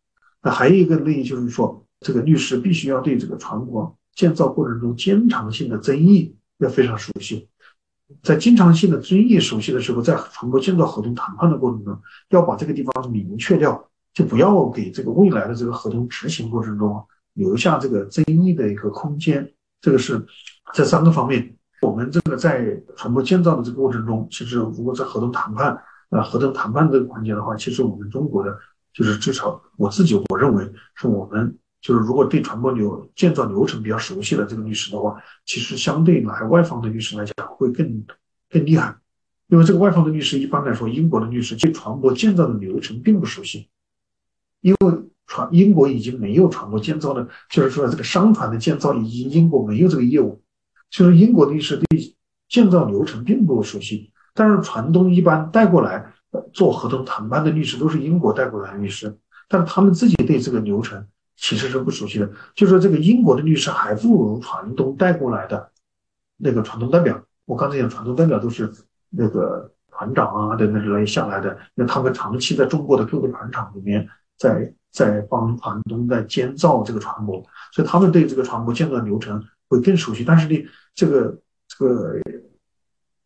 [0.41, 7.47] 那还有一个例就是说，这个律师必须要对这个船舶建造过程中经常性的争议要非常熟悉，
[8.23, 11.99] 在经常性的争议熟悉的时候，在船舶建造合同谈判的过程中，
[12.29, 13.89] 要把这个地方明确掉。
[14.13, 19.47] 就不要给这个未来的这个合同执行过程中留下这个争议的一个空间。
[19.79, 20.25] 这个是
[20.73, 21.55] 这三个方面。
[21.83, 25.79] 我们这个在船舶建造的这个过程中，其实如果在合同谈判
[26.09, 28.57] 啊，合同谈判这个环节的话，其实我们中国的
[28.91, 31.55] 就是至少我自己我认为是我们
[31.87, 35.15] 就是如果对船舶流建造流程比较熟悉的这个律师的话，
[35.45, 38.05] 其实相对来外方的律师来讲会更
[38.49, 38.93] 更厉害，
[39.47, 43.69] 因为这个外方的律师一般来说，英国的律师对船舶建造的流程并不熟悉。
[44.59, 44.93] 因为
[45.27, 50.43] 船英国已经没有船舶建造的，就是说这个商船的建造，已经英国没有这个业务，
[50.89, 52.15] 就是英国律师对
[52.49, 56.13] 建造流程并不熟悉，但是船东一般带过来
[56.51, 59.17] 做合同谈判的律师都是英国带过来的律师，
[59.47, 61.07] 但他们自己对这个流程
[61.37, 62.29] 其实是不熟悉的。
[62.53, 65.71] 就说这个英国的律师还不如船东带过来的
[66.35, 67.23] 那个船东代表。
[67.45, 68.69] 我刚才讲船东代表都是
[69.09, 80.25] 那个船长啊等等之类下来的，那他们长期在中国的各个船厂里面在在帮船东在监造这个船舶，所以他们对这个船舶建造流程会更熟悉。
[80.25, 81.39] 但是呢，这个。
[81.69, 82.13] 这个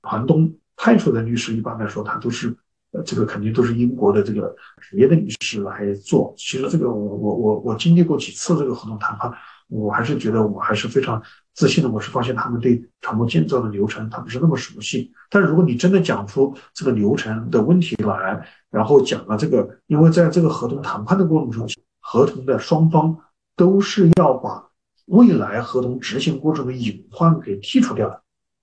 [0.02, 2.58] 船东派出的律师，一般来说，他都是
[2.92, 4.54] 呃，这个肯定都是英国的这个
[4.92, 6.34] 别的律师来做。
[6.38, 9.32] 其实这个我我我我经历过几次这个合同谈判，
[9.70, 11.22] 我还是觉得我还是非常
[11.54, 11.90] 自信的。
[11.90, 15.12] 我是发现他们对船舶建造的流程，他不是那么熟悉。
[15.30, 21.70] 但是如果你真的讲出这个流程的问题来，然后讲了这个，因为在这个合同谈判的过程中，
[22.02, 23.18] 合同的双方
[23.56, 24.68] 都是要把
[25.06, 28.22] 未来合同执行过程的隐患给剔除掉的。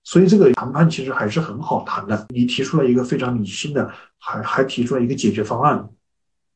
[0.09, 2.25] 所以这个谈判其实还是很好谈的。
[2.29, 3.87] 你提出了一个非常理性的，
[4.17, 5.87] 还还提出了一个解决方案，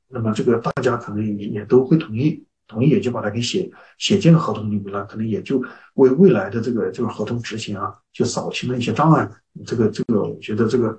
[0.10, 9.30] 那么这个大家可能也也都会同意，同意也就把它给写写进合同里面了，可能也就为未来的这个这个合同执行啊，就扫清了一些障碍。
[9.68, 10.98] 这个这个，我觉得这个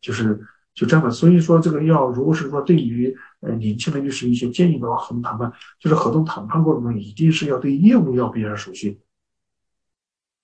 [0.00, 0.36] 就是
[0.74, 1.08] 就这样的。
[1.08, 8.98] 所以说，这个要如果是说对于呃年轻的律师一些建议的话，合同谈判就是合同谈判过程中一定是要对业务要比较熟悉。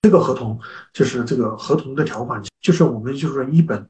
[0.01, 0.57] 这个合同
[0.93, 3.87] 就是这个合同的条款，就是我们就是一本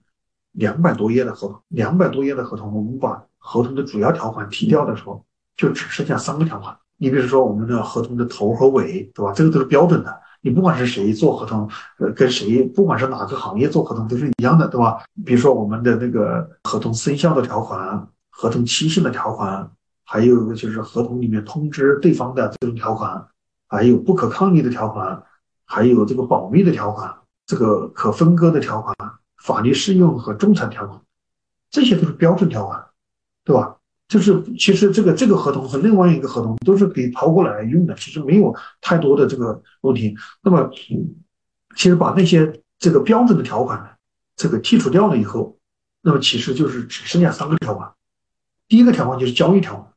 [0.54, 5.24] 两百多页的合同，两百多页的合同，我们把合同的主要条款提掉的时候，
[5.56, 6.76] 就只剩下三个条款。
[6.98, 9.32] 你比如说我们的合同的头和尾，对吧？
[9.34, 10.22] 这个都是标准的。
[10.42, 15.04] 你不管是谁做合同，呃，跟谁，不管是哪个行业做合同都是一样的，对吧？
[15.24, 19.70] 比如说我们的那个合同生效的条款、合同期限的条款，
[20.06, 23.28] 还有一个就是合同里面通知对方的这种条款，
[23.68, 25.22] 还有不可抗力的条款。
[25.72, 27.16] 还有这个保密的条款，
[27.46, 28.96] 这个可分割的条款，
[29.38, 31.00] 法律适用和仲裁条款，
[31.70, 32.84] 这些都是标准条款，
[33.46, 33.76] 对吧？
[34.08, 40.18] 就是其实这个这个合同和另外一个合同都是可以抛过来用的，其实没有太多的这个问题。
[40.42, 40.68] 那么，
[41.76, 43.90] 其实把那些这个标准的条款呢
[44.36, 45.60] 这个剔除掉了以后，
[46.02, 47.94] 那么其实就是只剩下三个条款。
[48.68, 49.94] 第一个条款就是交易条款，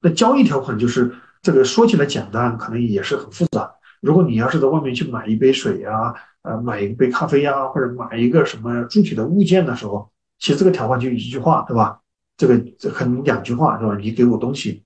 [0.00, 3.74] 那交易条款就是这个说起来简单，可能也是很复杂。
[4.06, 11.98] 如果你要是在外面去买一杯水呀，呃，买一杯咖啡呀，或者买一个什么具体的物件的时候，其实这个条款就一句话，对吧？
[12.36, 13.96] 这个这可能两句话，是吧？
[14.00, 14.84] 你给我东西，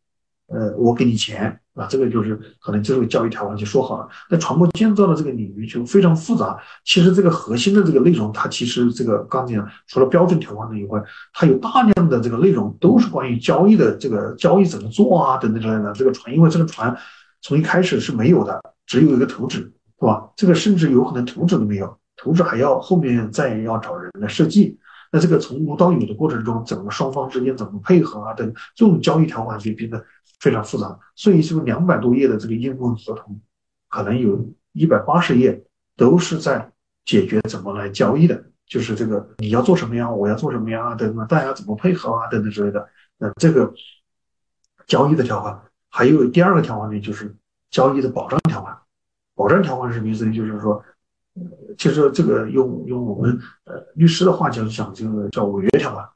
[0.48, 4.08] 呃，我给你钱，啊，这个就是可能这个交易条款就说好了。
[4.30, 6.58] 那船舶建造的这个领域就非常复杂。
[6.84, 11.02] 其实这个核心的这个内容，它其实这个刚才讲，除了标准条款的以外，
[11.34, 15.92] 它有大量的这个内容都是关于交易的，这个交易怎么做啊，等等之类的。
[15.92, 16.96] 这个船，因为这个船
[17.42, 18.60] 从一开始是没有的。
[18.86, 20.28] 只有一个图纸，是吧？
[20.34, 24.76] 这个甚至有可能图纸都没有，图纸还要后面再要找人来设计。
[25.12, 28.34] 那这个从无到有的过程中，怎么双方之间怎么配合啊？
[28.34, 30.04] 等这种交易条款就变得
[30.40, 30.98] 非常复杂。
[31.14, 33.40] 所以，这个两百多页的这个英文合同，
[33.88, 35.62] 可能有一百八十页
[35.96, 36.72] 都是在
[37.04, 42.88] 解决怎么来交易的，就是这个你要做什么呀，我要做什么呀，等等，大家怎么配合啊，等等之类的。
[43.18, 43.72] 那这个
[44.88, 45.60] 交易的条款，
[45.90, 47.34] 还有第二个条款呢，就是
[47.70, 48.76] 交易的保障条款。
[49.34, 50.32] 保障条款是什么意思呢？
[50.32, 50.82] 就是说，
[51.34, 51.42] 呃，
[51.76, 56.08] 其实这个用用我们呃律师的话讲讲，这个叫违约条款。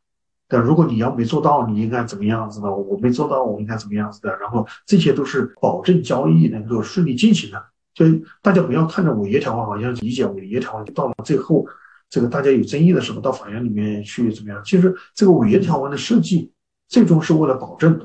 [0.47, 2.73] 但如果你要没做到，你应该怎么样子呢？
[2.73, 4.37] 我没做到，我应该怎么样子的？
[4.37, 7.65] 然后这些都是保证交易能够顺利进行的。
[7.95, 8.05] 就
[8.43, 11.67] 大家不要看着违约条款，好像理解违约条款就到了最后，
[12.11, 14.63] 这个大家有争议的时候到法院里面去怎么样？
[14.65, 16.53] 其实这个违约条款的设计，
[16.89, 17.99] 最终是为了保证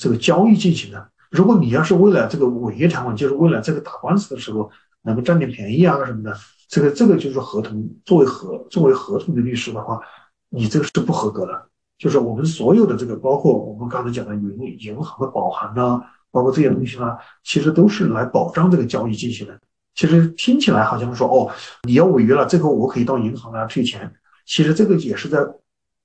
[0.00, 1.08] 这个交易进行的。
[1.30, 4.70] 如果你要是为了这个违约条款，就是为了这个打官司的时候
[5.02, 6.34] 能够占点便宜啊什么的，
[6.68, 10.00] 这个这个就是合同作为合作为合同的律师的话，
[10.48, 11.66] 你这个是不合格的。
[11.98, 19.60] 就是我们所有的这个，包括我们刚才讲的银银行的保函呐，包括这些东西呢，其实都是来保障这个交易进行的。
[19.94, 24.10] 其实听起来好像说哦，你要违约了，这个我可以到银行来退钱。
[24.46, 25.38] 其实这个也是在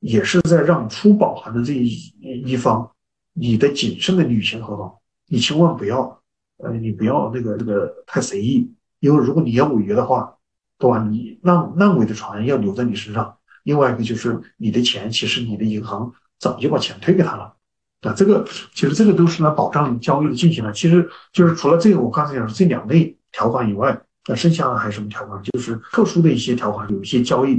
[0.01, 1.97] 也是在让出保函的这一
[2.45, 2.91] 一方，
[3.36, 4.91] 你的谨慎的履行合同。
[5.27, 6.21] 你千万不要，
[6.57, 10.36] 呃，你不要那个那个太随意，因为如果你要违约的话，
[10.79, 11.03] 对吧？
[11.09, 13.38] 你烂烂尾的船要留在你身上。
[13.63, 17.55] 另外一个就是你的钱，其实你的银行早就把钱退给他了，
[18.01, 20.71] 啊，这个其实这个都是来保障交易的进行的。
[20.71, 25.41] 其实就是除了这个我刚才讲的这两类条款以外，那剩下的还有什么条款？
[25.41, 27.55] 就是特殊的一些条款，有一些交易，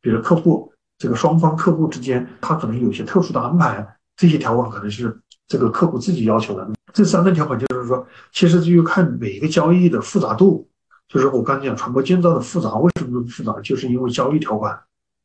[0.00, 5.18] 比如客户这个双方客户之间，他可能有些特殊的安排，这些条款可能是
[5.48, 6.70] 这个客户自己要求的。
[6.92, 10.68] 这三个条款就是说，其实就看每一个交易的复杂度，
[11.08, 13.58] 就是我刚才讲船舶建造的复杂，为什么复杂？
[13.62, 14.78] 就是因为交易条款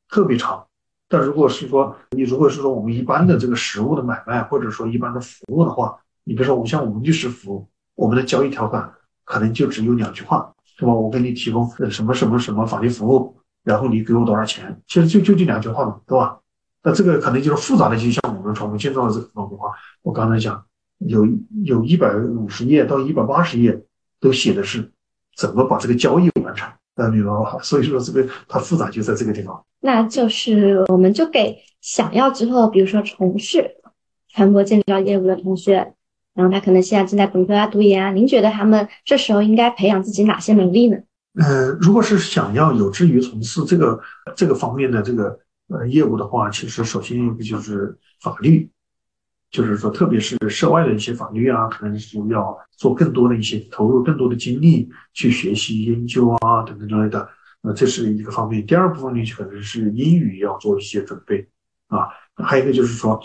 [0.08, 0.66] 特别长。
[1.10, 8.90] 但如果是说你如果是说我们一般的这个实物的买卖，或者说一般的服务的话，你比如说我像我们律师服务，我们的交易条款
[9.26, 10.94] 可能就只有两句话，是吧？
[10.94, 13.36] 我给你提供什么什么什么法律服务，
[13.66, 16.40] 然后你给我多少钱，其实就就这两句话嘛，对吧？
[16.86, 19.72] 那这个可能就是复杂的，就像我们船舶建造的这个方面话，
[20.04, 20.64] 我刚才讲
[21.00, 21.28] 有
[21.64, 23.82] 有一百五十页到一百八十页
[24.20, 24.92] 都写的是
[25.36, 26.70] 怎么把这个交易完成。
[26.96, 27.58] 那明白吧？
[27.64, 29.66] 所以说这个它复杂就在这个地方。
[29.82, 33.70] 那就是我们就给想要之后，比如说从事
[34.32, 35.94] 船舶建造业务的同学，
[36.36, 40.98] 然后他可能现在正在本科啊、读研啊，您觉得他们这时候应该培养自己哪些能力呢？
[41.42, 44.00] 呃，如果是想要有志于从事这个
[44.36, 48.70] 这个方面的这个呃业务的话，其实首先一个就是法律。
[49.52, 57.30] 就是说，特别是涉外的一些法律啊，可能是要做更多的一些投入，更多的精力去学习研究啊，等等之类的。
[57.62, 58.66] 那这是一个方面。
[58.66, 61.48] 第二部分呢，可能是英语要做一些准备
[61.88, 62.10] 啊。
[62.36, 63.18] 还有一个就是说，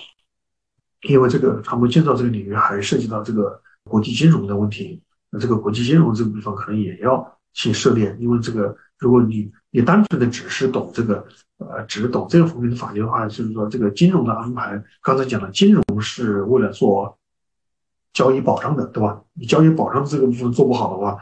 [1.09, 11.27] 因为这个船舶建造这个领域还涉及到这个国际金融的问题，那这个国际金融这个地方可能也要去涉猎，因为这个如果你你单纯的只是懂这个。
[11.61, 17.19] 呃，只懂这个方面的法律的话，就是说这个金融的安排，刚才讲了，金融是为了做
[18.15, 19.21] 交易保障的，对吧？
[19.35, 21.19] 你交易保障这个部分做不好的话，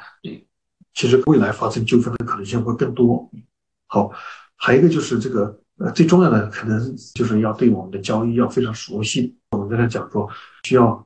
[0.94, 3.28] 其实未来发生纠纷的可能性会更多。
[3.88, 4.12] 好，
[4.54, 9.36] 还有一个就是这个呃，最重要的可能就是要对我们的交易要非常熟悉。
[9.50, 10.30] 我们刚才讲说，
[10.62, 11.04] 需要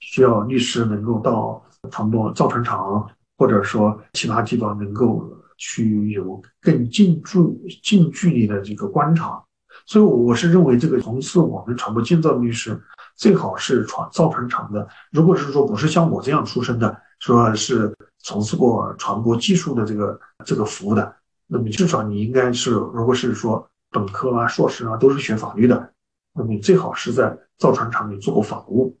[0.00, 5.32] 需要律师能够到船舶造船厂，或者说其他地方能够。
[5.56, 9.42] 去有更近距近距离的这个观察，
[9.86, 12.80] 所以我是认为这个从事我们船舶建造律师
[13.16, 14.86] 最好是船造船厂的。
[15.10, 21.14] 如果是说不是像我这样出身的，说是从事过船舶技术的这个这个服务的，
[21.46, 25.92] 那么至少你应该是，如果是说本科啊、硕士啊都是学法律的，
[26.34, 28.98] 那么你最好是在造船厂里做过法务，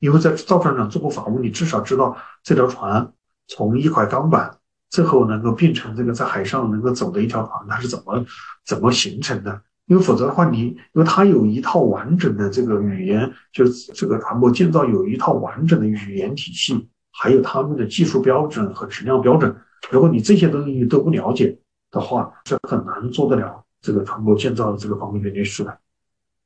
[0.00, 3.12] 因为在造船厂做过法务，你至少知道这条船
[3.46, 4.57] 从一块钢板。
[4.90, 8.24] 最后能够变成这个在海上能够走的一条船，它是怎么
[8.64, 9.62] 怎么形成的？
[9.86, 10.60] 因为否则的话，你
[10.92, 13.64] 因为它有一套完整的这个语言，就
[13.94, 19.54] 这个船舶建造有一套完整的语言体系，还有他们的技术标准和质量标准。
[19.90, 21.58] 如果你这些东西都不了解
[21.90, 25.78] 的话，是很难做得了这个船舶建造的这个方面的律师的。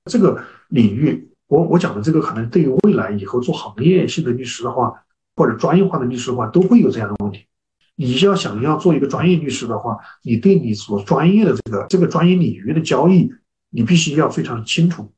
[0.04, 4.92] 这个领域，我我讲的这个可能对于未来以后做行业性的律师的话，
[5.34, 7.44] 或者专业化的律师的话，都会有这样的问题。
[8.04, 13.30] 你要想要做一个专业律师的话，你对你所专业的这个这个专业领域的交易，
[13.70, 15.12] 你必须要非常清楚、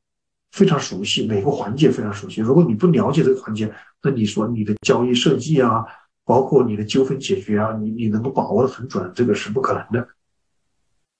[0.51, 2.41] 非常熟悉每个环节，非常熟悉。
[2.41, 3.73] 如果你不了解这个环节，
[4.03, 5.83] 那你说你的交易设计啊，
[6.23, 10.07] 包括你的纠纷解决啊，你你能够把握的很准，这个是不可能的。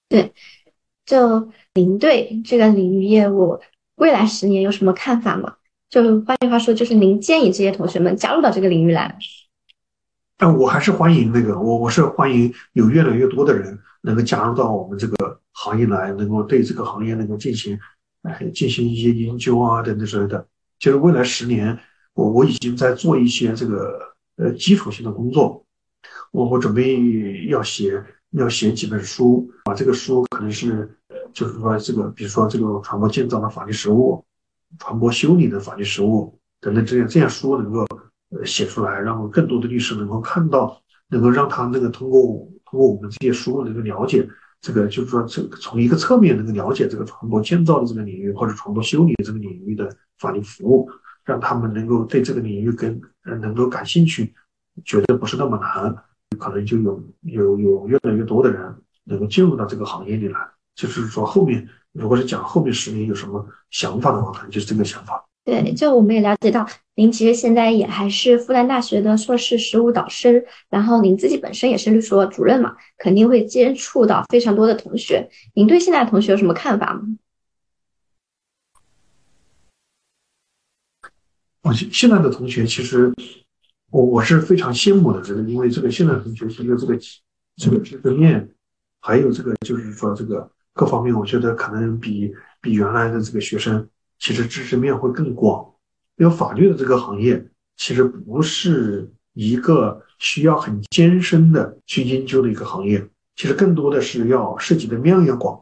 [0.07, 0.33] 对，
[1.05, 3.59] 就您对这个领域业务
[3.95, 5.55] 未来十年有什么看法吗？
[5.89, 9.17] 就换句话说，就是您建议这些同学们加入到这个领域来。
[10.37, 17.79] 但我还是欢迎那个，我我是欢迎有越来越多的人能够加入到我们这个行业来，能够对这个行业能够进行，
[18.23, 20.45] 哎，进行一些研究啊等等之类的。
[20.77, 21.79] 其实未来十年，
[22.13, 23.97] 我我已经在做一些这个
[24.35, 25.65] 呃基础性的工作，
[26.31, 30.97] 我我准备要写要写几本书，把这个书可能是
[31.33, 34.21] 就是说这个，比如说这个船舶建造的法律实务，
[34.79, 37.87] 船舶修理的法律实务等等这样这样书能够。
[38.43, 42.21] 写出来，让更多的律师能够看到，能够让他那个通过
[42.65, 44.27] 通过我们这些书能够了解
[44.61, 50.89] 这个，就是说，这从一个侧面能够了解这个船舶建造的这个领域或者船舶修理的这个领域的法律服务，
[51.23, 54.33] 让他们能够对这个领域跟能够感兴趣，
[54.83, 55.95] 觉得不是那么难，
[56.39, 60.39] 可能就有有有越来越多的人能够进入到这个行业里来。
[60.75, 65.23] 就是说，后面如果是讲后面十年有什么想法的话，可能就是这个想法。
[65.45, 75.29] 对，就我们也了解到，您其实现在也还是复旦大学的硕士实务导师，然后您自己本身也是律所主任嘛，肯定会接触到非常多的同学。
[75.53, 77.03] 您对现在的同学有什么看法吗？
[81.61, 83.13] 我现在的同学，其实
[83.91, 86.97] 我我是非常羡慕的，这个因为这个现在的同学，其实这个
[87.57, 88.49] 这个知识面，
[88.99, 93.87] 还有这个就是说这个各方面，我觉得可能比比原来的这个学生。
[94.19, 95.65] 其实知识面会更广，
[96.17, 97.45] 因为法律的这个行业
[97.77, 103.05] 其实不是一个需要很艰深的去研究的一个行业，
[103.35, 105.61] 其实更多的是要涉及的面要广。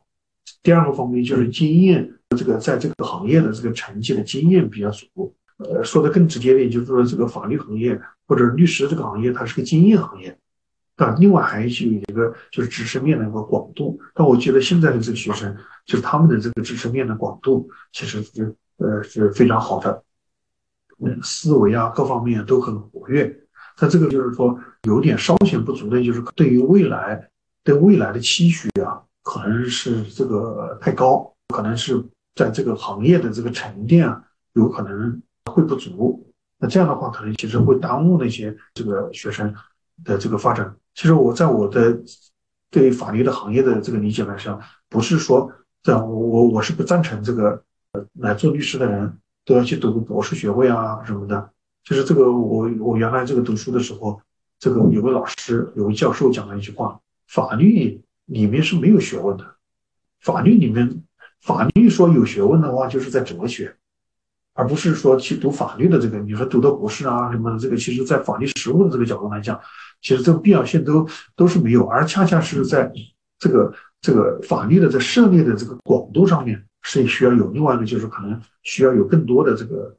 [0.61, 5.33] 第二个方面就是经验，这个在这个行业的这个成绩的经验比较足。
[5.57, 10.37] 呃，说的更直接点，就是说这个法律行业或者律师这个行业，它是个经验行业。
[10.95, 13.99] 但另外还有一个就是知识面的一个广度。
[14.13, 20.03] 但我觉得现在的这个学生，就是他们的这个知识面的广度，其实是呃是非常好的，
[20.99, 23.39] 嗯，思维啊各方面都很活跃。
[23.75, 27.29] 但这个就是说有点稍显不足的，就是对于未来
[27.63, 31.99] 对未来的期许啊，可能是这个太高，可能是
[32.35, 34.23] 在这个行业的这个沉淀啊，
[34.53, 35.19] 有可能
[35.51, 36.23] 会不足。
[36.59, 39.51] 那这样的话，可能其实会耽误那些这个学生
[40.03, 40.73] 的这个发展。
[40.95, 41.99] 其实我在我的
[42.69, 47.63] 对法律的行业的这个理解来说，不是说这样，我我我是不赞成这个
[48.13, 51.49] 来做律师的人都要去读个博士学位啊什么的。
[51.83, 54.21] 就是这个，我我原来这个读书的时候，
[54.57, 59.45] 这个有个老师，有个教授讲了一句话：法律里面是没有学问的，
[60.21, 61.03] 法律里面，
[61.41, 63.75] 法律说有学问的话，就是在哲学，
[64.53, 66.19] 而不是说去读法律的这个。
[66.19, 69.59] 你说读的博士啊什么的，这个其实在法律实务的这个角度来讲，
[70.03, 72.91] 其实这个必要性都都是没有，而恰恰是在
[73.39, 79.97] 这个这个法律的在涉猎的这个广度上面，是需要有另外一个，就是可能需要有更多的这个。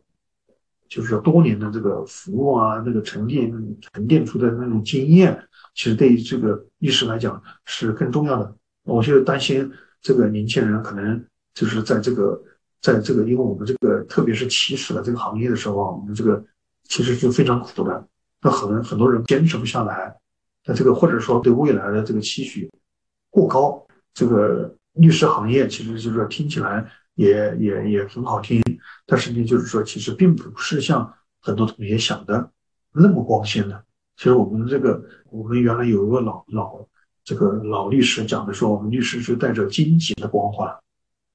[0.87, 3.51] 就是说，多年的这个服务啊，那个沉淀、
[3.81, 5.37] 沉淀出的那种经验，
[5.75, 8.55] 其实对于这个律师来讲是更重要的。
[8.85, 9.69] 我就担心
[10.01, 12.41] 这个年轻人可能就是在这个，
[12.81, 16.45] 在这个，因为我们这个特别是起始的这个行业的时候啊，我们这个
[16.85, 18.07] 其实是非常苦的。
[18.45, 20.15] 那很很多人坚持不下来，
[20.65, 22.71] 那这个或者说对未来的这个期许
[23.31, 26.89] 过高，这个律师行业其实就是说听起来。
[27.17, 28.61] 也也也很好听，
[29.07, 32.51] 但是呢，就是说，其实并不是像很多同学想的
[32.93, 33.85] 那么光鲜的。
[34.17, 36.85] 其实我们这个，我们原来有一个老老
[37.23, 40.69] 这个老律师讲的说，我们律师是带着荆棘的光环，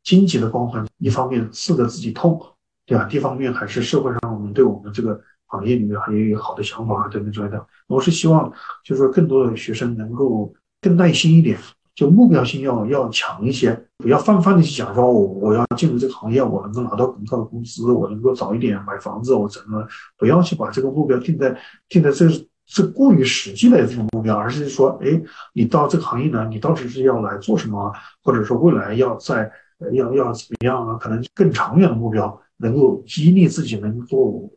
[0.03, 2.37] 荆棘的光环，一方面刺得自己痛，
[2.85, 3.07] 对吧？
[3.09, 7.63] 一方面还是社会上我们对我们这个行业里面还有一个好的想法啊等等之类的。
[7.87, 8.49] 我是希望，
[8.85, 11.59] 就是说更多的学生能够更耐心一点。
[11.95, 19.85] 就目标性要要强一些，不要泛泛的去讲说，我我要进入这个行业，我能够拿到更高的工资，我能够早一点买房子，我怎么
[20.17, 21.53] 不要去把这个目标定在
[21.89, 22.25] 定在这
[22.65, 25.21] 这过于实际的这种目标，而是说，哎，
[25.53, 27.91] 你到这个行业呢，你到底是要来做什么，
[28.23, 29.51] 或者说未来要在
[29.91, 30.95] 要要怎么样啊？
[30.95, 34.49] 可能更长远的目标，能够激励自己能够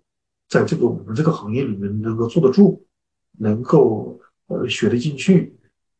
[0.53, 2.85] 在这个我们这个行业里面能够坐得住，
[3.39, 5.57] 能够呃学得进去。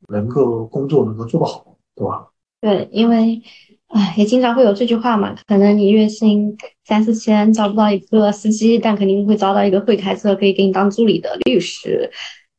[0.09, 2.27] 能够工作能够做得好，对吧？
[2.61, 3.41] 对，因为，
[3.87, 12.11] 唉，也经常会有这句话嘛，可能你月薪三四千招不到一个司机，但肯定会招到一个会开车可以给你当助理的律师。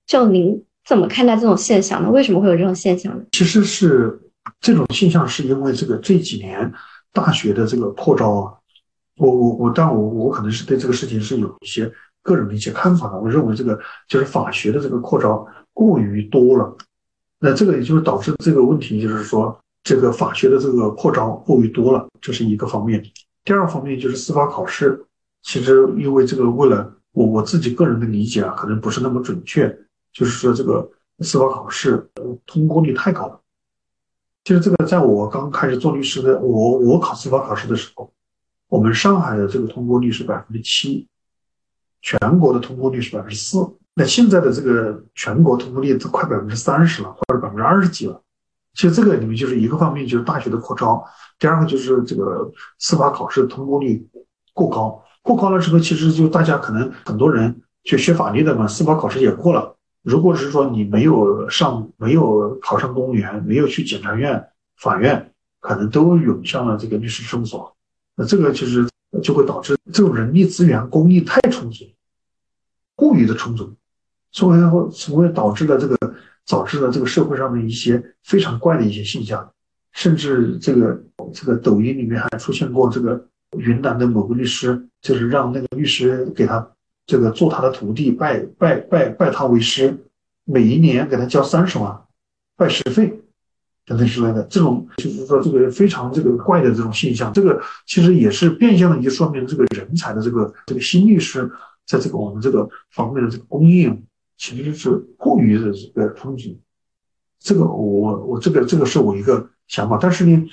[0.07, 2.09] 就您怎么看待这种现象呢？
[2.09, 3.21] 为什么会有这种现象呢？
[3.33, 4.17] 其实是
[4.61, 6.71] 这种现象是因为这个这几年
[7.11, 8.53] 大学的这个扩招啊，
[9.17, 11.91] 我我我，但我我可能是对这个事情是有一些
[12.21, 13.19] 个人的一些看法的。
[13.19, 16.75] 我认为这个就是法学的这个扩招过于多了。
[17.39, 23.03] 那这个也就是导致这个问题，就是说这个法学的这个扩招过于多了，这是一个方面。
[23.43, 25.05] 第二方面就是司法考试，
[25.41, 29.67] 其实因为这个为了我我自己个人的理解啊，可能不是那么准确，
[30.13, 30.89] 就是说这个
[31.19, 32.09] 司法考试
[32.45, 33.39] 通过率太高了。
[34.45, 38.09] 其实这个在我刚开始做律师的，我我考司法考试的时候，
[38.73, 41.07] 我们上海的这个通过率是百分之七，
[42.01, 43.59] 全国的通过率是百分之四。
[43.93, 48.19] 那现在的这个全国通过率都快百分之三十了，或者百分之二十几了。
[48.73, 51.03] 其实这个里面就是一个方面，就是大学的扩招；
[51.37, 54.09] 第二个就是这个司法考试通过率
[54.53, 55.03] 过高。
[55.21, 59.75] 过高了之后，其实就大家可能很多人去学法律的嘛，司法考试也过了。
[60.01, 64.43] 如果是说你没有上，没有考上公务员，没有去检察院、
[64.77, 67.77] 法院，可能都涌向了这个律师事务所。
[68.15, 68.87] 那这个其实
[69.21, 71.85] 就会导致这种人力资源供应太充足，
[72.95, 73.73] 过于的充足。
[74.31, 75.95] 所以后，从而导致了这个
[76.47, 79.51] 导致了这个社会上的一些非常怪的一些现象，
[79.91, 86.67] 甚至这个这个抖音里面还出现过这个云南的某个律师，就是让那个律师给他
[87.05, 89.95] 这个做他的徒弟，拜拜拜拜他为师，
[90.45, 92.01] 每一年给他交三十万
[92.57, 93.21] 拜师费
[93.85, 101.51] 等等之类的，这种就是说这个非常这个怪的这种现象，这个其实也是变相的就说明这个人才的这个这个新律师
[101.85, 104.03] 在这个我们这个方面的这个供应。
[104.35, 106.59] 其实是过于的这个冲击，
[107.39, 110.43] 这个我我这个这个是我一个想法，但是呢，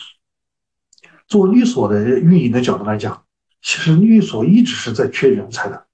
[1.26, 3.24] 做律所的运营的角度来讲，
[3.62, 5.86] 其实律所一直是在缺人才的，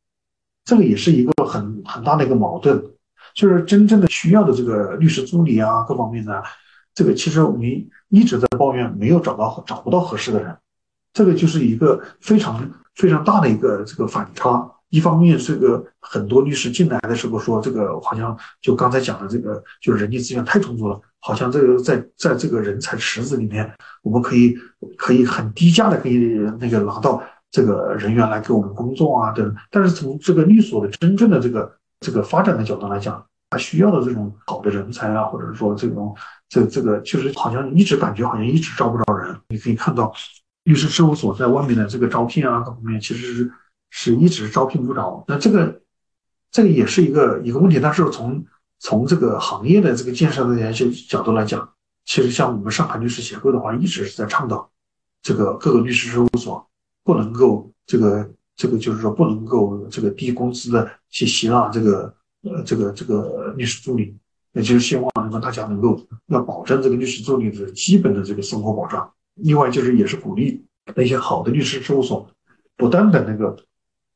[0.65, 2.85] 这个也是一个很很大的一个矛盾，
[3.35, 6.43] 就是真正的需要的这个律师助理啊，各方面的
[6.97, 7.63] 这个其实我们
[8.09, 10.57] 一直在抱怨没有找到找不到合适的人，
[11.13, 14.69] 这个就是一个非常非常大的一个这个反差。
[14.89, 23.71] 一方面，这个很多律师进来的时候说，这个好像就刚才讲的这个，就是人力资源太充足了，好像这个在在这个人才池子里面，
[24.03, 24.57] 我们可以
[24.97, 26.17] 可以很低价的可以
[26.61, 27.21] 那个拿到
[27.51, 29.55] 这个人员来给我们工作啊等。
[29.71, 36.15] 但是从这个律所的真正的这个这个发展的角度来讲，他需要的这种好的人才啊，或者说这种
[36.49, 39.37] 这这个就是好像一直感觉好像一直招不着人。
[39.49, 40.13] 你可以看到
[40.65, 43.53] 律师事务所在外面的这个招聘啊各方面，其实是。
[43.89, 45.81] 是一直招聘不着，那这个
[46.51, 47.79] 这个也是一个一个问题。
[47.81, 48.45] 但是从
[48.81, 51.67] 从这个行业的这个建设的一些角度来讲，
[52.05, 54.69] 其实像我们上海律师协会的话，一直是在倡导
[55.23, 56.69] 这个各个律师事务所
[57.05, 62.13] 不能够这个这个就是说不能够这个低工资的去吸纳这个
[62.51, 64.17] 呃这个这个律师助理，
[64.53, 69.13] 也就是希望能够大家能够要保证这个律师助理的基本的这个生活保障。
[69.35, 72.29] 另外就是也是鼓励那些好的律师事务所
[72.77, 73.57] 不断的那个。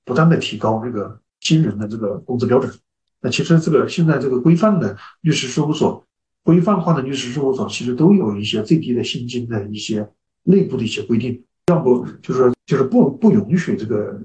[0.02, 2.72] 不断的提高这个新人的这个工资标准，
[3.20, 6.04] 那其实这个现在这个规范的律师事务所，
[6.42, 10.10] 规范化的律师事务所其实都有一些最低的薪金的一些
[10.42, 14.20] 内部的一些规定，要不就是说就是不不允许这个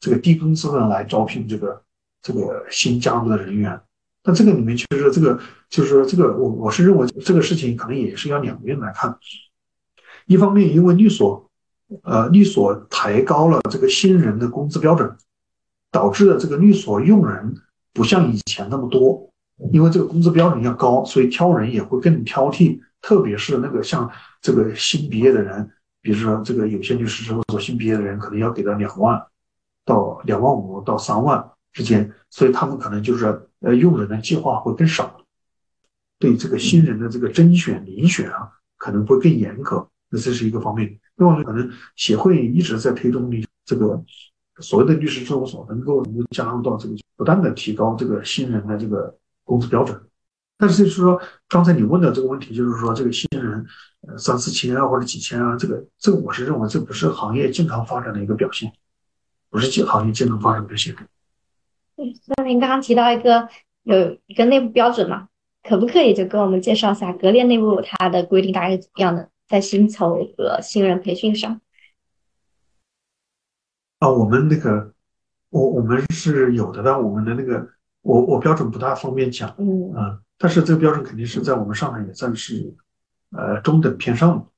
[0.00, 1.80] 这个低工资的来招聘这个
[2.22, 3.78] 这个新加入的人员。
[4.24, 9.18] 那这个里面其实这个就是说这个我我是认为这个事情可能也是要两面来看，
[10.26, 11.48] 一方面因为律所。
[12.04, 15.14] 呃，律所抬高了这个新人的工资标准，
[15.90, 17.54] 导致了这个律所用人
[17.92, 19.30] 不像以前那么多，
[19.74, 22.80] 因为这个工资标准要高，所以挑人也会更挑剔。
[23.02, 24.10] 特别是那个像
[24.40, 25.70] 这个新毕业的人，
[26.00, 29.22] 比如说这个有些律师事务所新毕业的人，可能要给到两万
[29.84, 35.24] 到两万五到三万之间，所以他们可能就是呃用人的计划会更少，
[36.18, 39.88] 对这个新人的这个甄选遴选啊，可能会更严格。
[40.10, 41.00] 那这是一个方面。
[41.16, 44.02] 另外，可能协会一直在推动你这个
[44.60, 49.98] 所谓的律师事务所能够能够加入到这个不断的提高这个新人的这个工资标准。
[50.58, 53.66] 但是就是说，刚才你问的这个问题，就是说这个新人
[54.06, 58.70] 呃三四千啊或者几千啊，这个这个我是认为这不是行业健康发展的一个表现，
[59.50, 60.94] 不是健行业健康发展表现。
[61.96, 63.48] 对，那您刚刚提到一个
[63.82, 65.28] 有一个内部标准嘛，
[65.62, 69.28] 可不可以就跟我们介绍一下格列内部它的规定大概是怎么样的？
[69.48, 71.60] 在薪酬和新人培训上，
[73.98, 74.94] 啊，我们那个，
[75.50, 77.68] 我我们是有的，但我们的那个，
[78.00, 82.74] 我我标准不大方便讲，嗯啊，但是这个标准肯定是在我们上海也算是，
[83.32, 84.48] 呃，中等偏上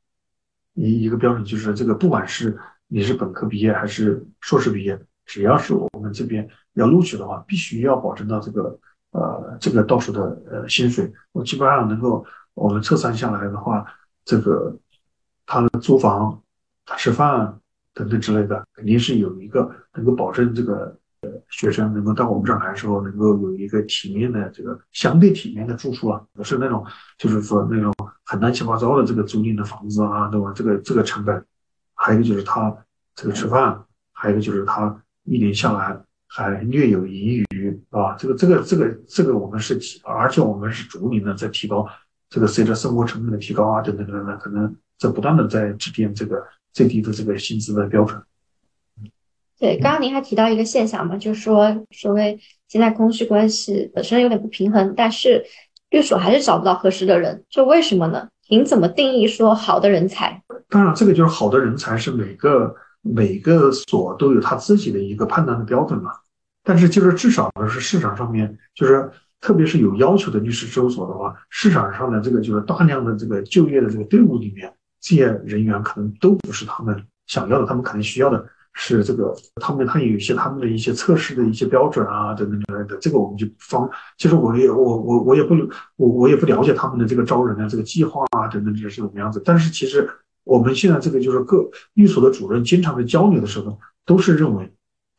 [0.74, 2.56] 一一个标准，就是这个，不管是
[2.86, 8.78] 你是本科毕业还是硕士毕业，只要是我们这边要录取的话，必须要保证到这个，
[9.10, 13.84] 呃，这个到手的呃薪水，我基本上能够我们测算下来的话，
[14.24, 14.76] 这个。
[15.46, 16.42] 他的租房、
[16.86, 17.60] 他吃饭
[17.92, 26.82] 等等之类的，肯定是有一个能够保证这个呃学生能够到我们这儿来的时候，能够有一个体面的这个相对体面的住处啊，不是那种
[27.18, 27.92] 就是说那种
[28.24, 30.50] 很乱七八糟的这个租赁的房子啊，对吧？
[30.56, 31.44] 这个这个成本，
[31.94, 32.74] 还有一个就是他
[33.14, 35.94] 这个吃饭，还有一个就是他一年下来
[36.34, 41.88] 还略有盈余啊，这个这个这个这个我们是提，而且我们是逐年的在提高，
[42.28, 44.74] 这个随着生活成本的提高啊，等等等等，可能。
[44.96, 46.40] 在不断的在制定这个
[46.72, 48.22] 最低的这个薪资的标准。
[49.58, 55.44] 对，刚刚您还提到一个现象嘛，就是说所谓现在供需关系本身有点不平衡，但是
[55.90, 58.28] 律所还是找不到合适的人，这为什么呢？
[58.48, 60.40] 您怎么定义说好的人才？
[60.68, 62.72] 当然，这个就是好的人才是每个
[63.02, 66.12] 每个所都有他自己的一个判断的标准嘛。
[66.64, 69.08] 但是就是至少呢是市场上面就是。
[69.40, 74.72] 特别是有要求的律师事务所的话，市场上的这个就是大量的这个就业的这个队伍里面，
[75.02, 78.42] 这些人员可能都不是他们想要的，他们可能需要的
[78.72, 83.86] 是这个，他们他有一些他们的一些测试的一些标准啊等等之类的，这个我们就方，
[84.16, 85.54] 其实我也我我我也不
[85.96, 90.08] 我我也不了解他们的这个招人的这个计划啊等等这是怎么样子，但是其实
[90.44, 94.72] 我们现在这个就是各律所的主任经常的交流的时候，都是认为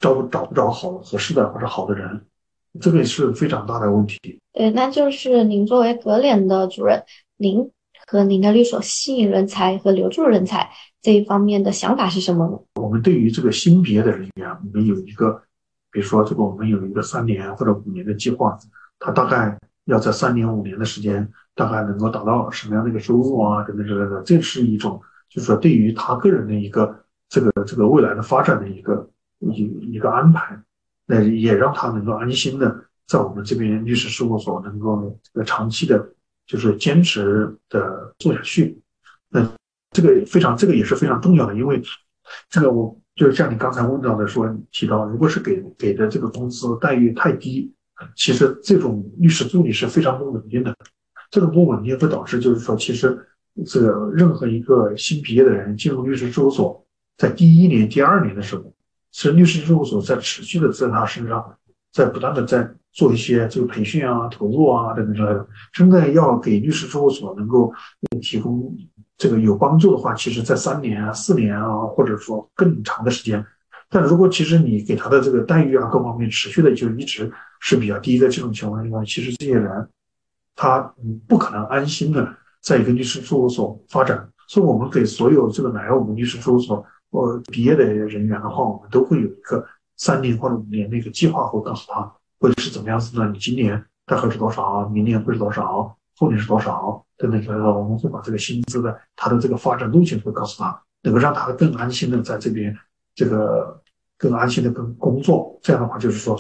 [0.06, 2.22] 招找不着好合适的或者好的人。
[2.80, 4.20] 这个是非常大的问题。
[4.54, 7.02] 对，那就是您作为格联的主任，
[7.38, 7.72] 您
[8.06, 10.70] 和您的律所吸引人才和留住人才
[11.02, 12.60] 这一方面的想法是什么呢？
[12.82, 15.42] 我们对于这个新毕业的人员，我们有一个，
[15.90, 18.58] 比如说这个我们有一个三年或者五年的计划，
[19.00, 21.26] 他大概要在三年五年的时间，
[21.56, 24.22] 大概能够达到什么样的一个收入啊等等之类的。
[24.24, 25.00] 这是一种，
[25.30, 26.94] 就是说对于他个人的一个
[27.30, 29.10] 这个这个未来的发展的一个
[29.40, 30.60] 一一个安排。
[31.08, 36.04] 那也让他能够安心的在我们这边律师事务所能够这个长期的，
[36.48, 38.82] 就是坚持的做下去。
[39.30, 39.48] 那
[39.92, 41.80] 这个非常，这个也是非常重要的，因为
[42.50, 47.72] 这个我就是像你刚才问到的说提到，如果是给给的这个工资待遇太低，
[48.16, 50.76] 其实这种律师助理是非常不稳定的。
[51.30, 53.28] 这种不稳定会导致，就是说，其实
[53.66, 56.84] 这个任何一个新毕业的人进入律师事务所，
[57.16, 58.74] 在第一年、第二年的时候，
[59.18, 61.58] 是律师事务所在持续的在他身上，
[61.94, 65.48] 在不断的在做一些这个培训啊、投入啊等等之类的。
[65.72, 67.74] 真的要给律师事务所能够
[68.22, 68.76] 提供
[69.18, 73.46] 这个有帮助的话，其实在三年啊、四年啊，或者说更长的时间。
[73.90, 77.32] 但如果其实你给他的这个待遇啊各方面持续的就一直
[77.62, 79.88] 是比较低的这种情况下，其实这些人。
[80.58, 80.80] 他
[81.28, 86.82] 不可能安心的在一个律师事务所发展，所以我们给所有这个来我们律师事务所
[87.22, 89.66] 呃毕业的人员的话，我们都会有一个
[89.98, 93.30] 三年或者五年的一个计划，会告诉他会是怎么样子呢？
[93.32, 94.88] 你今年大概是多少？
[94.90, 95.96] 明年会是多少？
[96.18, 97.06] 后年是多少？
[97.18, 102.78] 等等之类的，我们会把这个薪资的他的这个发展路径会告诉他，能够让他更安心的在这边
[103.16, 103.82] 这个
[104.18, 105.60] 更安心的跟工作。
[105.62, 106.40] 这样的话，就是说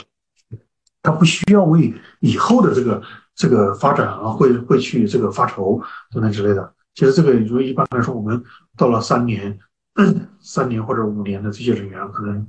[1.01, 3.01] 他不需要为以后的这个。
[3.37, 5.77] 这个发展啊，会会去这个发愁
[6.09, 6.73] 等等之类的。
[6.93, 8.41] 其实这个，如一般来说，我们
[8.77, 9.59] 到了三年、
[10.39, 12.47] 三年或者五年的这些人员，可能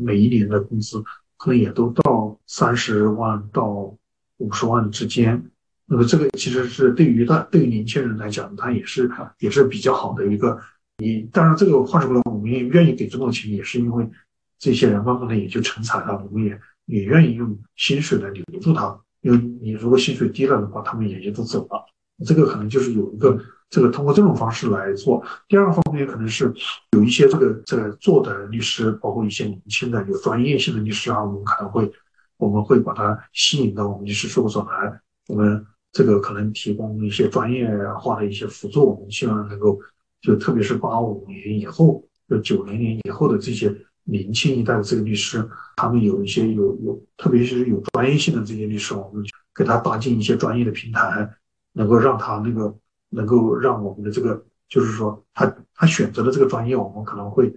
[0.00, 1.02] 每一年的工资
[1.36, 3.96] 可能也都到三十万到
[4.38, 5.50] 五十万之间。
[5.86, 10.58] 那么这个其实是对于他对于年轻人来讲，他也是也是比较好的一个。
[10.98, 14.10] 你当然这个话说回来，我们也愿意给这么多钱，也是因为
[14.58, 19.00] 这些人慢慢的也就成才了，我们也也愿意用薪水来留住他。
[19.20, 21.86] 因为你如果薪水低了的话，他们也就都走了。
[22.26, 23.38] 这个可能就是有一个
[23.70, 25.22] 这个通过这种方式来做。
[25.48, 26.52] 第二个方面可能是
[26.92, 31.90] 有一些这个这个做的律师，包括一些年轻的有专业性的律师啊，我们可能会
[32.36, 35.00] 我们会把他吸引到我们律师事务所来。
[35.28, 37.68] 我们这个可能提供一些专业
[37.98, 39.78] 化的一些辅助，我们希望能够
[40.22, 43.74] 就特别是八五年以后，就九零年以后的这些。
[44.10, 45.46] 年轻一代的这个律师，
[45.76, 49.22] 他们有一些有有，特别是有专业性的这些律师，我们
[49.54, 51.28] 给他搭建一些专业的平台，
[51.74, 52.74] 能够让他那个
[53.10, 57.54] 能够让我们的这个，就是说他他选择的这个专业，我们可能会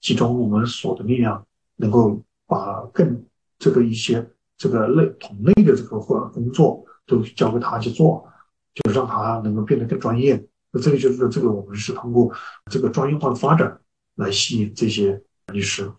[0.00, 1.46] 集中我们所的力量，
[1.76, 3.24] 能够把更
[3.58, 8.28] 这个一些这个类同类的这个或工作都交给他去做，
[8.74, 10.46] 就让他能够变得更专业。
[10.70, 12.32] 那这个就是这个我们是通过
[12.70, 13.80] 这个专业化的发展
[14.16, 15.22] 来吸引这些。
[15.54, 15.90] 律师，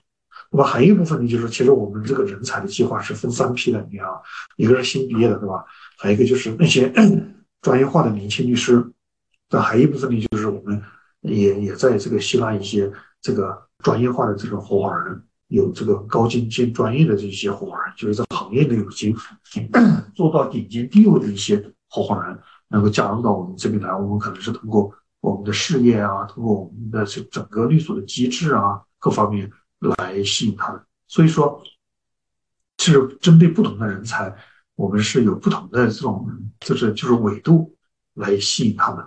[0.51, 4.07] 那么还有一部分呢，就是其实我们这个人才的计划是分三批的，你看，
[4.57, 5.65] 一个是新毕业的，对吧？
[5.97, 6.87] 还有一个就是那些
[7.61, 8.91] 专业化的年轻律师，
[9.49, 10.81] 那还有一部分呢，就是我们
[11.21, 12.91] 也也在这个吸纳一些
[13.21, 19.15] 这个专业化的这种合伙人，有这个高精尖专业的这些合伙人，就是在行业内有经
[20.15, 21.57] 做到顶尖地位的一些
[21.89, 23.93] 合伙人，能够加入到我们这边来。
[23.93, 28.81] 我们可能是通过我们的事业啊，通过我们的这整个律所的机制啊。
[29.01, 29.49] 各方面
[29.79, 31.63] 来吸引他们，所以说
[32.79, 34.35] 是针对不同的人才，
[34.79, 36.25] 我们是有不同的这种，
[36.61, 37.75] 就是就是纬度
[38.13, 39.03] 来吸引他们，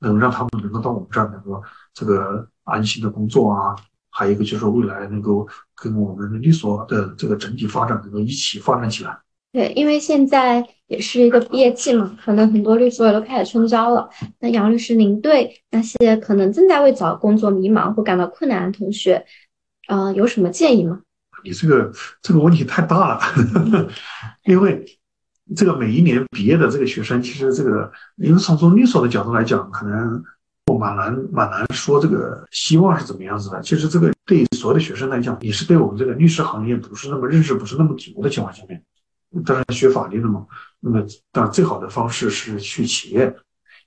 [0.00, 1.62] 能让他们能够到我们这儿能够
[1.94, 3.76] 这个安心的工作啊，
[4.10, 5.46] 还有一个就是未来能够
[5.76, 9.16] 跟我们的律所的这个整体发展能够一起发展起来。
[9.52, 14.10] 对，因为现在也是一个毕业季嘛，可能很多律所也都开始春招了。
[14.40, 19.24] 那杨律师，您对那些可能正在为找工作迷茫或感到困难的同学，
[19.86, 21.00] 呃，有什么建议吗？
[21.44, 23.20] 你这个这个问题太大了，
[24.46, 24.84] 因为
[25.54, 30.22] 这个每一年毕业的这个学生，其实这个，因为从从律所的角度来讲，可能
[30.66, 33.60] 我蛮难蛮难说这个希望是怎么样子的。
[33.62, 38.82] 其实这个对所有的学生来讲，也是对我们这个律师行业不是那么认识，不是那么足的情况下面。
[39.44, 40.46] 当然学法律的嘛，
[40.80, 43.34] 那么当然最好的方式是去企业，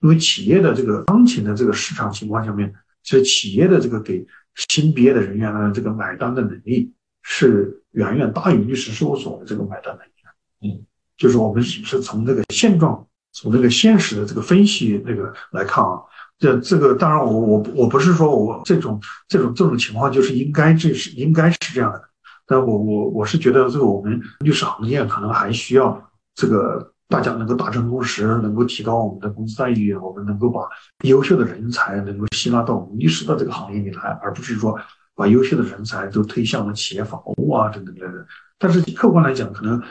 [0.02, 2.74] 因为企业的这个当前的这个市场情况下面，
[3.04, 4.26] 其实企业的这个给
[4.56, 10.30] 新毕业的人员呢，这个买单的能力是远远大于律师事务所的这个买单能力的。
[10.62, 10.86] 嗯，
[11.18, 16.00] 就是我们是从这个现状，从这个现实的这个分析那个来看啊，
[16.38, 22.02] 这这个当然我我我不是说我这种这种这种情况就是应该这是应该是这样的。
[22.48, 26.00] 但我我我是觉得这个我们律师行业可能还需要
[26.36, 30.62] 这个大家能够达成共识，能够提高我们的工资待遇，我们能够把
[31.04, 34.80] 优秀的人才能够吸纳到我们律师的这个行业里来，而不是说
[35.16, 38.26] 把优秀的人才都推向了企业法务啊等等等等。
[38.60, 39.82] 但是客观来讲，可能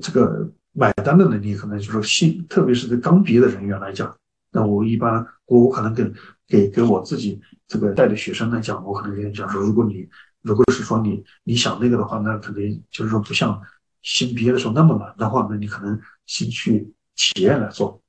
[0.00, 4.14] 这个买单的能力，可能就是说新，特别是对刚毕业的人员来讲，
[4.52, 6.12] 那我一般我我可能跟
[6.46, 10.08] 给给我自己这个带的学生来讲，我可能跟你讲说，如果你。
[10.42, 13.60] 如果是说你你想那个的话，那肯定就是说不像
[14.02, 18.00] 新毕业的时候那么难的话，那你可能先去企业来做。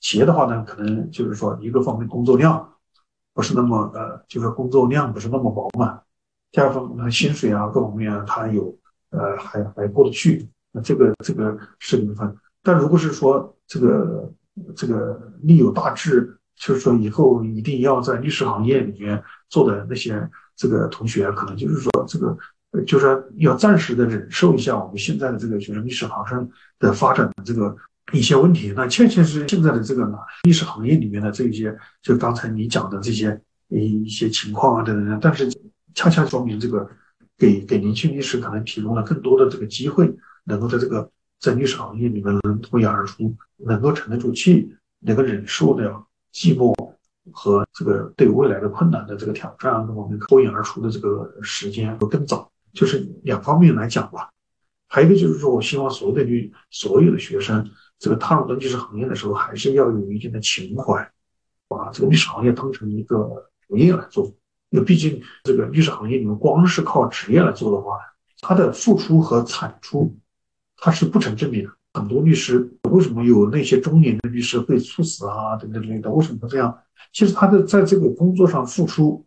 [0.00, 2.68] 企业的话呢，可能就是说一个方面工作量
[3.32, 6.02] 不是那么呃，就是工作量不是那么饱满。
[6.50, 8.76] 第二方面薪水啊各方面啊，他有
[9.10, 10.48] 呃还还过得去，
[10.82, 12.36] 这个这个是一部分。
[12.62, 14.32] 但如果是说这个
[14.74, 22.36] 这个立有大志，就是说以后一定要在律师行业里面做的那些这个同学，可能就是说这个
[22.86, 26.48] 就是要暂时的忍受一下我们现在的这个就是律师行生
[26.78, 27.76] 的发展的这个
[28.12, 28.72] 一些问题。
[28.76, 30.10] 那确确实现在的这个
[30.44, 35.48] 律师行业里面的这些，就刚才你讲的这些一一些情况啊等等，但是
[35.94, 36.88] 恰恰说明这个
[37.36, 40.12] 给给年轻律师可能提供了更多的这个机会，
[40.44, 41.10] 能够在这个。
[41.40, 45.92] 在律师行业里面能脱颖而出，能够沉得住气，能够忍受的
[46.32, 46.74] 寂寞
[47.32, 52.50] 和这个对未来的困难的这个挑战，我们脱颖而出的这个时间会更早。
[52.72, 54.30] 就是两方面来讲吧。
[54.88, 57.68] 还有一个就是说，我希望所有的律所有的学生，
[57.98, 61.06] 这个踏入到律师行业的时候，还是要有一定的情怀，
[61.68, 64.24] 把这个律师行业当成一个职业来做。
[64.70, 67.98] 因为毕竟这个律师行业，你们光是靠职业来做的话，
[68.40, 70.16] 它的付出和产出。
[70.76, 71.68] 它是不成正比的。
[71.94, 76.10] 很多律师为什么有那些中年的律师会猝死啊等等之类的？
[76.10, 76.76] 为什么这样？
[77.12, 79.24] 其实他的在这个工作上付出，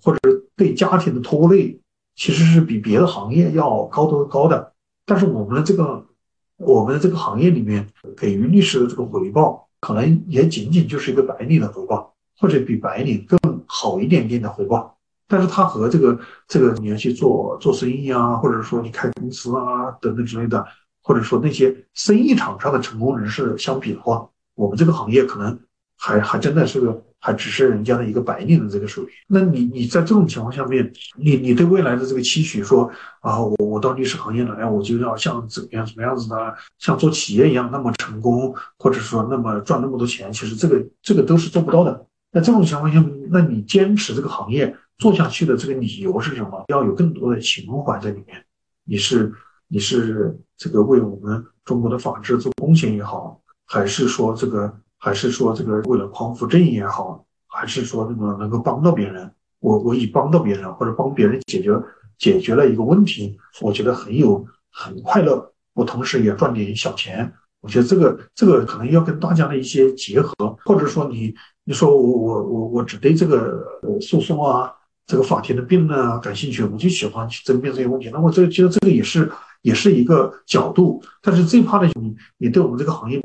[0.00, 0.20] 或者
[0.54, 1.80] 对家庭的拖累，
[2.14, 4.72] 其实是比别的行业要高得高的。
[5.04, 6.06] 但是我们的这个
[6.58, 14.95] 我们的这个行业里面给予律师的这个回报，可能也仅仅就是一个白领的回报，或者比白领更好一点点的回报。
[15.28, 20.64] 但是它和这个这个你要去做做生意啊，或者说你开公司啊等等之类的，
[21.02, 25.58] 或者说那些生意场上的成功人士相比的话，我们这个行业可能
[25.98, 29.12] 还还真的是个还只是人家的一个白领的这个水平。
[29.26, 32.88] 那你你在这种情况下面，你你对未来的这个期许说
[33.20, 42.06] 啊，我我到律师行业来，我就要像怎么样怎么样子的，像做企业一样那么成功，或者说那么赚那么多钱，其实这个这个都是做不到的。
[42.36, 44.76] 那这种情况下，那你坚持这个行业？
[44.98, 46.64] 做下去的这个理由是什么？
[46.68, 48.44] 要有更多的情怀在里面。
[48.84, 49.32] 你是
[49.68, 59.32] 你是这个为我们中国的法治做贡献也好，还是说这个还是说这个为了匡扶正义也好，还是说那个能够帮到别人？
[59.60, 61.72] 我我以帮到别人或者帮别人解决
[62.18, 65.54] 解决了一个问题，我觉得很有很快乐。
[65.72, 67.32] 我同时也赚点小钱。
[67.62, 71.34] 我觉得这个这个可能要跟大家的一些结合，或者说你
[71.66, 73.62] 你说我我我我只对这个
[74.00, 74.72] 诉讼啊。
[75.08, 78.10] 这个法庭的辩论啊，感兴趣，我就喜欢去争辩这些问题。
[78.12, 79.30] 那我这觉得这个也是
[79.62, 83.22] 也是一个角度，但是最怕的你你对我们这个行业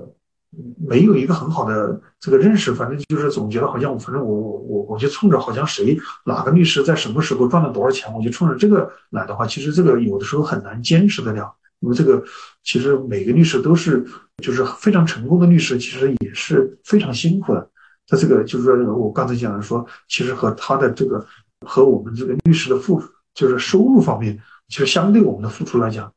[0.87, 11.51] 没有一个很好的这个认识，反正就是总觉得好像我反正我我我我就冲着好像谁哪个律师在什么时候赚了多少钱，我就冲着这个来的话，其实这个有的时候很难坚持得了。
[11.79, 12.23] 因为这个
[12.63, 14.05] 其实每个律师都是
[14.37, 17.70] 就是非常成功的律师，其实也是非常辛苦的。
[18.07, 21.25] 在这个就是说我刚才讲的说，其实和他的这个。
[21.63, 24.35] 和我们这个律师的付出，就是收入方面，
[24.67, 26.11] 其实相对我们的付出来讲，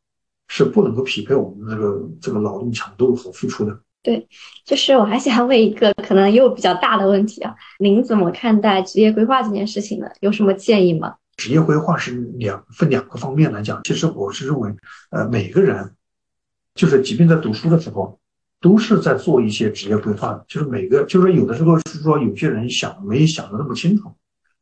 [0.49, 3.79] 是不能够匹配我们这个这个劳动强度和付出的。
[4.03, 4.27] 对，
[4.65, 10.07] 就是我还想问一个可能又比较大的问题啊，您怎么看待职业规划这件事情呢？
[10.21, 11.15] 有什么建议吗？
[11.37, 14.75] 职业规划是两分两个方面来讲，其实我是认为，
[15.11, 15.93] 呃，每个人，
[16.75, 18.19] 就是即便在读书的时候，
[18.65, 20.43] 都是在做一些职业规划。
[20.49, 24.11] 就是每个，就是说有的时候是说有些人想没想的那么清楚。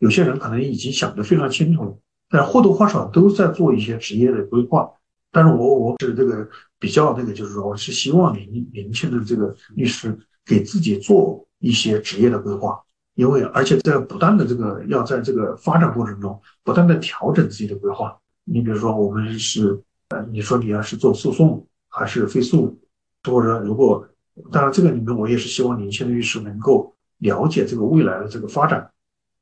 [0.00, 1.96] 有些人可能已经想得非常清楚了，
[2.28, 4.90] 但或多或少都在做一些职业的规划。
[5.30, 6.48] 但是我我是这个
[6.80, 12.76] 比较那个，就是说，我是希望年年轻的这个律师给自己做一些职业的规划，
[13.14, 18.18] 因为而且在不断的这个要在这个发展过程中不断的调整自己的规划。
[18.44, 22.76] 你比如说，我们是呃，你说你要是做诉讼还是非诉，
[23.24, 24.06] 或者如果
[24.50, 28.90] 当然这个里面我也是希望年轻的律师能够了解这个未来的这个发展。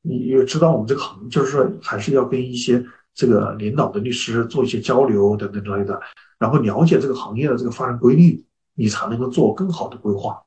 [0.03, 2.83] 你也知道我们这个行，就是说还是要跟一些
[3.13, 5.99] 这个领导的律师做一些交流等等之类的，
[6.39, 8.43] 然后了解这个行业的这个发展规律，
[8.73, 10.41] 你才能够做更好的规划。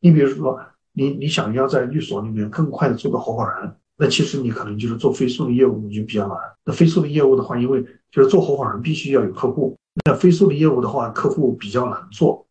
[0.00, 0.60] 你比如说，
[0.92, 6.36] 你你想要在律所里面更快的做到合伙人，那其实你可能就是做非诉的业务你就比较难。
[6.64, 12.43] 那非诉的业务的话，因为就是做合伙人必须要有客户，那非诉的业务的话，客户比较难做，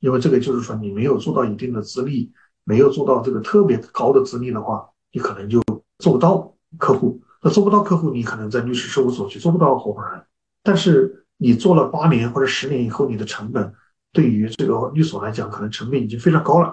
[0.00, 2.32] 因为这个就是说你没有做到一定的资历，
[2.64, 5.62] 没有做到这个特别高的资历的话，你可能就。
[6.00, 10.22] 做不到客户，那做不到客户，你可能在律师事务所去做不到合伙人。
[10.62, 13.74] 但是你做了八年或者十年以后，你的成本
[14.12, 16.72] 对于这个律所来讲，可能成本已经非常高了。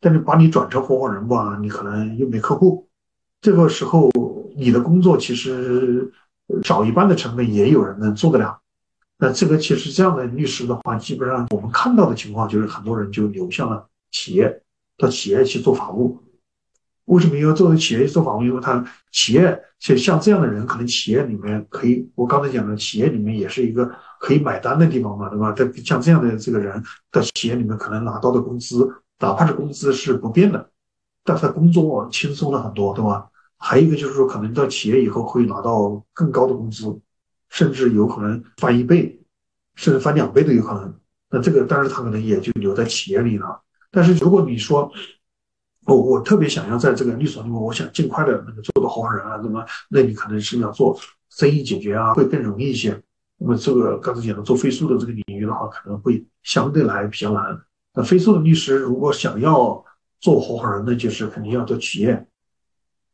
[0.00, 2.88] 但是把你转成合伙人吧，你可能又没客户。
[3.40, 4.10] 这个时候，
[4.56, 6.12] 你的工作其实
[6.64, 8.58] 少一半的成本也有人能做得了。
[9.24, 14.62] 那这个其实这样的律师的话，基本上我们看到的情况就是很多人就流向了企业，
[14.98, 16.20] 到企业去做法务。
[17.06, 18.42] 为什么要做企业做法务？
[18.42, 23.90] 因为他企业像像这样的人，可能企业里面可以，我刚才讲的，企业里面也是一个
[24.20, 25.52] 可以买单的地方嘛，对吧？
[25.52, 28.86] 在像这样的这个人到企业里面，可能拿到的工资，
[29.20, 30.68] 哪怕是工资是不变的，
[31.24, 33.26] 但是他工作轻松了很多，对吧？
[33.56, 37.00] 还有一个就是说，可能到企业以后会拿到更高的工资，
[37.54, 39.16] 甚至有可能翻一倍，
[39.76, 40.92] 甚至翻两倍都有可能。
[41.30, 43.62] 那这个，但是他可能也就留在企业里了。
[43.92, 44.90] 但是如果你说，
[45.86, 50.98] 我我特别想要在这个律所里面，我想尽快的那个做个合伙人啊，那么那你可能是要做
[51.30, 53.00] 生意解决啊，会更容易一些。
[53.38, 57.56] 那么这个刚才讲的做飞速的这个领域的话，可能会相对来比较难。
[57.94, 59.84] 那飞速的律师如果想要
[60.20, 62.26] 做合伙人，那就是肯定要做企业。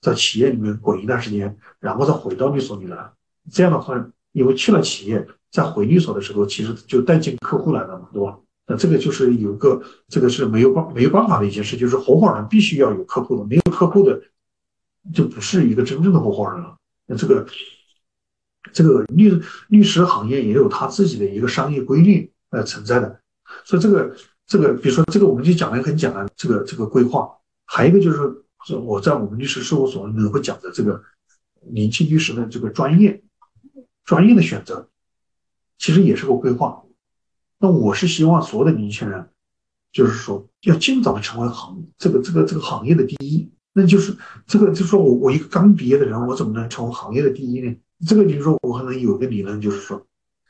[0.00, 3.12] 在企业里面滚一段时间，然后再回到律所里来。
[3.50, 3.94] 这样的话，
[4.32, 8.38] 因为去了企业，在回律所的时候，其实就带进客户来了嘛，对吧？
[8.66, 14.20] 那这个就是有个，这个是没有办没有办法的一件事，就是合伙人必须要有客户的，没有客户的
[15.12, 16.76] 就不是一个真正的合伙人了。
[17.06, 17.46] 那这个
[18.72, 23.20] 这个律律师行业也有他自己的一个商业规律呃存在的，
[23.64, 24.16] 所以这个
[24.46, 27.28] 这个，比如说这个我们就讲的很简单，这个这个规划，
[27.66, 28.44] 还有一个就是。
[28.62, 31.02] 是我在我们律师事务所里面会讲的这个
[31.72, 33.18] 年轻律师的这个专业
[34.10, 34.88] 专业的选择，
[35.78, 36.82] 其实也是个规划。
[37.60, 39.28] 那我是希望所有的年轻人，
[39.92, 43.48] 就是说要尽早的成为行这个这个这个行业的第一。
[43.72, 44.16] 那就是
[44.48, 47.72] 这个就是说我我一个刚毕业的人，我怎么能成为行业的第一呢？
[48.04, 50.04] 这个比如说我可能有一个理论，就是说，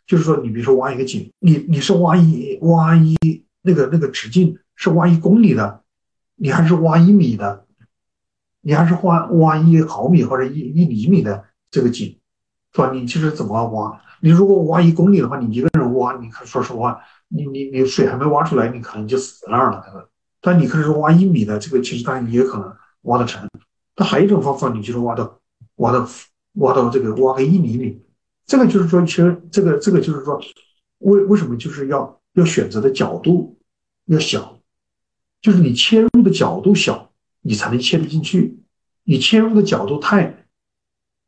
[0.07, 3.15] 就是说你比如说挖一个井，你你是挖一挖一
[3.61, 5.83] 那个那个直径是挖一公里的，
[6.37, 7.67] 你还是挖一米的？
[8.63, 12.19] 你还是挖挖一毫米或者一一厘米的这个井，
[12.73, 12.91] 是吧？
[12.93, 14.01] 你其实怎么挖？
[14.21, 20.07] 你如果挖一公里的话，你一个人挖，你看，说实话，你你你水还没挖出来，你可能就死在那儿了，对吧？
[20.41, 22.73] 但你可能是挖一米的，这个其实当然也可能
[23.03, 23.49] 挖得成。
[23.95, 25.39] 但还有一种方法，你就是挖到
[25.77, 26.09] 挖到
[26.55, 28.03] 挖到这个挖个一厘米，
[28.47, 30.41] 这个就是说，其实这个这个就是说，
[30.99, 33.59] 为为什么就是要要选择的角度
[34.07, 34.59] 要小，
[35.41, 37.07] 就是你切入的角度小。
[37.43, 38.61] 你才能切得进去，
[39.03, 40.40] 你切入的角度太，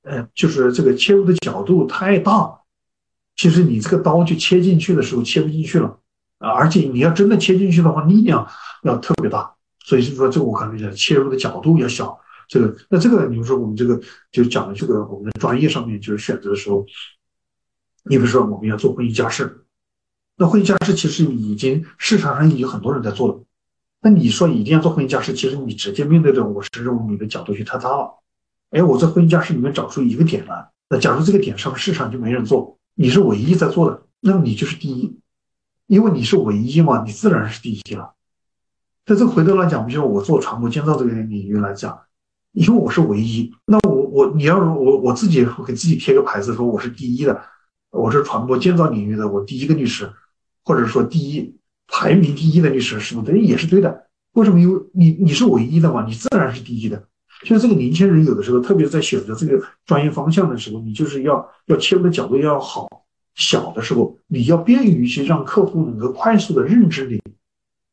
[0.03, 2.61] 呃，就是这个切入的角度太大，
[3.37, 5.99] 其实你这个刀就切进去的时候切不进去了
[6.39, 6.51] 啊！
[6.51, 8.47] 而且你要真的切进去的话，力量
[8.83, 9.55] 要特别大，
[9.85, 12.19] 所以就说这个我可能讲切入的角度要小。
[12.49, 13.99] 这个那这个，比如说我们这个
[14.31, 16.85] 就讲的这个我们的专业上面就是选择的时候，
[18.05, 19.65] 你比如说我们要做婚姻家事，
[20.37, 23.41] 那婚姻家事其实已经市场上已经很多人在做了。
[24.03, 28.22] 那你说一定要做婚姻家事，其实你直接面对的我是认为你的角度就太大了。
[28.73, 35.17] 哎，我在婚姻家事里面找出一个点来，那假如这个点上市场就没人做，你是唯一在做的，那么你就是第一，
[35.87, 38.15] 因为你是唯一嘛，你自然是第一了。
[39.07, 41.99] 在这回头来讲，比如我做船舶建造这个领域来讲，
[42.53, 47.41] 因为我是唯一，那我我你要我我自己给自己贴个牌子说我是第一的，
[47.91, 50.11] 我是船舶建造领域的我第一个律师，
[50.65, 51.57] 或者说第一。
[51.95, 53.37] 排名第一的律师是不是？
[53.39, 54.07] 也是对的。
[54.33, 54.59] 为什么？
[54.59, 57.07] 因为你你是唯一的嘛，你自然是第一的。
[57.45, 62.89] 就是这个年轻人有的时候，特别在选择这个专业方向的时候，你就是要要切入的角度要好。
[63.35, 67.21] 小的时候，你要便于去让客户能够快速的认知你。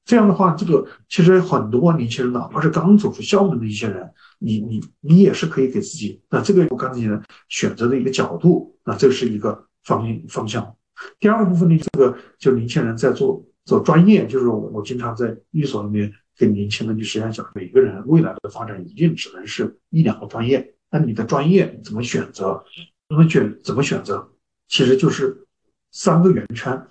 [0.06, 4.10] 这样的话，这个其实很多年轻人，哪怕是刚走出校门的一些人，
[4.40, 6.22] 你你你也是可以给自己。
[6.30, 10.76] 那这个我刚才讲的选择的一个角度，那这是一个方方向。
[11.20, 13.44] 第二个部分呢，这个就年轻人在做。
[13.66, 20.74] 做专业就是我经常在律所里面跟年轻的律师讲，每个人未来的发展一定只能是一两个专业。
[20.90, 22.64] 那你的专业怎么选择？
[23.10, 23.60] 怎么选？
[23.62, 24.26] 怎么选择？
[24.70, 25.46] 其实就是
[25.92, 26.88] 三个圆圈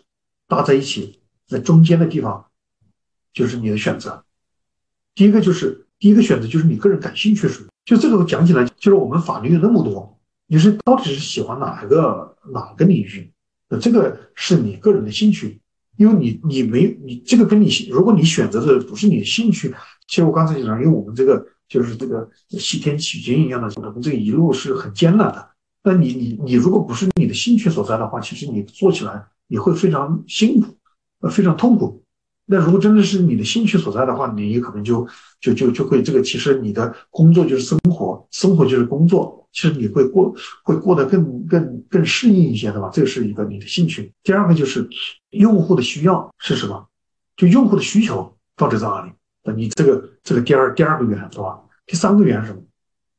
[0.47, 2.45] 搭在一起，在中间的地方
[3.33, 4.23] 就是你的选择。
[5.15, 7.69] 第一个就是第一个选择就是你个人感兴趣什么？
[7.87, 13.33] 就这个讲起来，就是我们法律有那么多，你是到底是喜欢哪个哪个领域？
[13.71, 15.59] 那这个是你个人的兴趣。
[15.99, 19.75] 因为你你没你这个跟你如果你选择的不是你的兴趣，
[20.07, 25.51] 其实我刚才讲，因为我们这个就是这个西天取经一样的，我们这一路是很艰难的。
[25.83, 30.69] 那你你你如果不是你的兴趣所在的话，其实你做起来你会非常辛苦，
[31.21, 32.03] 呃，非常痛苦。
[32.51, 35.07] 那如果真的是你的兴趣所在的话，你也可能就
[35.39, 42.89] 就就就会这个，其实你的工作就是生活，生活就是工作，其实你会过会过得更更更适应一些，对吧？
[42.91, 44.11] 这是一个你的兴趣。
[44.23, 44.89] 第二个就是
[45.29, 46.87] 用户的需要是什么？
[47.37, 49.13] 就用户的需求到底在哪里？
[49.45, 51.61] 那你这个这个第二第二个圆，对吧？
[51.87, 52.63] 第三个圆是什么？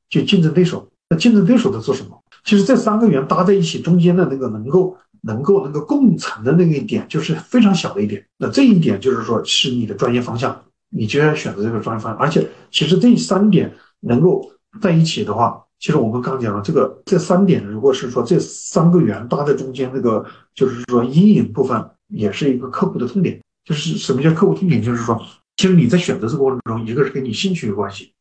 [0.10, 0.90] 就竞争对手。
[1.08, 2.20] 那竞争对手在做什么？
[2.44, 4.98] 其实这三个圆搭在一起，中间的那个能够。
[5.22, 12.18] 能够能够共存的那个一点就是非常小的一点，那这一点就是说是你的专业方向，你就要选择这个专业方向。
[12.18, 14.52] 而且其实这三点能够
[14.82, 23.40] 在一起的话，其实我们刚讲了这个这三点，如果是说这三个圆搭在中间，那个就是说阴影部分也是一个客户的痛点。
[23.66, 24.82] 就是什么叫客户痛点？
[24.82, 25.22] 就是说，
[25.58, 28.12] 其实你在选择这个过程中，一个是跟你兴趣有关系，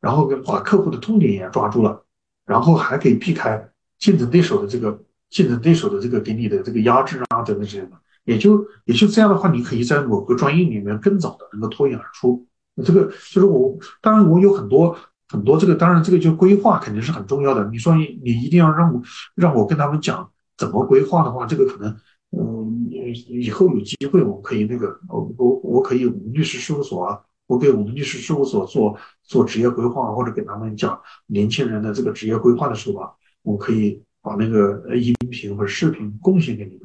[0.00, 2.02] 然后跟把客户的痛点也抓住了，
[2.44, 3.68] 然后还可以避开
[4.00, 4.98] 竞争对手的这个
[5.30, 7.90] 竞争对手的这个给你的这个压制啊等等这些的。
[8.24, 12.44] 也就也就这样的话，你可以在某个专业里面更早的能够脱颖而出。
[12.84, 14.96] 这个就是我，当然我有很多
[15.28, 17.68] 很多这个，当然这个就规划肯定是很重要的。
[17.70, 19.00] 你说你一定要让我
[19.36, 20.28] 让我跟他们讲
[20.58, 21.96] 怎么规划的话，这个可能
[22.36, 33.10] 嗯以后有机会我可以那个我我我可以我们律师事务所啊，我给我们律师事务所做做职业规划，或者给他们讲年轻人的这个职业规划的时候啊，
[33.42, 36.82] 我可以把那个一音频或者视频贡献给你们。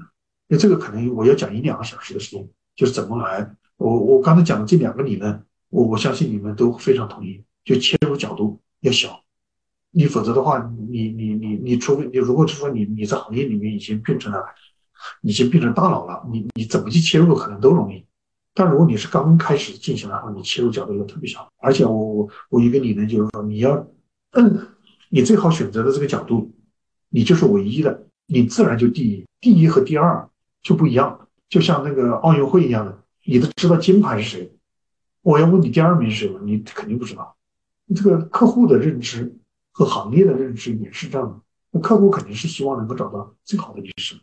[0.47, 3.55] 那这个可能我要讲一两个小时的时间，就是怎么来。
[3.77, 7.43] 我我刚才讲的这两个理论，我我相信你们都非常同意。
[7.63, 9.21] 就切入角度要小，
[9.91, 14.43] 你否则的话，你你你你，除非你如果是说你你在行业里面已经变成了，
[15.21, 18.03] 已经变成大佬了，你你怎么去切入可能都容易。
[18.55, 21.47] 但如果你是刚开始进行的话，你切入角度要特别小。
[21.57, 23.87] 而且我我我一个理论就是说，你要，
[24.31, 24.67] 嗯，
[25.09, 26.51] 你最好选择的这个角度，
[27.09, 30.27] 你就是唯一的，你自然就第一，第一和第二。
[30.63, 32.95] 就不一样，就像那个奥运会一样的，
[33.25, 34.55] 你都知道金牌是谁，
[35.23, 36.39] 我要问你第二名是谁吗？
[36.43, 37.35] 你肯定不知道。
[37.95, 39.39] 这个客户的认知
[39.71, 41.39] 和行业的认知也是这样的，
[41.71, 44.15] 那客户肯定是希望能够找到最好的律师。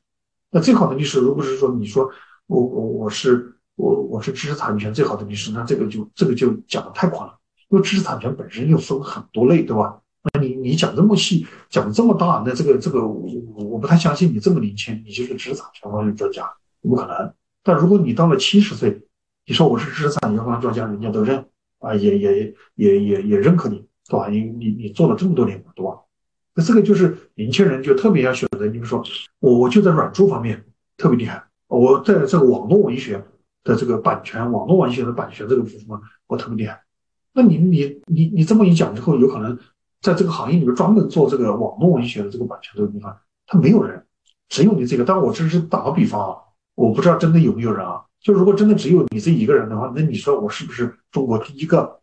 [0.53, 2.09] 那最好的律师，如果是说你说
[2.47, 7.37] 我我我是我我是知识产权最好的律师，那这个就这个就讲的太宽了，
[7.69, 10.01] 因为知识产权本身又分很多类，对吧？
[10.32, 16.45] 那你你讲这么细，讲这么大，那这个这个我我不太相信你这么年轻，你就是知识产权方面专家，
[16.82, 17.32] 不可能。
[17.62, 19.01] 但如果你到了七十岁，
[19.47, 21.45] 你说我是知识产权专家，人家都认
[21.78, 23.77] 啊，也也也也也认可你，
[24.09, 24.28] 对吧？
[24.28, 25.93] 你你你做了这么多年，对吧？
[26.55, 29.03] 那这个就是年轻人就特别要选择，你比如说
[29.39, 30.62] 我就在软著方面
[30.97, 33.24] 特别厉害，我在这个网络文学
[33.62, 36.82] 的这个版权，网络文学的版权这个部分我特别厉害。
[37.32, 39.57] 那你你你你这么一讲之后，有可能。
[40.01, 43.16] 在这个行业里面专门做这个网络文学的这个版权这个地方，
[43.47, 44.01] 他没有人，
[44.49, 45.05] 只有你这个。
[45.05, 46.37] 但我只是打个比方啊，
[46.77, 48.05] 我不知道真的有没有人啊。
[48.20, 52.01] 就如果真的只有你这一个人的话，那你说我是不是中国第一个，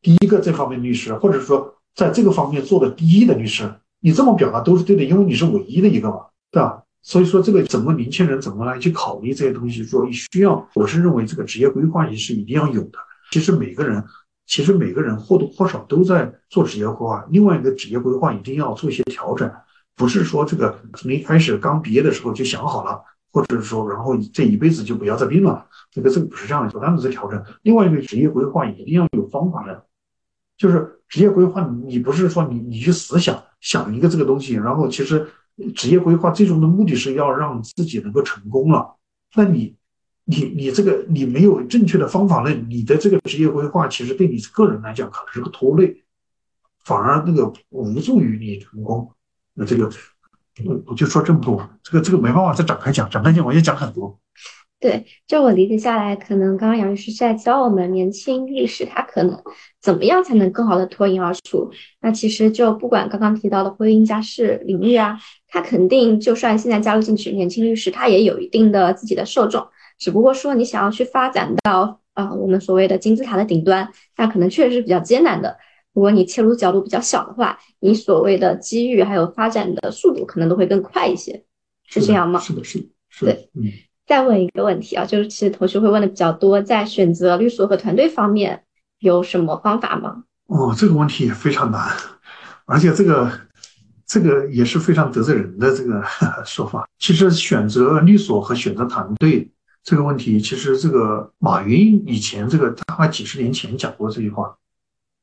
[0.00, 3.72] 第一个这方面律师，或者说在这个方面做的第一的律师？
[4.00, 6.82] 你这么表达都是对的，因为你是唯一的一个嘛，对吧？
[7.02, 12.98] 所以说这个怎么年轻人怎么来去考虑这些东西，说需要，我是认为这个职业规划也是一定要有的。
[13.32, 14.04] 其实每个人。
[14.48, 17.24] 其实每个人或多或少都在做职业规划。
[17.28, 19.48] 另外一个职业规划一定要做一些调整，
[19.94, 22.98] 不是说这个从一开始刚毕业的时候就想好了，
[23.30, 25.66] 或者是说然后这一辈子就不要再变了。
[25.92, 27.44] 这个这个不是这样的，不断的在调整。
[27.62, 29.84] 另外一个职业规划一定要有方法的，
[30.56, 35.28] 就是职业规划你不是说你你去死想想一个这个东西，然后其实
[35.74, 38.96] 职业规划最终的目的是要让自己能够成功了，
[39.36, 39.77] 那你。
[40.30, 46.02] 你你这个你没有正确的方法论，你的这个职业规划其实对你个人来讲可能是个拖累，
[46.84, 49.10] 反而那个无助于你成功。
[49.54, 49.90] 那这个
[50.66, 54.18] 我我就说这么多，这个这个没办法再展开讲，展开讲我也讲很多。
[54.78, 59.42] 对，就我理解下来，可能刚刚杨律师在教我们年轻律师他可能
[59.80, 61.72] 怎么样才能更好的脱颖而出。
[62.02, 65.18] 那其实就不管刚刚提到的婚姻家事领域啊，
[65.48, 69.66] 他肯定就算现在加入进去，年轻律师他也有一定的自己的受众。
[69.98, 75.56] 只不过说你想要去发展到啊，我们所谓的金字塔的顶端，那可能确实是比较艰难的。
[75.92, 81.44] 如果你切入角度比较小的话，你所谓的机遇还有发展的速度可能都会更快一些，
[81.86, 82.38] 是这样吗？
[82.38, 83.32] 是的，是的，是的。
[83.32, 83.72] 对，嗯。
[84.06, 88.62] 再问一个问题啊，就是其实同学会问的比较多，在选择律所和团队方面
[89.00, 90.24] 有什么方法吗？
[90.46, 91.90] 哦，这个问题也非常难，
[92.64, 93.30] 而且这个
[94.06, 96.02] 这个也是非常得罪人的这个
[96.46, 96.88] 说法。
[96.98, 99.50] 其实选择律所和选择团队。
[99.84, 104.54] 这个问题其实，这个马云以前这个大概几十年前讲过这句话：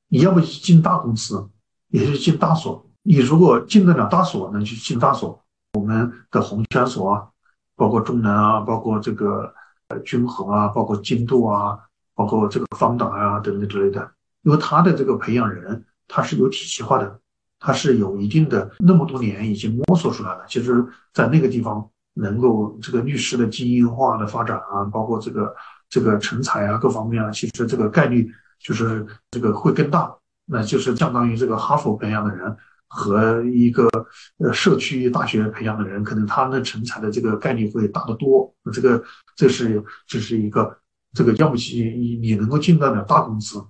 [0.08, 1.48] 你要不进大公司，
[1.90, 2.84] 也是进大所。
[3.04, 5.40] 你如果进得了大所，能去进大所。
[5.74, 7.28] 我们的红圈所啊，
[7.76, 9.54] 包括中南啊，包括这个
[9.90, 11.78] 呃君衡啊，包括金度啊，
[12.16, 14.10] 包括这个方达啊等等之类的，
[14.42, 17.20] 因为他的这个培养人，他是有体系化的，
[17.60, 20.44] 他是有一定的那么多年已经摸索出来了。
[20.48, 20.84] 其实，
[21.14, 21.88] 在那个地方。
[22.16, 25.56] 能够这个律师的精英化的发展啊，包括这个
[25.90, 28.30] 这个成才啊，各方面啊，其实这个概率
[28.60, 30.14] 就是这个会更大。
[30.48, 32.56] 那就是相当于这个哈佛培养的人
[32.88, 33.90] 和一个
[34.38, 38.54] 呃社区大学培养的人，可能他们成才的这个概率会大得多。
[38.72, 39.04] 这个
[39.36, 40.78] 这是这是一个
[41.14, 43.66] 这个要不起你你能够进到了大公司，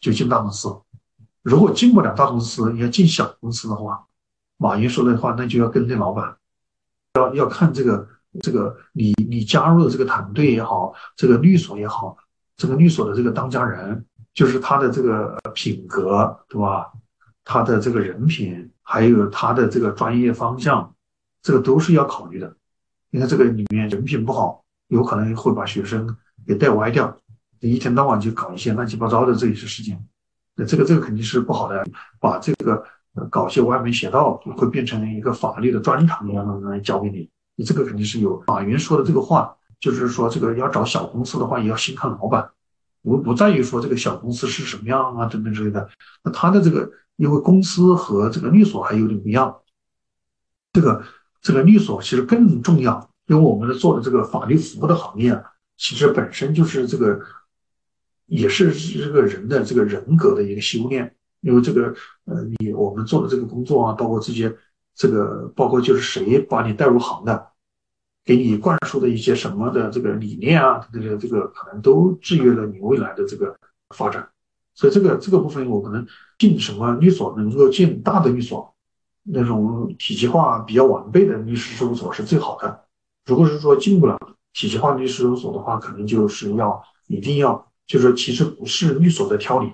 [0.00, 0.68] 就进大公司。
[1.42, 4.04] 如果进不了大公司，你要进小公司的话，
[4.56, 6.36] 马云说的话，那就要跟着老板，
[7.14, 8.06] 要要看这个
[8.40, 12.16] 这个你你加入的这个团队也好，这个律所也好，
[12.56, 14.04] 这个律所的这个当家人，
[14.34, 16.92] 就是他的这个品格，对吧？
[17.44, 20.94] 他的这个人品，还有他的这个专业方向，
[21.42, 22.54] 这个都是要考虑的。
[23.10, 26.16] 你看这个里面人品不好，有可能会把学生
[26.46, 27.16] 给带歪掉，
[27.58, 29.98] 你一天到晚就搞一些乱七八糟的这些事情。
[30.54, 31.84] 那这个这个肯定是不好的，
[32.20, 32.84] 把这个
[33.30, 37.28] 搞些歪门邪道，会变成一个法律的专长一样的来教给你。
[37.56, 42.48] 你这个肯定是有马云说的这个话，就是说这个要找小公司的话，也要先看老板，
[43.02, 45.88] 不不在于说这个小公司是什么样啊等等之类的。
[46.22, 49.54] 那他的这个，因为公司和这个律所还有点不一样，
[50.72, 51.02] 这个
[51.42, 55.42] 这个律所其实更重要，因为我们做的这个法律服务的行业啊，
[55.76, 57.20] 其实本身就是这个。
[58.26, 61.94] 也是这个人的这个人格的一个修炼，因为这个
[62.24, 64.54] 呃，你我们做的这个工作啊，包括这些
[64.94, 67.48] 这个，包括就是谁把你带入行的，
[68.24, 73.56] 给你灌输的一些什么的这个理念啊，这个这个可能都制约了你未来的这个
[73.94, 74.28] 发展。
[74.74, 76.06] 所以这个这个部分，我可能
[76.38, 78.74] 进什么律所能够进大的律所，
[79.22, 82.84] 那种体系化比较完备的律师事务所是最好的。
[83.26, 84.18] 如果是说进不了
[84.52, 87.66] 体系化律师事务所的话，可能就是要一定要。
[87.86, 89.72] 就是说，其实不是律所在挑你，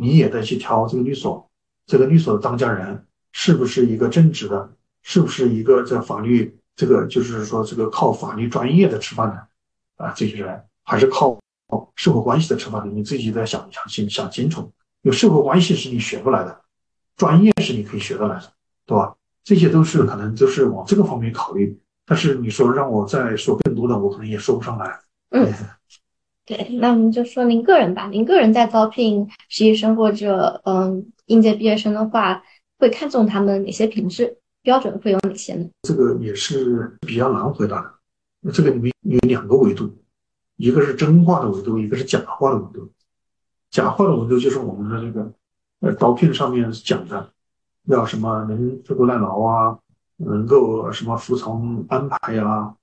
[0.00, 1.50] 你也得去挑这个律所，
[1.84, 4.70] 这个律所的当家人是不是一个正直的，
[5.02, 11.36] 是不是一个在法律这个就是说这个靠法律专业的吃饭的啊这些人，还是靠
[11.96, 12.94] 社会关系的吃饭的？
[12.94, 14.72] 你自己得想想清想清楚。
[15.02, 16.60] 有社会关系是你学不来的，
[17.16, 18.52] 专业是你可以学得来的，
[18.86, 19.12] 对吧？
[19.42, 21.76] 这些都是可能都是往这个方面考虑。
[22.06, 25.00] 但是你说让我再说更多的，我可能也说不上来。
[25.30, 25.52] 嗯。
[26.48, 28.08] 对，那我们就说您个人吧。
[28.10, 32.42] 您个人在招聘实习生或者嗯应届毕业生的话，
[32.78, 34.98] 会看重他们哪些品质标准？
[35.00, 35.68] 会有哪些呢？
[35.82, 37.90] 这个也是比较难回答的。
[38.40, 39.94] 那这个里面有两个维度，
[40.56, 42.90] 一个是真话的维度，一个是假话的维度。
[43.70, 45.30] 假话的维度就是我们的这个
[45.80, 47.30] 呃招聘上面讲的，
[47.88, 49.78] 要什么能吃苦耐劳啊，
[50.16, 52.74] 能够什么服从安排呀，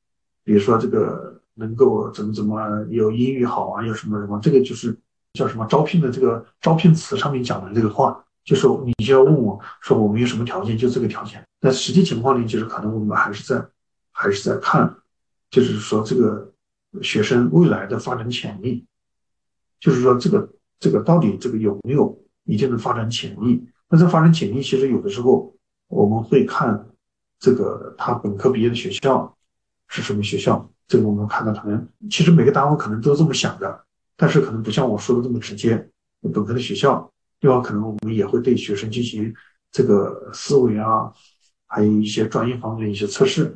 [0.44, 1.42] 比如说这个。
[1.56, 4.98] 能够怎么怎么有英语好啊，有什么什么，这个就是
[5.34, 11.44] 叫什么招聘的这个招聘词上面讲的这个话，就是你就要问我说我们有什么条件，就这个条件。
[11.62, 13.66] 那实际情况呢，就是可能我们还是在
[14.12, 14.96] 还是在看，
[15.50, 16.52] 就是说这个
[17.02, 18.86] 学生未来的发展潜力，
[19.80, 20.48] 就是说这个
[20.80, 23.66] 这个到底这个有没有一定的发展潜力？
[23.90, 25.56] 那这发展潜力其实有的时候
[25.88, 26.88] 我们会看
[27.40, 29.36] 这个他本科毕业的学校
[29.88, 30.70] 是什么学校。
[30.88, 33.84] 这个我们看到，可能其实每个单位可能都这么想的，
[34.16, 35.90] 但是可能不像我说的这么直接。
[36.34, 37.08] 本科的学校，
[37.40, 37.60] 对吧？
[37.60, 39.32] 可能我们也会对学生进行
[39.72, 41.14] 这个思维啊，
[41.68, 43.56] 还有一些专业方面的一些测试。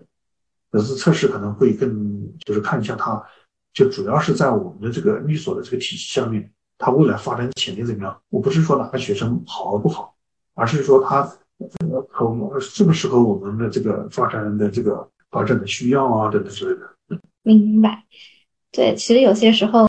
[0.71, 3.23] 可是测试可能会更就是看一下他，
[3.73, 8.21] 就主要是在我们的这个律所的这个体系下面，他未来发展潜力怎么样？
[8.29, 10.13] 我不是说哪个学生好不好，
[10.53, 11.23] 而是说他
[12.07, 16.87] 合适不适合我们的这个发展的这个发展的需要啊等等之类的。
[17.43, 18.03] 明白，
[18.71, 19.87] 对，其实有些时候，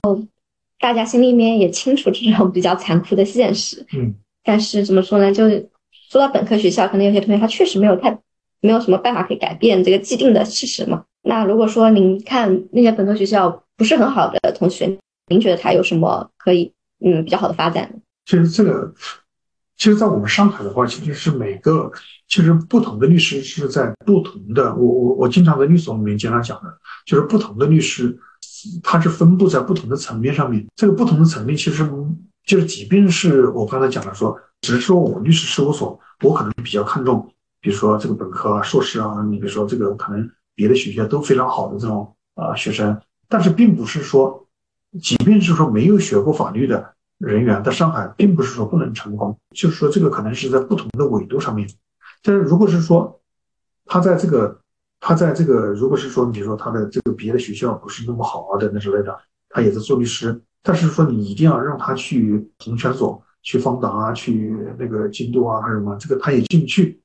[0.79, 5.33] 大家心里面也清楚这种比较残酷的现实，嗯，但是怎么说呢？
[5.33, 5.69] 就是
[6.11, 8.19] 说到本科学校，可能有些同学他确实没有太
[8.61, 11.05] 没有什么办法可以改变这个既定的事实嘛。
[11.23, 14.99] 那如果说您看那些本科学校不是很好的同学，
[15.29, 16.73] 您觉得他有什么可以
[17.05, 18.01] 嗯比较好的发展？
[18.27, 18.95] 其实这个。
[19.81, 21.91] 其实，在我们上海的话，其实是每个
[22.29, 24.75] 其实不同的律师是在不同的。
[24.77, 26.69] 我我我经常在律所里面经常讲的，
[27.07, 28.15] 就是不同的律师，
[28.83, 30.67] 他是分布在不同的层面上面。
[30.77, 31.91] 这个不同的层面，其实
[32.45, 37.27] 就是即便是我刚才讲的说，只是说我律师事务所，我可能比较看重，
[37.63, 43.01] 比如说这个本科啊、硕士啊，你比如说这个可能别的学校都非常好的这种啊学生，
[43.31, 44.47] 但是并不是说，
[45.01, 46.93] 即便是说没有学过法律的。
[47.21, 51.69] 人员在上海，并不是说不能成功，就是说这个可能是在不同的纬度上面。
[52.23, 53.21] 但是如果是说
[53.85, 54.59] 他在这个，
[55.01, 59.15] 他在这个，如果是说，比如说他的这个别的学校不是那么好啊等等之类的，
[59.51, 67.03] 他也在做律师，但是说你一定要让他去红泉所、去方达啊、去那个京都啊，还是什么，这个他也进不去。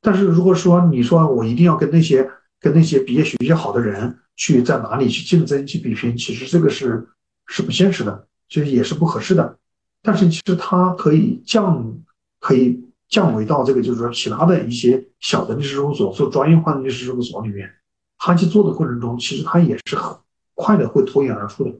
[0.00, 7.08] 但是如果说你说我一定要跟那些跟那些毕业学习好的人去在哪里去竞争去比拼，其实这个是
[7.46, 8.28] 是不现实的。
[8.50, 9.56] 其实也是不合适的，
[10.02, 11.94] 但是其实它可以降，
[12.40, 17.70] 可以降维到这个，就是说其他的一些小的律师事务所，做专业化的律师事务所里面，
[18.18, 20.14] 他去做的过程中，其实他也是很
[20.54, 21.72] 快的会脱颖而出的。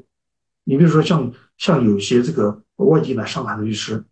[0.64, 4.04] 你比如说像像有些这个外地来上海的律师，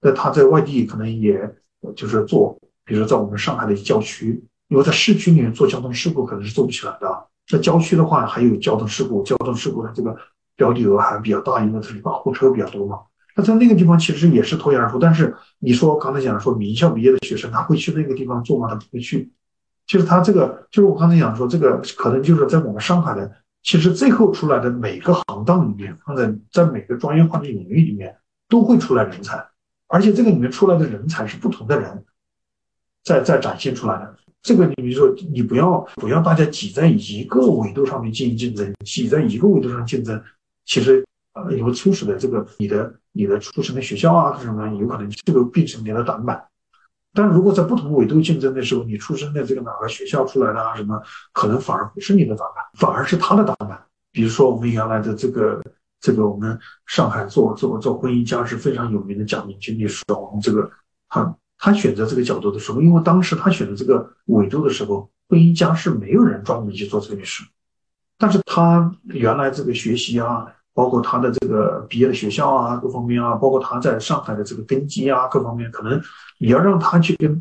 [0.00, 1.54] 那他在外地可能也
[1.94, 7.26] 就是做，比如说在我们上海的郊区，因为在市区里面做交通事故可能是做不起来的。
[7.46, 10.16] 在郊区的话，还有交通事故，交通事故的这个
[10.56, 12.98] 标的额还比较大，因为它是大货车比较多嘛。
[13.36, 14.98] 那在那个地方其实也是脱颖而出。
[14.98, 18.66] 但是你说刚才讲的说名校毕业的学生，他会去那个地方做吗？
[18.68, 19.30] 他不会去。
[19.86, 23.30] 其实他这个就是我刚才讲说，这个可能就是在我们上海的，
[23.62, 28.16] 其实最后出来的每个行当里面，放在在每个专业化的领域里面，
[28.48, 29.46] 都会出来人才，
[29.88, 32.04] 而且这个里面出来的人才是不同的人，
[33.04, 34.16] 在在展现出来的。
[34.42, 40.20] 这个你比如说，你不要不要大家挤在一个维度上面进行竞争，挤在一个维度上竞争，
[40.66, 41.02] 其实
[41.32, 46.44] 呃，也会促使的这个你的你的出生的学校啊什么，有可能这个变成你的短板。
[47.14, 51.00] 但如果在不同维度竞争的时候，你出生的这个哪个学校出来的啊什么，
[51.32, 53.82] 可能反而不是你的短板，反而是他的短板。
[54.12, 55.62] 比如说我们原来的这个
[56.00, 60.70] 这个我们上海做做做婚姻家是非常有名的贾明君律师，我们这个
[61.08, 61.34] 他。
[61.58, 67.42] 他选择这个角度的时候，因为当时他选择这个纬度的时候，婚姻家是没有人专门去做这个律师，
[68.18, 70.46] 但是他原来这个学习啊，
[70.76, 75.98] 包括他的这个毕业的学校啊，各方面啊，包括他在上海的这个根基啊，各方面，可能
[76.38, 77.40] 你要让他去跟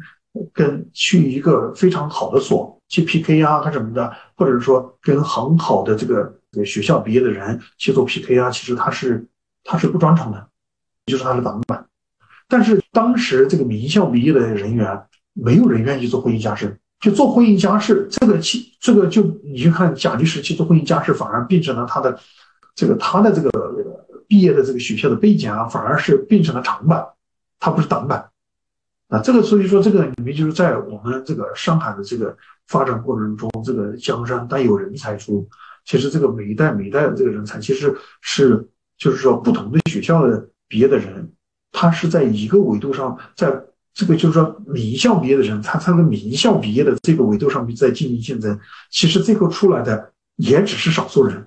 [0.53, 6.33] 跟去一个非常好的所去 PK 啊，干什么的，或者是说跟很好的这个
[6.63, 9.27] 学校毕业的人去做 PK 啊，其实他是
[9.65, 10.47] 他是不专长的，
[11.05, 11.85] 就是他的短板。
[12.47, 14.97] 但是当时这个名校毕业的人员，
[15.33, 16.79] 没有人愿意做婚姻家事。
[17.01, 22.17] 就做婚姻家事，这个其这个就你去看贾律师去做婚姻家事，反而变成了他的
[22.75, 23.49] 这个他的这个
[24.27, 27.03] 毕业的这个学校的背景啊，反而是变成了长板，
[27.59, 28.29] 他不是短板
[29.07, 29.19] 啊。
[29.21, 32.35] 这个所以说这个里面就是在我们这个上海的这个
[32.67, 35.47] 发展过程中，这个江山代有人才出。
[35.85, 41.31] 其实这个每一代每一代的这个人才，其实是就是说不同的学校的毕业的人。
[41.71, 43.53] 他是在一个维度上，在
[43.93, 51.45] 这个就是说名校毕业的人，他他的名校毕业的这个维度上面在进行竞争，其实最后出来的也只是少数人。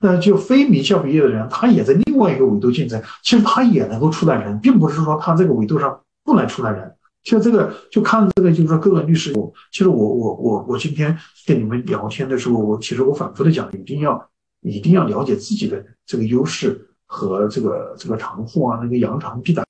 [0.00, 6.94] 那就非名校毕业的人，他也在另外一个维度竞争，其实他也能够出来人，并不是说他这个维度上不能出来人。
[7.24, 11.16] 其实这个就看这个，就是说各个律师，我其实我我我我今天
[11.46, 14.28] 跟你们聊天的时候，我其实我反复的讲，一定要
[14.62, 16.84] 一定要了解自己的这个优势。
[17.10, 19.66] 和这个这个长处啊，那个扬长避短，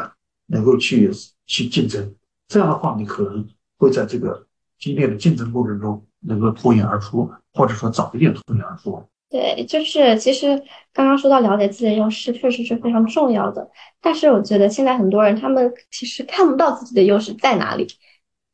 [0.49, 1.09] 能够去
[1.47, 2.13] 去竞争，
[2.49, 3.47] 这样的话，你可能
[3.79, 4.45] 会在这个
[4.77, 9.01] 激烈的竞争过程中能够脱颖而出，或者说早一点脱颖而出。
[9.31, 13.71] 对，就是其实刚刚说到了解自己的优势，确实是非常重要的。
[14.01, 17.87] 但是我觉得现在很多人他们其实看不到自己的优势在哪里，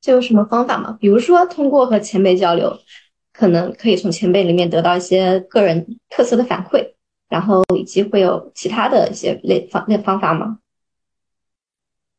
[0.00, 0.96] 就有什么方法吗？
[1.00, 2.78] 比如说通过和前辈交流，
[3.32, 6.92] 可能可以从前辈里面得到一些个人特色的反馈。
[7.26, 10.58] 然后以及会有其他的一些类方类方法吗？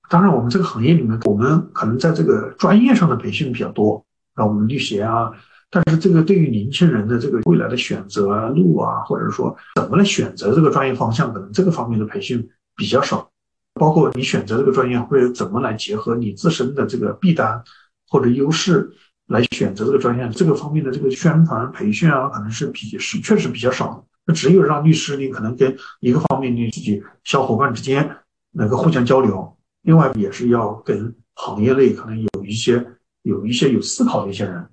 [0.10, 4.04] 当然，我们这个行业里面，我们可能在这个专业上的培训比较多，
[4.34, 5.32] 啊，我们律协啊。
[5.76, 13.30] 但是这个对于年轻人的这个未来的选择啊路啊，或者说怎么来选择这个专业方向，可能这个方面的培训比较少。
[13.74, 17.62] 包括你选择这个专业，会怎么来结合你自身的这个弊端
[18.08, 18.90] 或者优势
[19.28, 24.08] 来选择这个专业，这个方面的这个宣传培训啊，可能是比是确实比较少。
[24.26, 28.10] 那只有让律师，你可能跟一个方面你自己小伙伴之间
[28.52, 32.86] 能够互相交流，另外也是要跟行业内可能有一些
[33.24, 34.66] 有一些有思考的一些人，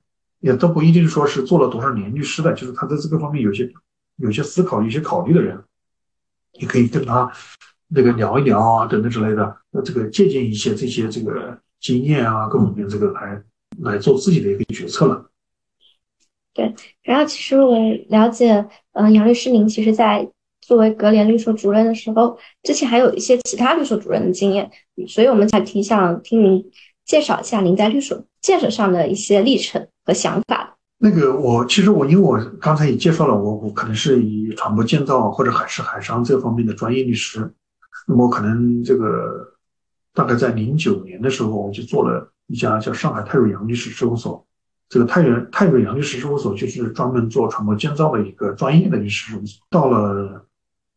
[0.43, 3.73] 也都不一定说是做了多少年律师的，就是他在这个方面有些
[4.17, 5.59] 有些思考、有些考虑的人，
[6.61, 7.33] 你可以跟他
[7.89, 13.43] 那个聊一聊啊，等等之类的，那这个借鉴一些这些这个经验啊，各方面这个来
[13.81, 15.31] 来做自己的一个决策了。
[16.53, 17.79] 对，然后其实我
[18.09, 20.29] 了解，嗯，杨律师，您其实，在
[20.61, 24.71] 作为格联律所主任的时候，之前还有一些其他律所主任的经验，
[25.09, 26.71] 所以我们才挺想听您
[27.05, 30.77] 介绍一下您在律所建设上的一些历程和想法。
[30.99, 37.53] 那个，我其实我因为我刚才也介绍了，我我可能是以船舶建造或者海事海商这方面的专业律师，
[38.07, 39.53] 那么可能这个
[40.15, 44.47] 大概在零九年的时候，我就做了一家叫上海泰瑞阳律师事务所。
[44.89, 49.61] 这个泰源泰瑞阳律师事务所就是专门做船舶建造的一个专业的律师事务所。
[49.71, 50.47] 到了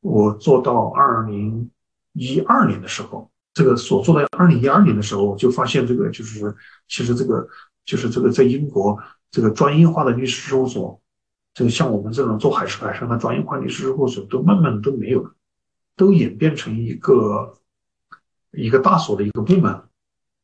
[0.02, 1.72] 我做到二零
[2.14, 6.54] 一二年的时候，这个所做的二零一二年的时候，就发现这个就是
[6.88, 7.48] 其实这个
[7.86, 8.96] 就是这个在英国
[9.32, 11.02] 这个专业化的律师事务所，
[11.54, 15.34] 这个像我们这种做海事海商的专业化律师事务所都慢慢的都没有了，
[15.96, 17.58] 都演变成一个
[18.52, 19.82] 一个大所的一个部门。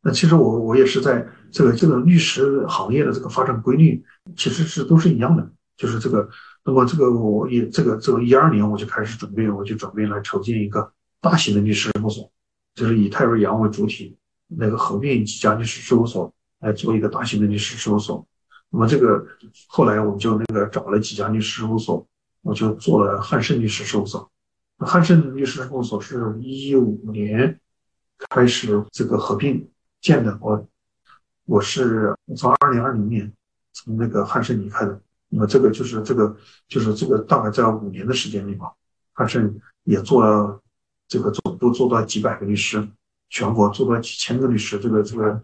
[0.02, 4.04] 那其实我我也是在这个这个律师行业的这个发展规律，
[4.36, 6.28] 其实是都是一样的，就是这个。
[6.64, 12.32] 那么这个我也这个这个一二年我就开始准备，我就准备来筹建一个大型的律师事务所。
[12.74, 14.18] 就是以泰瑞阳为主体，
[14.48, 18.26] 那个合并几家律师事务所来做一个大型的律师事务所。
[18.70, 19.26] 那么这个
[19.68, 22.08] 后来我们就那个找了几家律师事务所，
[22.42, 24.32] 我就做了汉盛律师事务所。
[24.80, 27.60] 汉盛律师事务所是一五年
[28.30, 29.70] 开始这个合并
[30.00, 30.68] 建的，我
[31.46, 33.32] 我是从二零二零年
[33.74, 35.02] 从那个汉盛离开的。
[35.34, 36.36] 那么这个就是这个
[36.68, 38.72] 就是这个大概在五年的时间里吧，
[39.14, 40.60] 汉盛也做了
[41.12, 42.88] 这个总部做到几百个律师，
[43.30, 45.44] 全国做到几千个律师，这个这个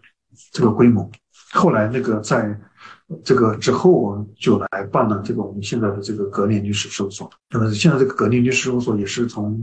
[0.50, 1.10] 这个规模。
[1.52, 2.58] 后来那个在
[3.22, 7.30] 这个之后，我们就来办了这个我们现在的这个格林律师事务所。
[7.50, 9.62] 那么现在这个格林律师事务所也是从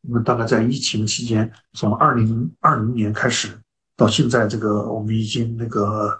[0.00, 3.50] 我们大概在疫情期间，从二零二零年开始
[3.94, 6.18] 到现在，这个我们已经那个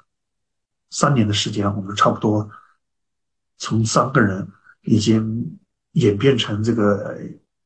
[0.91, 2.51] 三年的时间，我们差不多
[3.57, 4.47] 从三个人
[4.83, 5.59] 已经
[5.93, 7.19] 演变成这个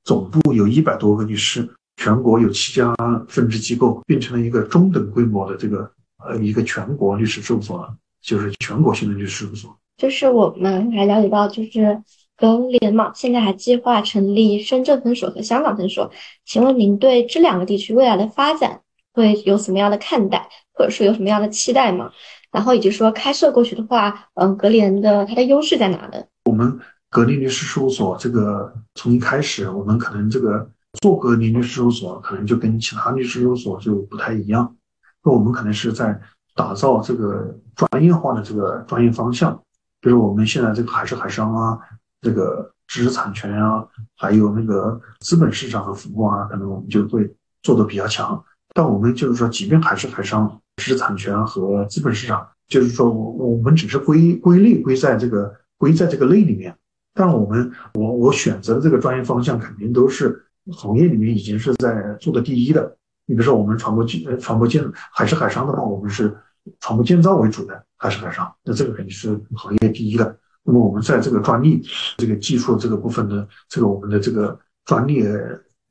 [0.06, 2.94] 总部有一百多个律师，全国有七家
[3.28, 5.90] 分支机构，变成了一个中等规模的这个
[6.24, 7.92] 呃一个全国律师事务所了。
[8.22, 9.76] 就是全国性的律师事务所。
[9.96, 12.02] 就是我们还了解到，就是
[12.36, 16.10] 格联嘛，现在还计划成立深圳分所和香港分所。
[16.44, 18.80] 请问您对这两个地区未来的发展
[19.12, 22.12] 会有什么样的看待，或者说有什么样的期待吗？
[22.52, 26.24] 然后以及说开设过去的话，嗯，格联的它的优势在哪呢？
[26.44, 26.78] 我们
[27.10, 30.68] 格林律师事务所这个从一开始，我们可能这个
[31.00, 34.76] 做格林律师事务所，可能就跟其他律师事务所就不太一样，
[35.22, 36.20] 那我们可能是在。
[36.58, 39.54] 打造这个专业化的这个专业方向，
[40.00, 41.78] 比如我们现在这个海事海商啊，
[42.22, 47.30] 这个知识产权啊，还有那个资本市场的服务啊，可能我们就会
[47.62, 48.42] 做的比较强。
[48.72, 56.74] 但我们就是说，即便海事海商、知识产权和资本市场，就是说我我们只是归归类归在这个归在这个类里面，
[57.16, 60.40] 但我们我我选择的这个专业方向，肯定都是
[60.70, 62.96] 行业里面已经是在做的第一的。
[63.24, 66.36] 你比如说，我们船舶建呃船舶建海事海商的话，我们是。
[66.80, 70.36] 船舶建造为主的还是海商，那这个肯定是行业第一的。
[70.64, 71.80] 那么我们在这个专利、
[72.16, 75.24] 这个技术这个部分呢，这个我们的这个专利、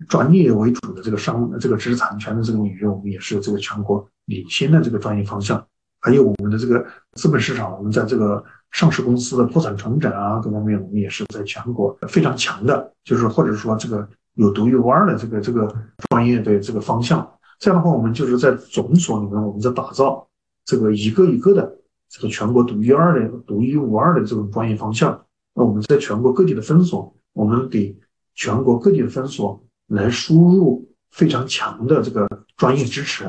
[0.09, 5.65] 专利为主的这个商、这个知识产权的这个领域，我们也是这个全国领先的这个专业方向。
[6.05, 15.67] 还有我们的这个资本市场，我们在这个上市公司的破产重整啊各方面，我们也是在全国非常强的，就是或者说这个有独一无二的这个这个
[16.11, 17.27] 专业的这个方向。
[17.57, 20.27] 这样的话，我们就是在总所里面，我们在打造。
[20.63, 21.75] 这个一个一个的
[22.07, 25.25] 这个全国独一二的、独一无二的这种专业方向，
[25.55, 27.97] 那我们在全国各地的分所，我们给
[28.35, 32.27] 全国各地的分所来输入非常强的这个
[32.57, 33.25] 专业支持。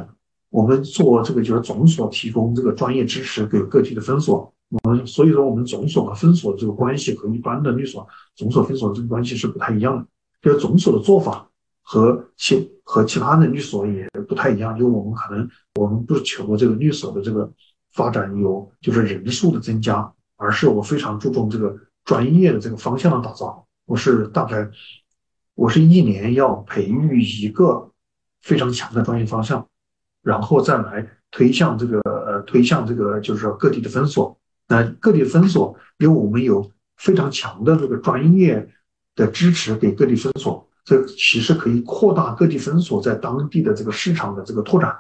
[0.56, 4.50] 我们做这个就是总所提供这个专业知识给各地的分所。
[4.70, 10.06] 我们所以说，我们总所和分所的这个关系和一般的律所、总所、分所的这个关系是不太一样的。
[10.40, 11.46] 就是总所的做法
[11.82, 15.46] 和其和其他的律所也不太一样，因为我们可能。
[15.74, 17.52] 我们不求这个律所的这个
[17.92, 23.66] 发展有就是人数的增加，而是我非常注重这个专业的这个方向的打造。
[23.84, 24.66] 我是大概
[25.54, 27.90] 我是一年要培育一个
[28.40, 29.68] 非常强的专业方向，
[30.26, 34.36] 然后再来推向这个呃推向这个就是说各地的分所。
[34.66, 38.68] 那各地分所，因为我们有非常强的这个专业
[39.14, 44.92] 的支持给各地分所，这其实可以扩大各地分所在当地的这个市场的这个拓展。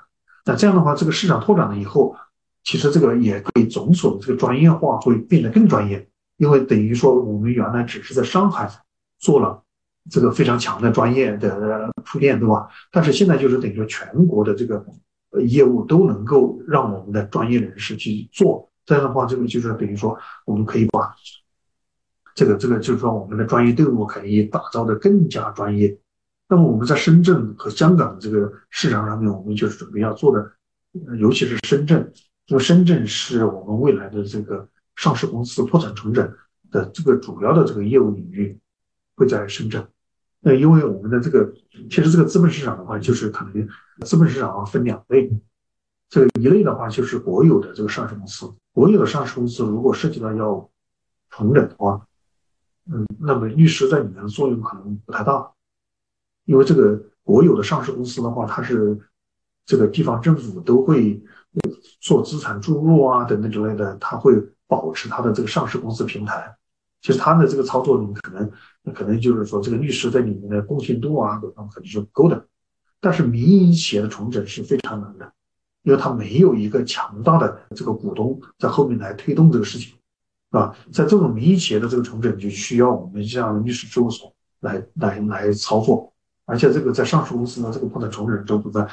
[0.44, 2.14] 那这样的话，这个市场拓展了以后，
[2.62, 8.70] 其实这个也可以总所的这个专业化会变得更专业，因为等于说我们原来只是在上海
[9.18, 9.60] 做了
[10.08, 12.68] 这个非常强的专业的铺垫，对吧？
[12.92, 14.86] 但是现在就是等于说全国的这个
[15.42, 21.14] 业务都能够让我们的专业人士去做，这样的话，这个就是等于说我们可以把
[22.34, 25.98] 这个这个就是说我们的专业队伍可以打造的更加专业。
[26.48, 30.52] 那么我们在深圳和香港这个市场上面，我们就是准备要做的，
[31.18, 32.12] 尤其是深圳，
[32.46, 36.32] 因为深圳是我们未来的这个上市公司破产重整
[36.70, 38.56] 的这个主要的这个业务领域
[39.16, 39.84] 会在深圳。
[40.38, 41.52] 那因为我们的这个
[41.90, 43.68] 其实这个资本市场的话，就是可能
[44.04, 45.30] 资本市场啊分两类，
[46.08, 50.68] 这个一类的话就是国有的这个上市公司，国有的上市公司如果涉及到要
[51.30, 52.06] 重整的话，
[52.90, 55.50] 嗯，那么律师在里面的作用可能不太大。
[56.44, 58.96] 因为这个国有的上市公司的话，它是
[59.64, 61.20] 这个地方政府都会
[62.00, 64.32] 做资产注入啊等等之类的，它会
[64.68, 66.54] 保持它的这个上市公司平台。
[67.00, 68.50] 其实它的这个操作里面可能
[68.82, 72.46] 那可能就是说，这个律师在里面的贡献度啊各方面可能是不够的。
[73.00, 75.32] 但是民营企业的重整是非常难的，
[75.82, 79.94] 因为它没有一个强大的这个股东在后面来推动这个事情，
[80.50, 86.12] 啊，在这种民营企业的这个重整就需要我们像律师事务所来来来操作。
[86.44, 88.86] 而且这个在上市公司呢，这个不能重整这部分，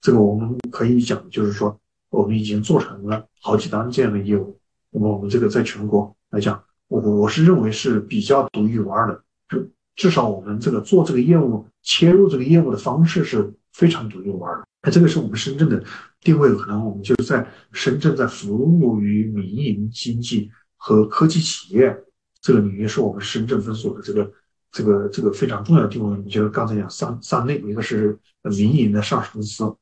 [0.00, 1.80] 这个我们可以讲，就是说
[2.10, 4.58] 我们已经做成了好几单这样的业务。
[4.90, 9.66] 那么我们这个在全国来讲，我我是认为是比较独一无二的，就
[10.02, 14.64] 至少我们这个做这个业务、切入这个业务的方式是非常独一无二的。
[14.82, 15.80] 那这个是我们深圳的
[16.20, 21.96] 定位，可能我们就在深圳在服务于民营经济和科技企业
[22.40, 24.32] 这个领域，是我们深圳分所的这个
[24.72, 26.18] 这个这个非常重要的定位。
[26.24, 29.72] 你就刚才讲三三类，一个是民营的上市公司，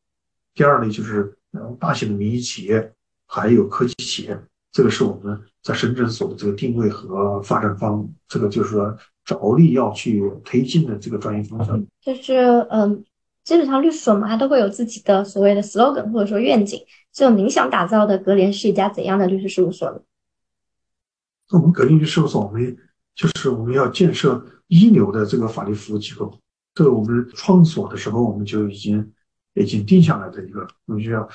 [0.52, 2.92] 第二类就是呃大型的民营企业，
[3.24, 4.38] 还有科技企业。
[4.72, 11.84] 这个是我们在深圳所的这个定位和发展方，这个就是说着力要去推进的这个专业方向。
[12.00, 12.34] 就是
[12.70, 13.04] 嗯，
[13.42, 16.80] 基本上律所嘛，它都会有自己的所谓的 slogan 或者说愿景。
[17.12, 20.00] 就您想打造的格联是一家怎样的律师事务所呢？
[21.50, 22.76] 我们格林律师事务所，我们
[23.16, 26.32] 就是我们要建设一流的这个法律服务机构。
[26.76, 29.12] 这个我们创所的时候，我们就已经
[29.54, 31.28] 已经定下来的一个，我们就要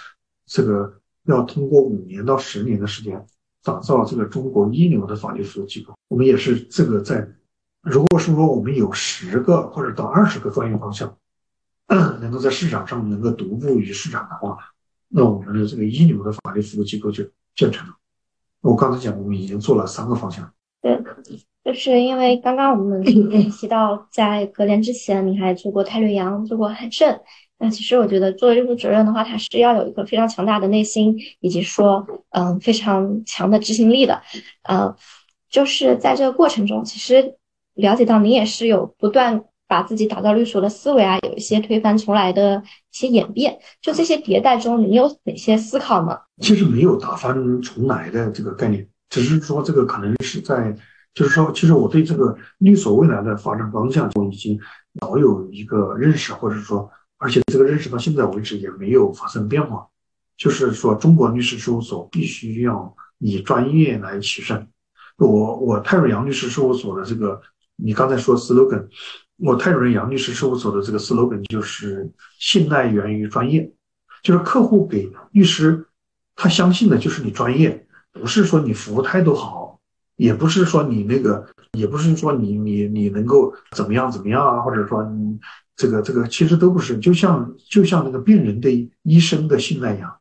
[0.45, 1.01] 这个。
[1.25, 3.25] 要通过五年到十年的时间，
[3.63, 5.93] 打造这个中国一流的法律服务机构。
[6.07, 7.27] 我们也是这个在，
[7.81, 11.17] 如果是说我们有十个或者到二十个专业方向，
[12.21, 14.57] 能够在市场上能够独步于市场的话，
[15.07, 17.23] 那我们的这个一流的法律服务机构就
[17.55, 17.93] 建成了。
[18.61, 20.51] 我刚才讲，我们已经做了三个方向。
[20.81, 20.99] 对，
[21.63, 23.03] 就是因为刚刚我们
[23.51, 27.19] 提到，在格联之前，你还做过泰瑞阳，做过汉盛。
[27.57, 34.21] 那其实我觉得做业务主任的话，他是要有一个非常强大的内心，以及说，嗯，非常强的执行力的。
[34.63, 34.93] 呃，
[35.49, 37.35] 就是在这个过程中，其实
[37.75, 42.61] 了解到你也是有不断把自己打造律所的思维啊，有一些推翻重来的
[42.91, 43.57] 一些演变。
[43.81, 46.19] 就这些迭代中，你有哪些思考吗？
[46.41, 50.75] 其实没有打翻重来的这个概念，只是说这个可能是在，
[51.13, 54.59] 就是说，其实我对这个律所未来的发展方向，我已经
[54.99, 56.91] 早有一个认识，或者说。
[57.17, 59.87] 而且这个认识到现在为止也没有发生变化，
[60.37, 64.67] 就是说中国律师事务所必须要以专业来取胜。
[65.17, 67.41] 我我泰瑞阳律师事务所的这个，
[67.77, 68.85] 你刚才说 slogan，
[69.37, 73.71] 我泰瑞阳律师事务所的这个 slogan 就是信赖源于专业，
[74.21, 75.87] 就是客户给律师
[76.35, 79.79] 他相信的就是你专业，不是说你服务态度好，
[80.17, 85.39] 也不是说你那个，也不是说你你你能够怎么样怎么样啊，或者说你。
[85.75, 90.15] 这个这个其实都不是，就像就像那个病人对医生的信赖一样，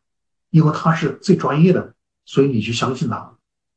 [0.51, 1.95] 因为他是最专业的，
[2.25, 3.33] 所以你去相信他，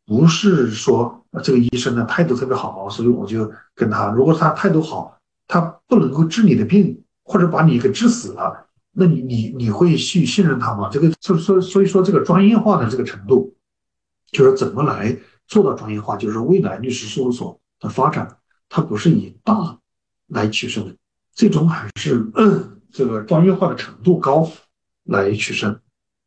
[0.05, 4.09] 不是说这个医生的态度特别好，所以我就跟他。
[4.09, 10.89] 如果他态度好，他不能够治你的病，或者把你给治死了，那你你你会去信任他吗？
[10.91, 13.55] 这个所所所以说这个专业化的这个程度，
[14.31, 15.15] 就是怎么来
[15.47, 18.37] 做到专业化，就是未来律师事务所的发展，
[18.67, 19.77] 它不是以大
[20.27, 20.95] 来取胜的。
[21.37, 22.25] 最终还是
[22.91, 24.51] 这个专业化的程度高
[25.03, 25.79] 来取胜。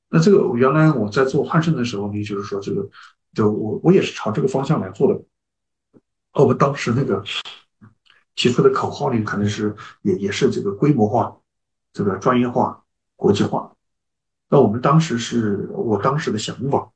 [0.09, 2.89] 那这个原来我在做汉盛的时候，呢就是说这个，
[3.35, 5.21] 就我我也是朝这个方向来做的。
[6.33, 7.25] 我们当时那个
[8.37, 11.37] 提出的口号呢，可能是也也是这个规模化、
[11.93, 12.85] 这个专业化、
[13.17, 13.73] 国际化。
[14.49, 16.89] 那我们当时是我当时的想法，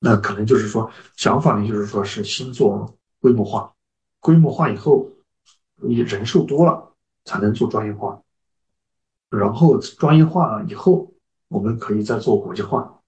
[0.00, 3.72] 那可能就是说想法呢，就是说是先做规模化，
[4.18, 5.08] 规模化以后
[5.80, 6.84] 你人数多了。
[7.24, 8.18] 才能做专业化，
[9.28, 11.12] 然后专业化了以后，
[11.48, 13.00] 我们可以再做国际化。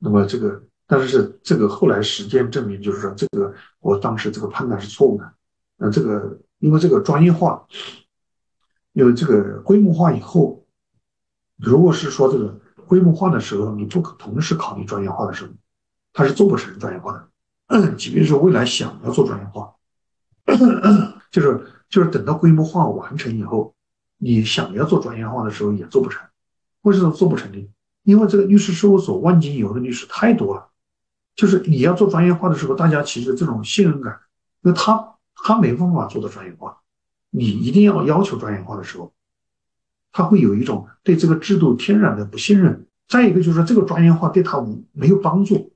[0.00, 5.32] 那么这个，但是这个后来实践证明，就是说这个我当时这个判断是错误的。
[5.76, 7.64] 那这个因为这个专业化，
[8.94, 10.66] 因为这个规模化以后，
[11.56, 15.52] 如果是说这个规模化的时候，你不可同时考虑专业化的时候，
[16.12, 17.94] 它是做不成专业化的。
[17.94, 19.72] 即便是未来想要做专业化，
[21.30, 21.64] 就是。
[21.88, 23.74] 就是等到规模化完成以后，
[24.18, 26.22] 你想要做专业化的时候也做不成。
[26.82, 27.68] 为什么做不成呢？
[28.04, 30.68] 因为这个律师事务所万金油的律师太多了。
[31.34, 34.18] 就是你要做专业化的时候，大家其实这种信任感，
[34.60, 36.78] 那他他没办法做到专业化。
[37.30, 39.12] 你一定要要求专业化的时候，
[40.12, 42.86] 他会有一种对这个制度天然的不信任。
[43.08, 45.72] 再一个就是，这个专业化对他无没有帮助，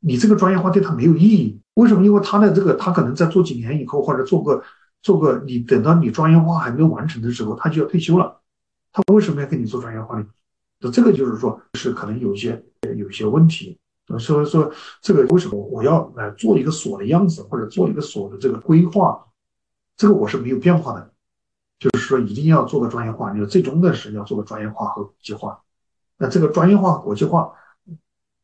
[0.00, 1.60] 你这个专业化对他没有意义。
[1.74, 2.04] 为什么？
[2.04, 4.62] 因为他的这个他可能在做几年以后，或者做个。
[5.02, 8.40] 做个你等到你专业化还没有完成的时候，他就要退休了。
[8.92, 10.26] 他为什么要跟你做专业化呢？
[10.80, 12.64] 那这个就是说，是可能有些
[12.96, 13.78] 有些问题。
[14.18, 19.24] 所以说，这个为什么我要来做一个所的样子，或者做一个所的这个规划？
[19.96, 21.12] 这个我是没有变化的，
[21.78, 23.32] 就是说一定要做个专业化。
[23.32, 25.60] 你最终的是要做个专业化和国际化。
[26.18, 27.52] 那这个专业化、国际化，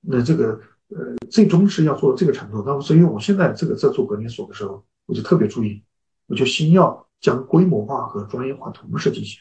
[0.02, 0.60] 那这个
[0.90, 2.62] 呃，最终是要做到这个程度。
[2.64, 5.82] 那么，所以我现在这个在做格林所的时候，我就特别注意。
[6.26, 9.40] 我就先要将规模化和专业化同时进行。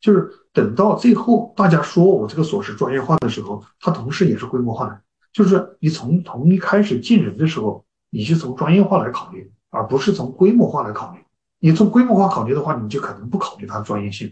[0.00, 5.00] 就是等到最后大家说我这个所是专业化的时候，它同时也是规模化的。
[5.32, 11.20] 就是你从从一开始进人的时候，你是从专业化来考虑，而不是从规模化来考虑。
[11.58, 14.28] 你从规模化考虑的话，你就可能不考虑它的专业性；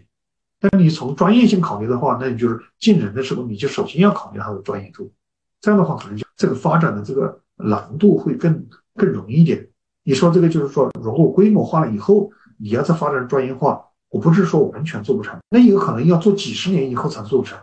[0.59, 5.11] 但你从专业性考虑的话，那你就是进人的时候，你就首先要考虑它的专业度。
[5.59, 9.67] 这样的话，可能就这个发展的这个难度会更更容易一点。
[10.07, 17.57] 你说这个就是说，如果规模化了以后，你要再发展专业化，我不是说完全做不成，那有可能要做几十年以后才做成，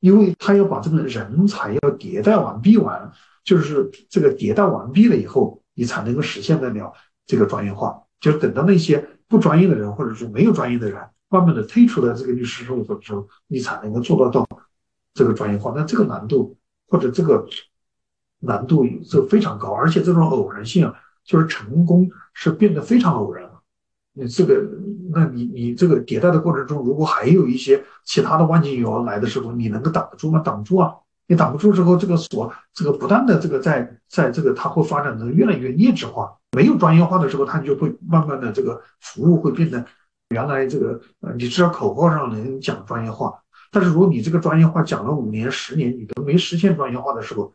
[0.00, 3.12] 因为他要把这个人才要迭代完毕完，
[3.44, 6.92] 就是这个迭代完毕了以后，你才能够实现得了
[7.26, 8.02] 这个专业化。
[8.20, 14.44] 就等到那些不专业的人，或者说没有专业的人，慢慢的退出了这个律师事务所之后，你才能够做得到
[15.14, 15.72] 这个专业化。
[15.76, 16.56] 那这个难度
[16.88, 17.46] 或者这个
[18.40, 20.94] 难度是非常高，而且这种偶然性啊。
[21.24, 23.60] 就是成功是变得非常偶然了，
[24.12, 24.62] 你这个，
[25.10, 30.38] 那你你这个迭代的过程中，如果还有一些其他的万金油来的时候，你能够挡得住吗？
[30.40, 30.94] 挡不住啊！
[31.26, 39.82] 你挡不住之后，这个所这个不断的这个在在这个它会发展的越来越劣质化，没有专业化的时候，它就会慢慢的这个服务会变得
[40.28, 43.32] 原来这个呃，你至少口号上能讲专业化，
[43.72, 47.54] 但是如果你这个专业化讲了五年十年，你都没实现专业化的时候，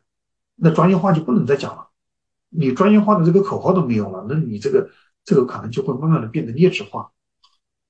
[0.55, 1.85] 那专业化就不能再讲了。
[2.49, 4.89] 你专业化的这个口号都没有了，那你这个
[5.23, 7.11] 这个可能就会慢慢的变得劣质化，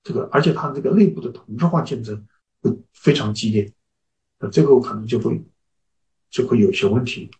[0.03, 2.27] 这个而且它这个内部的同质化竞争
[2.61, 3.71] 会非常激烈，
[4.39, 5.41] 那这个可能就会
[6.29, 7.31] 就会有些问题。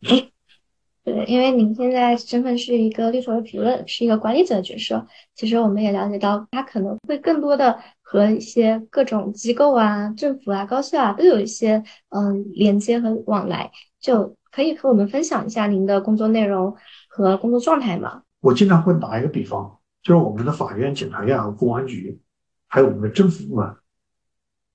[1.04, 5.06] 对，因为您现在身份是一个律所的主任，是一个管理者的角色，
[5.36, 13.70] 其实我们也了解到，他可能会更多的和一些各种机构啊、政府啊、高校啊都有一些嗯连接和往来，
[14.00, 14.36] 就。
[14.56, 16.74] 可以和我们分享一下您的工作内容
[17.08, 18.22] 和工作状态吗？
[18.40, 22.18] 我经常会打一个比方，就是我们的法院、检察院和公安局，
[22.66, 23.76] 还有我们的政府部门，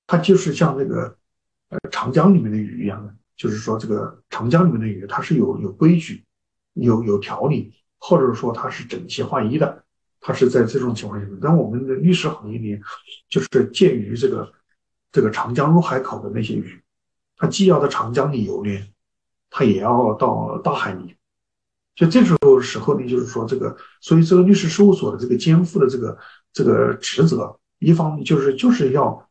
[0.05, 1.17] 它就是像那个
[1.69, 6.23] 呃长江里面的鱼一样的，就是说这个长江里面的鱼，它是有有规矩、
[6.73, 9.83] 有有条理，或者说它是整齐划一的，
[10.19, 11.27] 它是在这种情况下。
[11.41, 12.79] 但我们的律师行业里，
[13.27, 14.53] 就是介于这个
[15.11, 16.79] 这个长江入海口的那些鱼，
[17.35, 18.87] 它既要在长江里游猎。
[19.51, 21.13] 他也要到大海里，
[21.93, 26.17] 就这时候时候呢，就是说这个，所以这个律师事务所的这个肩负的这个
[26.53, 29.29] 这个职责，一方面就是就是要，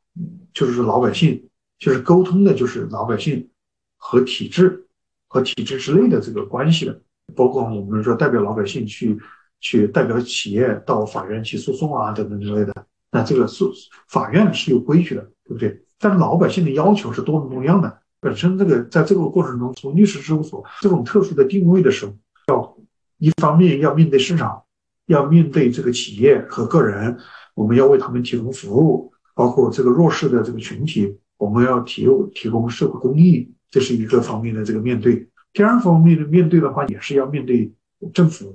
[0.52, 1.48] 就是老百姓，
[1.78, 3.48] 就是沟通的，就是老百姓
[3.96, 4.86] 和体制
[5.26, 7.00] 和体制之内的这个关系的，
[7.34, 9.18] 包括我们说代表老百姓去
[9.60, 13.72] 去代表企业到法院去诉讼啊等等之类的，那这个诉
[14.08, 15.82] 法院是有规矩的，对不对？
[15.98, 17.99] 但老百姓的要求是多种多样的。
[18.20, 22.12] 本身这个在这个过程中，从律师事务所这种特殊的定位的时候，
[22.48, 22.76] 要
[23.16, 24.62] 一方面要面对市场，
[25.06, 27.18] 要面对这个企业和个人，
[27.54, 35.26] 我们要为他们提供服务，包括这个弱势的这个群体，我们要提提供社会公益，这是一个方面的这个面对。
[35.54, 37.72] 第二方面的面对的话，也是要面对
[38.12, 38.54] 政府，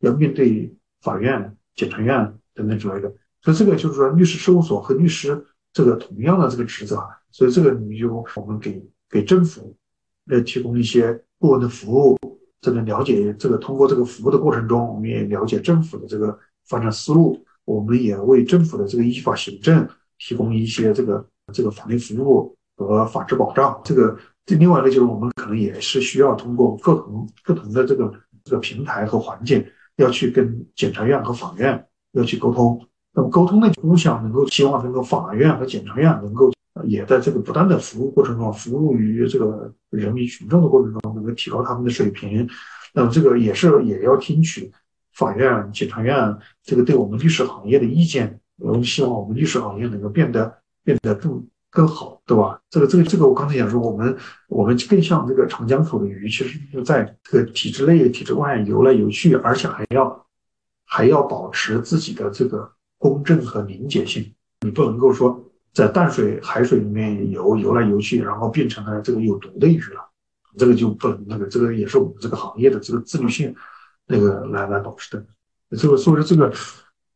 [0.00, 3.12] 要面对法院、检察院等等之类的。
[3.42, 8.82] 所以这个就是说，律师事务所和律师这个同样的这个职责，所以这个你就我们给。
[9.12, 9.76] 给政府
[10.24, 12.18] 来提供一些顾问的服务，
[12.62, 16.36] 这个了解这个通过这个服务的过程中，我们也了解政府的这个
[16.66, 19.86] 发展思路，我们也为政府的这个依法行政
[20.18, 23.78] 提供一些这个这个法律服务和法治保障。
[23.84, 24.16] 这个
[24.46, 28.10] 这另外一个就是我们可能也是需要通过不同不同的这个
[28.44, 29.62] 这个平台和环境，
[29.96, 32.80] 要去跟检察院和法院要去沟通。
[33.12, 36.50] 那么沟通呢，就想能够希望能够法院和检察院能够。
[36.84, 42.48] 也在这个不断的服务过程中，服务于这个人民群众的过程中，能够提高他们的水平。
[42.94, 44.72] 那么这个也是也要听取
[45.12, 48.40] 法院、检察院这个对我们律师行业的意见。
[48.56, 50.50] 我们希望我们律师行业能够变得
[50.82, 52.58] 变得更更好，对吧？
[52.70, 54.16] 这个这个这个，我刚才讲说，我们
[54.48, 60.26] 我们更像这个长江口的鱼，其实是在这个体制内、体制外游来游去，而且还要
[60.86, 64.32] 还要保持自己的这个公正和凝结性。
[64.62, 65.38] 你不能够说。
[65.72, 70.06] 在淡水、海水里面游游来游去，然后变成了这个有毒的鱼了，
[70.58, 73.54] 这个就不能那个，这个也是我们这个行业的这个自律性，
[74.06, 75.24] 那个来来保持的。
[75.78, 76.52] 这个所以说这个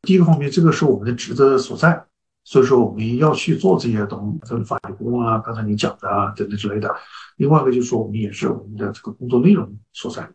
[0.02, 2.02] 第一个方面，这个是我们的职责所在，
[2.44, 6.94] 所以说我们要去做这些东西，这个法律顾问啊，刚才你讲的啊等等之类的。
[7.36, 10.26] 另外一个就是说，我们也是我们的这个工作内容所在。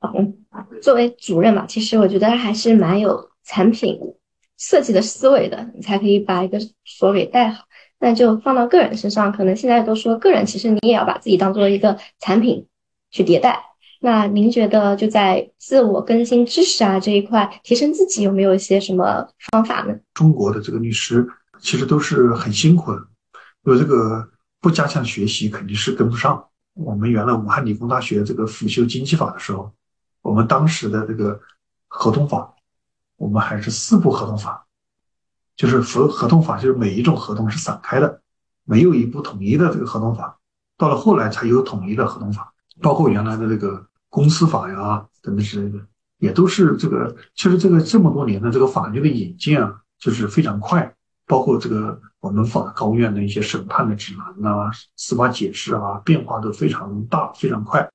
[0.00, 0.32] 嗯，
[0.80, 3.98] 作为主任嘛，其实我觉得还是蛮有产品。
[4.58, 7.64] 设计的思维的，你才可以把一个锁给带好。
[8.00, 12.66] 那就放到个人身上，可能现在都说个人，其实你也要把自己当做一个产品
[13.10, 13.60] 去迭代。
[14.00, 19.98] 那您觉得就在自我更新知识啊这一块，提升自己有没有一些什么方法呢？
[20.14, 21.26] 中国的这个律师
[21.60, 23.02] 其实都是很辛苦的，
[23.64, 24.28] 有这个
[24.60, 26.44] 不加强学习肯定是跟不上。
[26.74, 29.68] 我们原来武汉理工大学这个辅修经济法的时候，
[30.22, 31.40] 我们当时的这个
[31.88, 32.54] 合同法，
[33.18, 34.64] 我们还是四部合同法，
[35.54, 38.22] 就是合合同法就是每一种合同是散开的，
[38.64, 40.38] 没有一部统一的这个合同法。
[40.78, 45.84] 到了后来才有统一的合同法，包括原来的这个公司法呀等等之类的，
[46.18, 47.14] 也都是这个。
[47.34, 50.94] 其实这个这么多年的这个法律的引进啊，就是非常快。
[51.26, 57.86] 包括这个我们法高院的一些审判的指南呐、司法解释啊，变化都非常大、非常快。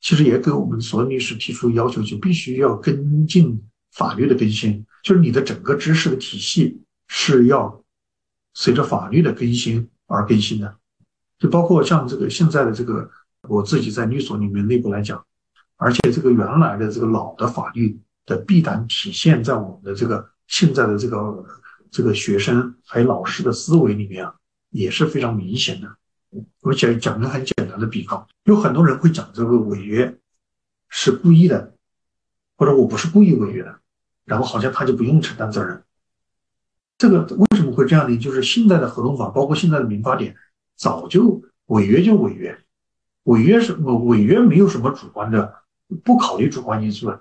[0.00, 3.60] 其实也给我们所有律师提出要求，就必须要跟进
[3.92, 7.82] 法律的更新，就是你的整个知识的体系是要
[8.54, 10.76] 随着法律的更新而更新的。
[11.38, 13.10] 就包括像这个现在的这个，
[13.48, 15.24] 我自己在律所里面内部来讲，
[15.76, 21.44] 而且这个原来的这个老的法律的弊端体现在我们的这个现在的这个
[21.90, 24.34] 这个学生还有老师的思维里面啊，
[24.70, 25.96] 也是非常明显的。
[26.60, 30.18] 我讲讲个很简单的比方，有很多人会讲这个违约
[30.90, 31.72] 是故意的，
[32.58, 33.78] 或者我不是故意违约的，
[34.26, 35.82] 然后好像他就不用承担责任。
[36.98, 38.18] 这个为什么会这样呢？
[38.18, 40.36] 就是现在的合同法，包括现在的民法典。
[40.76, 42.56] 早就违约就违约，
[43.24, 45.52] 违约是违约没有什么主观的，
[46.04, 47.20] 不考虑主观因素的。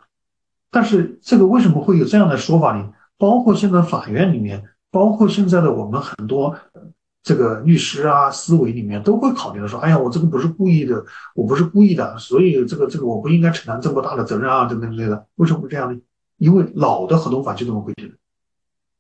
[0.70, 2.94] 但是这个为什么会有这样的说法呢？
[3.18, 6.56] 包括现在法院里面，包括现在的我们很多
[7.28, 11.04] 这个律师啊思维里面都会考虑的说，哎呀，我这个不是故意的，
[11.36, 15.26] 我不是故意的，所以这个这个我不应该承担这么大的责任啊，等等之类的。
[15.36, 16.00] 为什么会这样呢？
[16.38, 18.16] 因为老的合同法就这么规定的，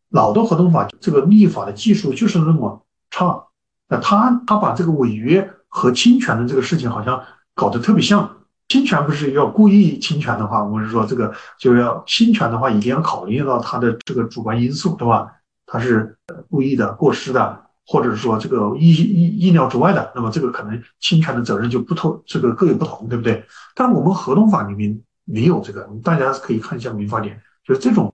[0.09, 3.45] 老的合同法这个立法的技术就是那么差。
[3.87, 7.23] 那他他把这个违约和侵权的这个事情好像
[7.55, 8.29] 搞得特别像，
[8.67, 15.31] 侵权不是要故意侵权的话，我是说这个就是要侵权的话，一定要考虑到他的这个主观因素，对吧？
[15.69, 16.17] 他是
[16.49, 23.45] 故意的、过失的，或者是说这个意意意料之外的，那么这个可能侵权的责任就不同，这个各有不同，对不对？
[23.73, 28.11] 但我们合同法里面没有这个，大家可以看一下民法典，就是这种，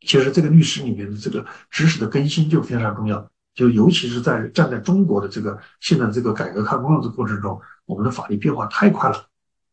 [0.00, 3.30] 其实这个律师里面的这个知识的更新就非常重要。
[3.54, 9.26] 就尤其是在站在中国的这个现在这个改革开放的过程中，我们的法律变化太快了。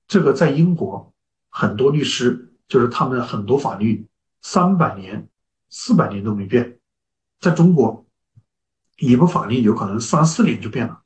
[0.08, 1.12] 这个在英国
[1.50, 4.06] 很多律师就是他们很多法律
[4.44, 5.28] 三百年、
[5.72, 6.78] 四百年都没变，
[7.40, 8.06] 在中国
[9.02, 11.02] 一部法律有可能三四年就变了，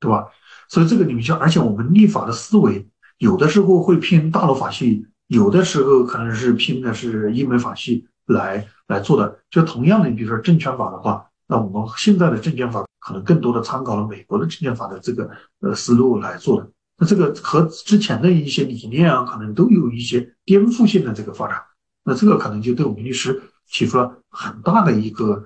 [0.00, 0.26] 对吧？
[0.68, 2.88] 所以这个里面就而且我们立法的思维
[3.18, 9.38] 有的时候会偏大陆法系，有的时候可能是偏的是英美法系来来做的。
[9.50, 11.26] 就同样的，你比如说证券法的话。
[11.48, 15.30] 那我们现在的证券法可能更多的参考了美国的证券法的这个
[15.60, 16.68] 呃思路来做的，
[16.98, 21.62] 那这个和之前的一些理念啊，可能都有一些颠覆性的这个发展，
[22.02, 23.40] 那这个可能就对我们律师
[23.70, 25.44] 提出了很大的一个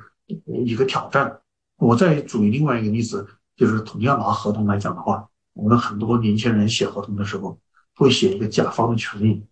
[0.64, 1.39] 一个挑战。
[1.80, 3.26] 我再举另外一个例子，
[3.56, 7.58] 就是同样拿合同来讲的话，我们很多年轻人写合同的时候
[7.96, 9.44] 会写一个甲方的权利，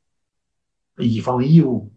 [0.99, 1.93] 乙方的义务，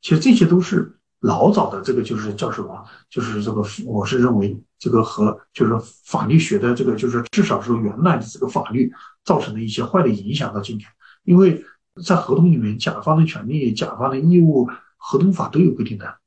[0.00, 0.96] 其实这些都是。
[1.20, 2.82] 老早的这个就是叫什么？
[3.10, 8.90] 就是这个，我是认为这个和就是法律学的这个，就是至少是原来的这个法律
[9.22, 10.88] 造成的一些坏的影响到今天。
[11.24, 11.62] 因为
[12.06, 14.66] 在合同里面，甲方的权利、甲方的义务，
[14.96, 16.20] 合同法都有规定的。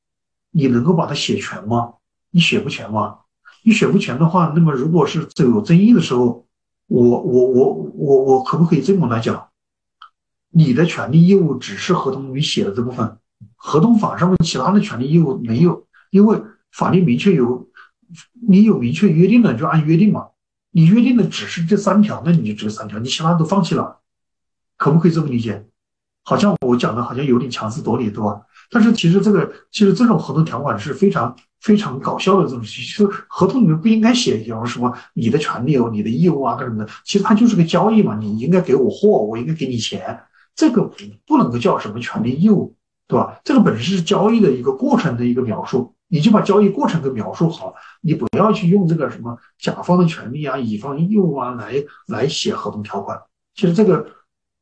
[0.51, 1.95] 你能够把它写全吗？
[2.30, 3.17] 你写不全吗？
[3.64, 6.45] 你写不全的话，那么如果是有争议的时候，
[6.88, 9.49] 我我我我我可不可以这么来讲？
[10.49, 13.18] 你的权利义务只是合同里面写的这部分。
[13.56, 16.41] 合同法上面其他的权利义务没有，因为
[16.72, 17.68] 法律明确有，
[18.48, 20.27] 你有明确约定的就按约定嘛。
[20.72, 23.99] 你约定的只是这三条，那你就这三条，你其他都放弃了，
[24.77, 25.65] 可不可以这么理解？
[26.23, 28.41] 好像我讲的好像有点强词夺理，对吧？
[28.69, 32.84] 但是其实这个其实这种合同条款是非常非常搞笑的东西。
[32.84, 36.91] 其实合同里面不应该写有什么你的权利哦、你的义务啊什么的。
[37.03, 40.19] 其实它就是个交易嘛，你应该给我货，我应该给你钱，
[40.56, 40.84] 这个
[41.26, 42.76] 不能够叫什么权利义务。
[43.06, 43.38] 对吧？
[43.44, 51.73] 这个本身是交易的一个过程的一个描述，你就把交易过程给描述好，你不要去用这个什么甲方的权利啊、乙方义务啊来
[52.07, 53.19] 来写合同条款。
[53.53, 54.07] 其实这个，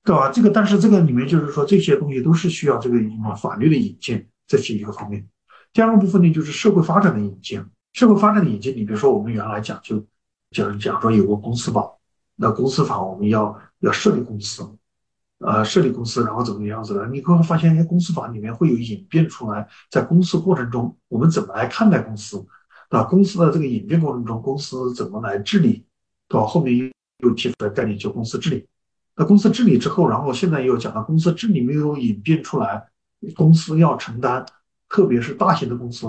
[0.03, 0.32] 对吧？
[0.32, 5.26] 这个但是这个里面就是说这些东西都是需要这个什么法律的引进，这是一个方面。
[5.73, 7.64] 第二个部分呢，就是社会发展的引进。
[7.93, 10.06] 社会发展的引进，你比如说我们原来讲就
[10.52, 11.91] 讲讲说有个公司法，
[12.35, 14.68] 那公司法我们要要设立公司。
[15.43, 17.07] 呃，设立公司，然后怎么样子的？
[17.07, 22.45] 你会发现，哎，公司法里面会有演变出来，在公司过程中，我们怎么来看待公司？
[22.91, 25.84] 那，公司的这个演变过程中，公司怎么来治理？
[26.27, 26.45] 对吧？
[26.45, 28.68] 后面又又提出来概念叫公司治理。
[29.15, 32.85] 那公司治理之后，然后现在又讲到公司治理没有演变出来，
[33.35, 34.45] 公司要承担，
[34.91, 36.05] 特别是大型的公司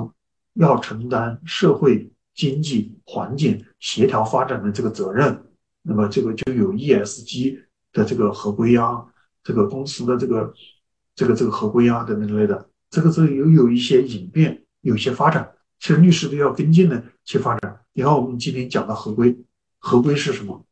[0.55, 5.47] 要承担社会经济环境协调发展的这个责任。
[5.83, 7.61] 那么这个就有 ESG
[7.93, 9.07] 的这个合规啊，
[9.45, 10.53] 这个公司的这个
[11.15, 17.81] 这个这个合规啊等等之类的，这个是有有一些演变，有一些发展，其实律师都要跟进的去发展。
[17.93, 19.39] 你看我们今天讲的合规，
[19.79, 20.67] 合规是什么？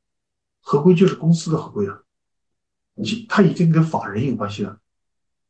[0.61, 2.01] 合规就是公司的合规啊，
[3.28, 4.78] 它已经跟法人有关系了，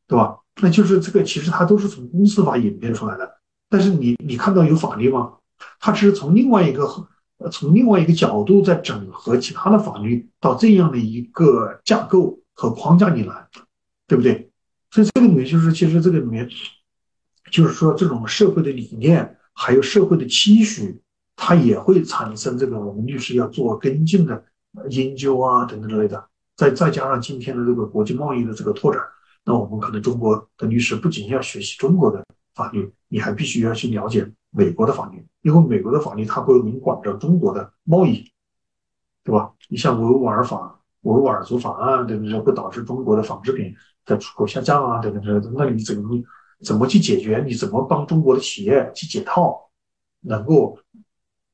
[0.07, 0.40] 对吧？
[0.59, 3.37] 那就是这个其实它都是从公司法演变出来的，
[3.69, 5.33] 但是你你看到有法律吗？
[5.79, 7.07] 它只是从另外一个。
[7.51, 13.47] 从另外一个角度再整合其他的法律到这样的一个架构和框架里来，
[14.07, 14.51] 对不对？
[14.91, 16.47] 所以这个里面就是，其实这个里面
[17.51, 21.01] 就是说，这种社会的理念还有社会的期许，
[21.35, 24.45] 它也会产生这个我们律师要做跟进的
[24.91, 26.23] 研究啊等等之类的。
[26.55, 29.01] 再再加上今天的这个国际贸易的这个拓展，
[29.45, 34.31] 那我们可能中国的律师不仅要学习中国的法律，你还必须要去了解。
[34.53, 38.29] 美国的法律，因为美国的法律它会明管着中国的贸易，
[39.23, 39.49] 对吧？
[39.69, 43.73] 你像维吾尔法、维吾尔族法案对不对，会导致中国的纺织品
[44.05, 45.49] 的出口下降啊等等之类的。
[45.55, 46.21] 那你怎么
[46.65, 47.41] 怎么去解决？
[47.47, 49.69] 你怎么帮中国的企业去解套，
[50.19, 50.77] 能够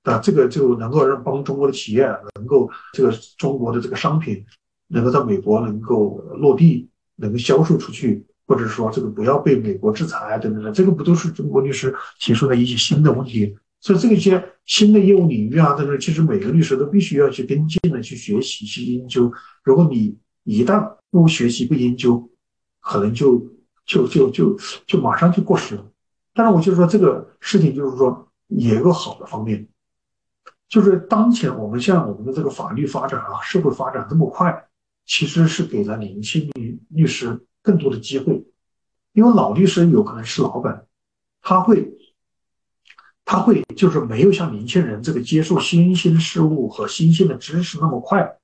[0.02, 4.44] 啊这个就能够让帮中国的企业能够这个中国的这个商品
[4.88, 8.26] 能够在美国能够落地，能够销售出去。
[8.50, 13.54] 或者说这个不要被美国制裁等等的，这个不都是中国律师提出的一些新的问题？
[13.82, 19.30] 所以这个一些新的业务领域啊，等等，其实每个律师都必须要去跟进的去学习、去研究。
[19.66, 22.30] 如果你一旦不学习、不研究，
[22.80, 23.46] 可能就
[23.86, 25.86] 就就就就马上就过时了。
[26.34, 29.68] 但是我就说这个事情，就是说也有个好的方面，
[30.70, 34.67] 就是当前我们像我们的这个法律发展啊、社会发展这么快，
[35.08, 37.44] 其实是给了年轻律律师。
[37.64, 38.46] 更多的机会，
[39.12, 40.86] 因为老律师有可能是老板，
[41.42, 41.86] 他会，
[43.26, 48.38] 他会就是没有像年轻人这个接受新鲜事物和新鲜的知识那么快，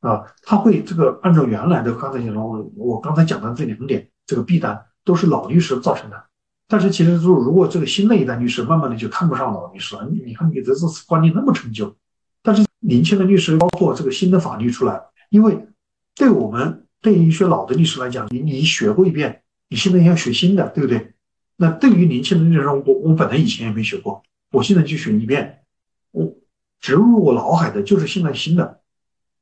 [0.00, 6.24] 啊，他会这个按照原来的刚才讲的我我刚才讲的这两点，这个弊端都是老律师造成的。
[6.66, 11.94] 但是其实就，如果这个新的一代律师慢慢的就看不上老律师了，你看你的这观念那么陈旧，
[12.42, 15.00] 但是年轻的律师包括这个新的法律出来，
[15.34, 15.66] 因为
[16.14, 16.80] 对我们。
[17.04, 21.12] 对于一些老的律师来讲，你你学过一遍，你现在要学新的，对不对？
[21.56, 25.64] 那对于年轻的律师，我我本来以前也没学过，我现在去学一遍，
[26.12, 26.34] 我
[26.80, 28.80] 植入我脑海的就是现在新的。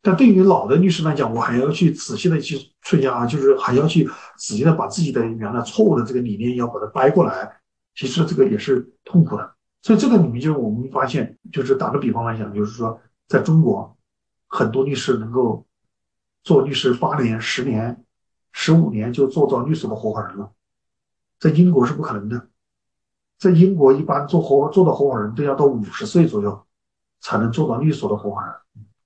[0.03, 7.49] 但对于老的律师来讲，我还要去仔细的去出家啊，就是还要去仔细的把自己的原来错误的这个理念要把它掰过来，
[7.95, 9.55] 其实这个也是痛苦的。
[9.83, 13.97] 所以这个里面就是我们发现，就是打个比方来讲，就是说在中国，
[14.49, 15.65] 很多律师能够。
[16.43, 18.05] 做律师八年、十年、
[18.53, 20.51] 十五年就做到律所的合伙人了，
[21.39, 22.49] 在英国是不可能的。
[23.39, 26.65] 在英国，一般做合做到合伙人都要到五十岁左右
[27.21, 28.53] 才能做到律所的合伙人。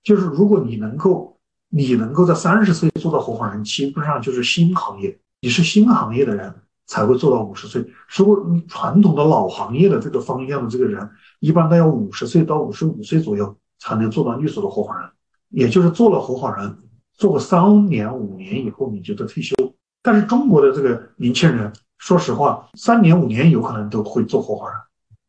[0.02, 1.38] 就是如果你能够，
[1.68, 6.54] 你能够在三十岁做到合伙人，基本上就是新行业，你是新行业的人
[6.86, 7.84] 才会做到五十岁。
[8.16, 11.10] 如果传统的老行业的这个方向的这个人，
[11.40, 15.10] 一般都要五十岁到五十五岁左右才能做到律所的合伙人，
[15.48, 16.78] 也就是做了合伙人。
[17.16, 19.54] 做个三年五年以后你就得退休，
[20.02, 24.76] 但是中国的这个年轻人，说实话，三年五年有可能都会做合伙人，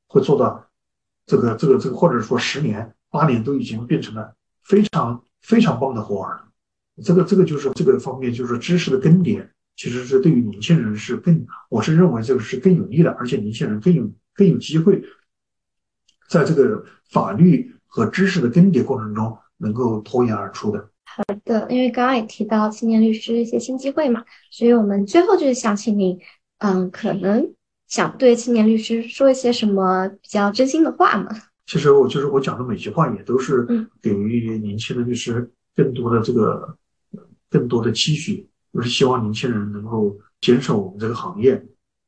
[0.07, 0.65] 会做到
[1.25, 4.33] 这个这个这个，或者说十年八年都已经变成了
[4.63, 6.37] 非常非常棒的合伙人。
[7.03, 15.01] 这个这个就是这个方面，就是知识的更迭，其实是对于年轻人是更，我是认为这个是更有利的，而且年轻人更有更有机会，
[16.27, 20.89] 在这个法律和知识的更迭过程中能够脱颖而出的。
[21.17, 26.19] 好的，因为刚刚也提到青年律师一些新机会嘛，所以我们最后就是想请您，
[26.59, 27.55] 嗯，可能
[27.87, 31.27] 想对青年律师说一些什么比较真心的话嘛？
[31.65, 33.65] 其实我就是我讲的每句话也都是
[33.99, 36.77] 给予年轻的律师更多的这个
[37.49, 41.59] 更多的期许，就是希望年轻人能够坚守我们这个行业，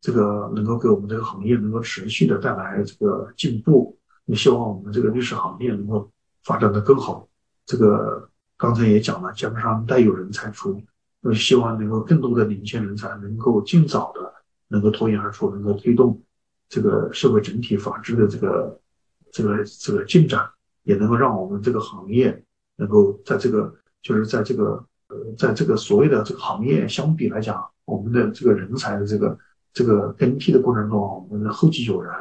[0.02, 6.12] 这个能够给我们这个行业能够持续的带来这个进步，也希望我们这个律师行业能够
[6.44, 7.28] 发展的更好，
[7.66, 8.30] 这个。
[8.60, 10.84] 刚才也讲了，江山代有人才出，
[11.22, 14.34] 我希望能够更多的领先人才能够尽早的
[14.68, 16.22] 能够脱颖而出，能够推动
[16.68, 18.78] 这个社会整体法治的这个
[19.32, 20.46] 这个这个进展，
[20.84, 22.44] 也能够让我们这个行业
[22.76, 29.40] 能够在这个就是在这个呃在这个所谓的这个行业相比来讲，我们的这个人才的这个
[29.72, 31.00] 这个更替的过程中，
[31.30, 32.12] 我们的后继有人，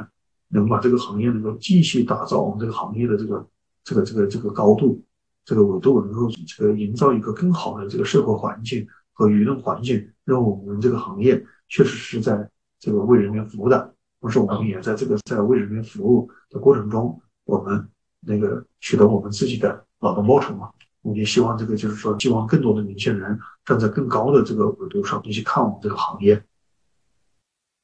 [0.51, 3.45] 能把这个行业能够继续打造我们这个行业的这个
[3.83, 5.03] 这个这个这个高度。
[5.49, 12.47] 这个维度，能够这个营造一个更好的这个社会环境和舆论环境，让我们这个行业确实是在
[12.79, 13.95] 这个为人民服务的。
[14.21, 17.89] 同时，我们也在这个在为人民服务的过程中，我们
[18.21, 20.71] 那个取得我们自己的劳动报酬嘛。
[21.01, 26.45] 我们也希望这个就是说，希望更多的年轻人站在更高的这个维度上一起看我们这个行业，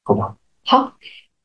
[0.03, 0.37] 好吧？
[0.63, 0.95] 好，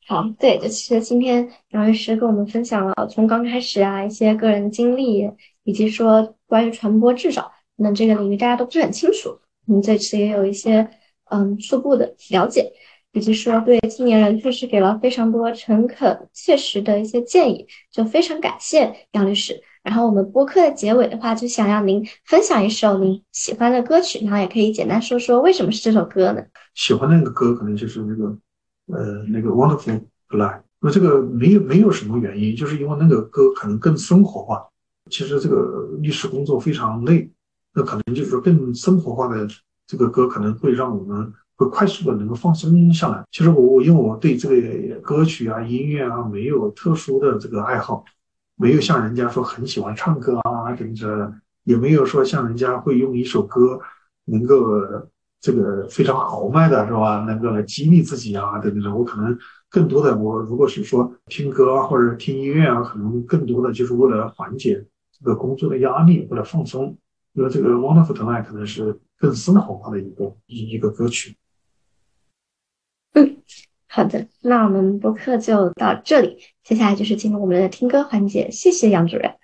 [0.07, 5.31] 好，对，就其实今天杨律师跟我们分享了从刚开始啊一些个人经历，
[5.71, 9.39] 以及说关于传播制造，那这个领域大家都不是很清楚，
[9.69, 10.91] 我们这次也有一些
[11.31, 12.73] 嗯初步的了解。
[13.13, 19.61] 以及说对青年人确实给了非常多诚恳切实的一些建议，就非常感谢杨律师。
[19.83, 26.45] 然后我们播客的结尾的话，就想让您分享一首您喜欢的歌曲，然后也可以简单说说为什么是这首歌呢？
[26.77, 28.27] 喜欢那个歌可能就是那个
[28.97, 34.70] 呃那个 Wonderful Life，那这个没有没有什么原因，就是因为那个歌可能更生活化。
[35.11, 37.31] 其实这个律师工作非常累，
[37.75, 39.47] 那可能就是说更生活化的
[39.87, 41.33] 这个歌可能会让我们。
[41.61, 43.23] 会快速的能够放松下来。
[43.31, 48.03] 其实我我因为我对这个歌曲啊、音乐啊没有特殊的这个爱好，
[48.57, 53.79] 没有像人家说很喜欢唱歌啊，等等，也没有说像人家会用一首歌
[54.25, 54.57] 能够
[55.39, 57.27] 这个非常豪迈的是吧？
[57.27, 58.99] 能够来激励自己啊等等。
[58.99, 59.39] 我可能
[59.69, 64.83] 更多的，我如果是说听歌啊或者听音乐啊，可能更多的就是为了缓解
[65.21, 66.97] 这个工作的压力，或者放松。
[67.35, 71.37] 因为这个《Wonderful Tonight》可能是更生活化的一个一一个歌曲。
[73.13, 73.37] 嗯，
[73.87, 79.37] 好的，那我们播客就到这里，接下来就是进入我们的听歌环节，谢谢杨主任。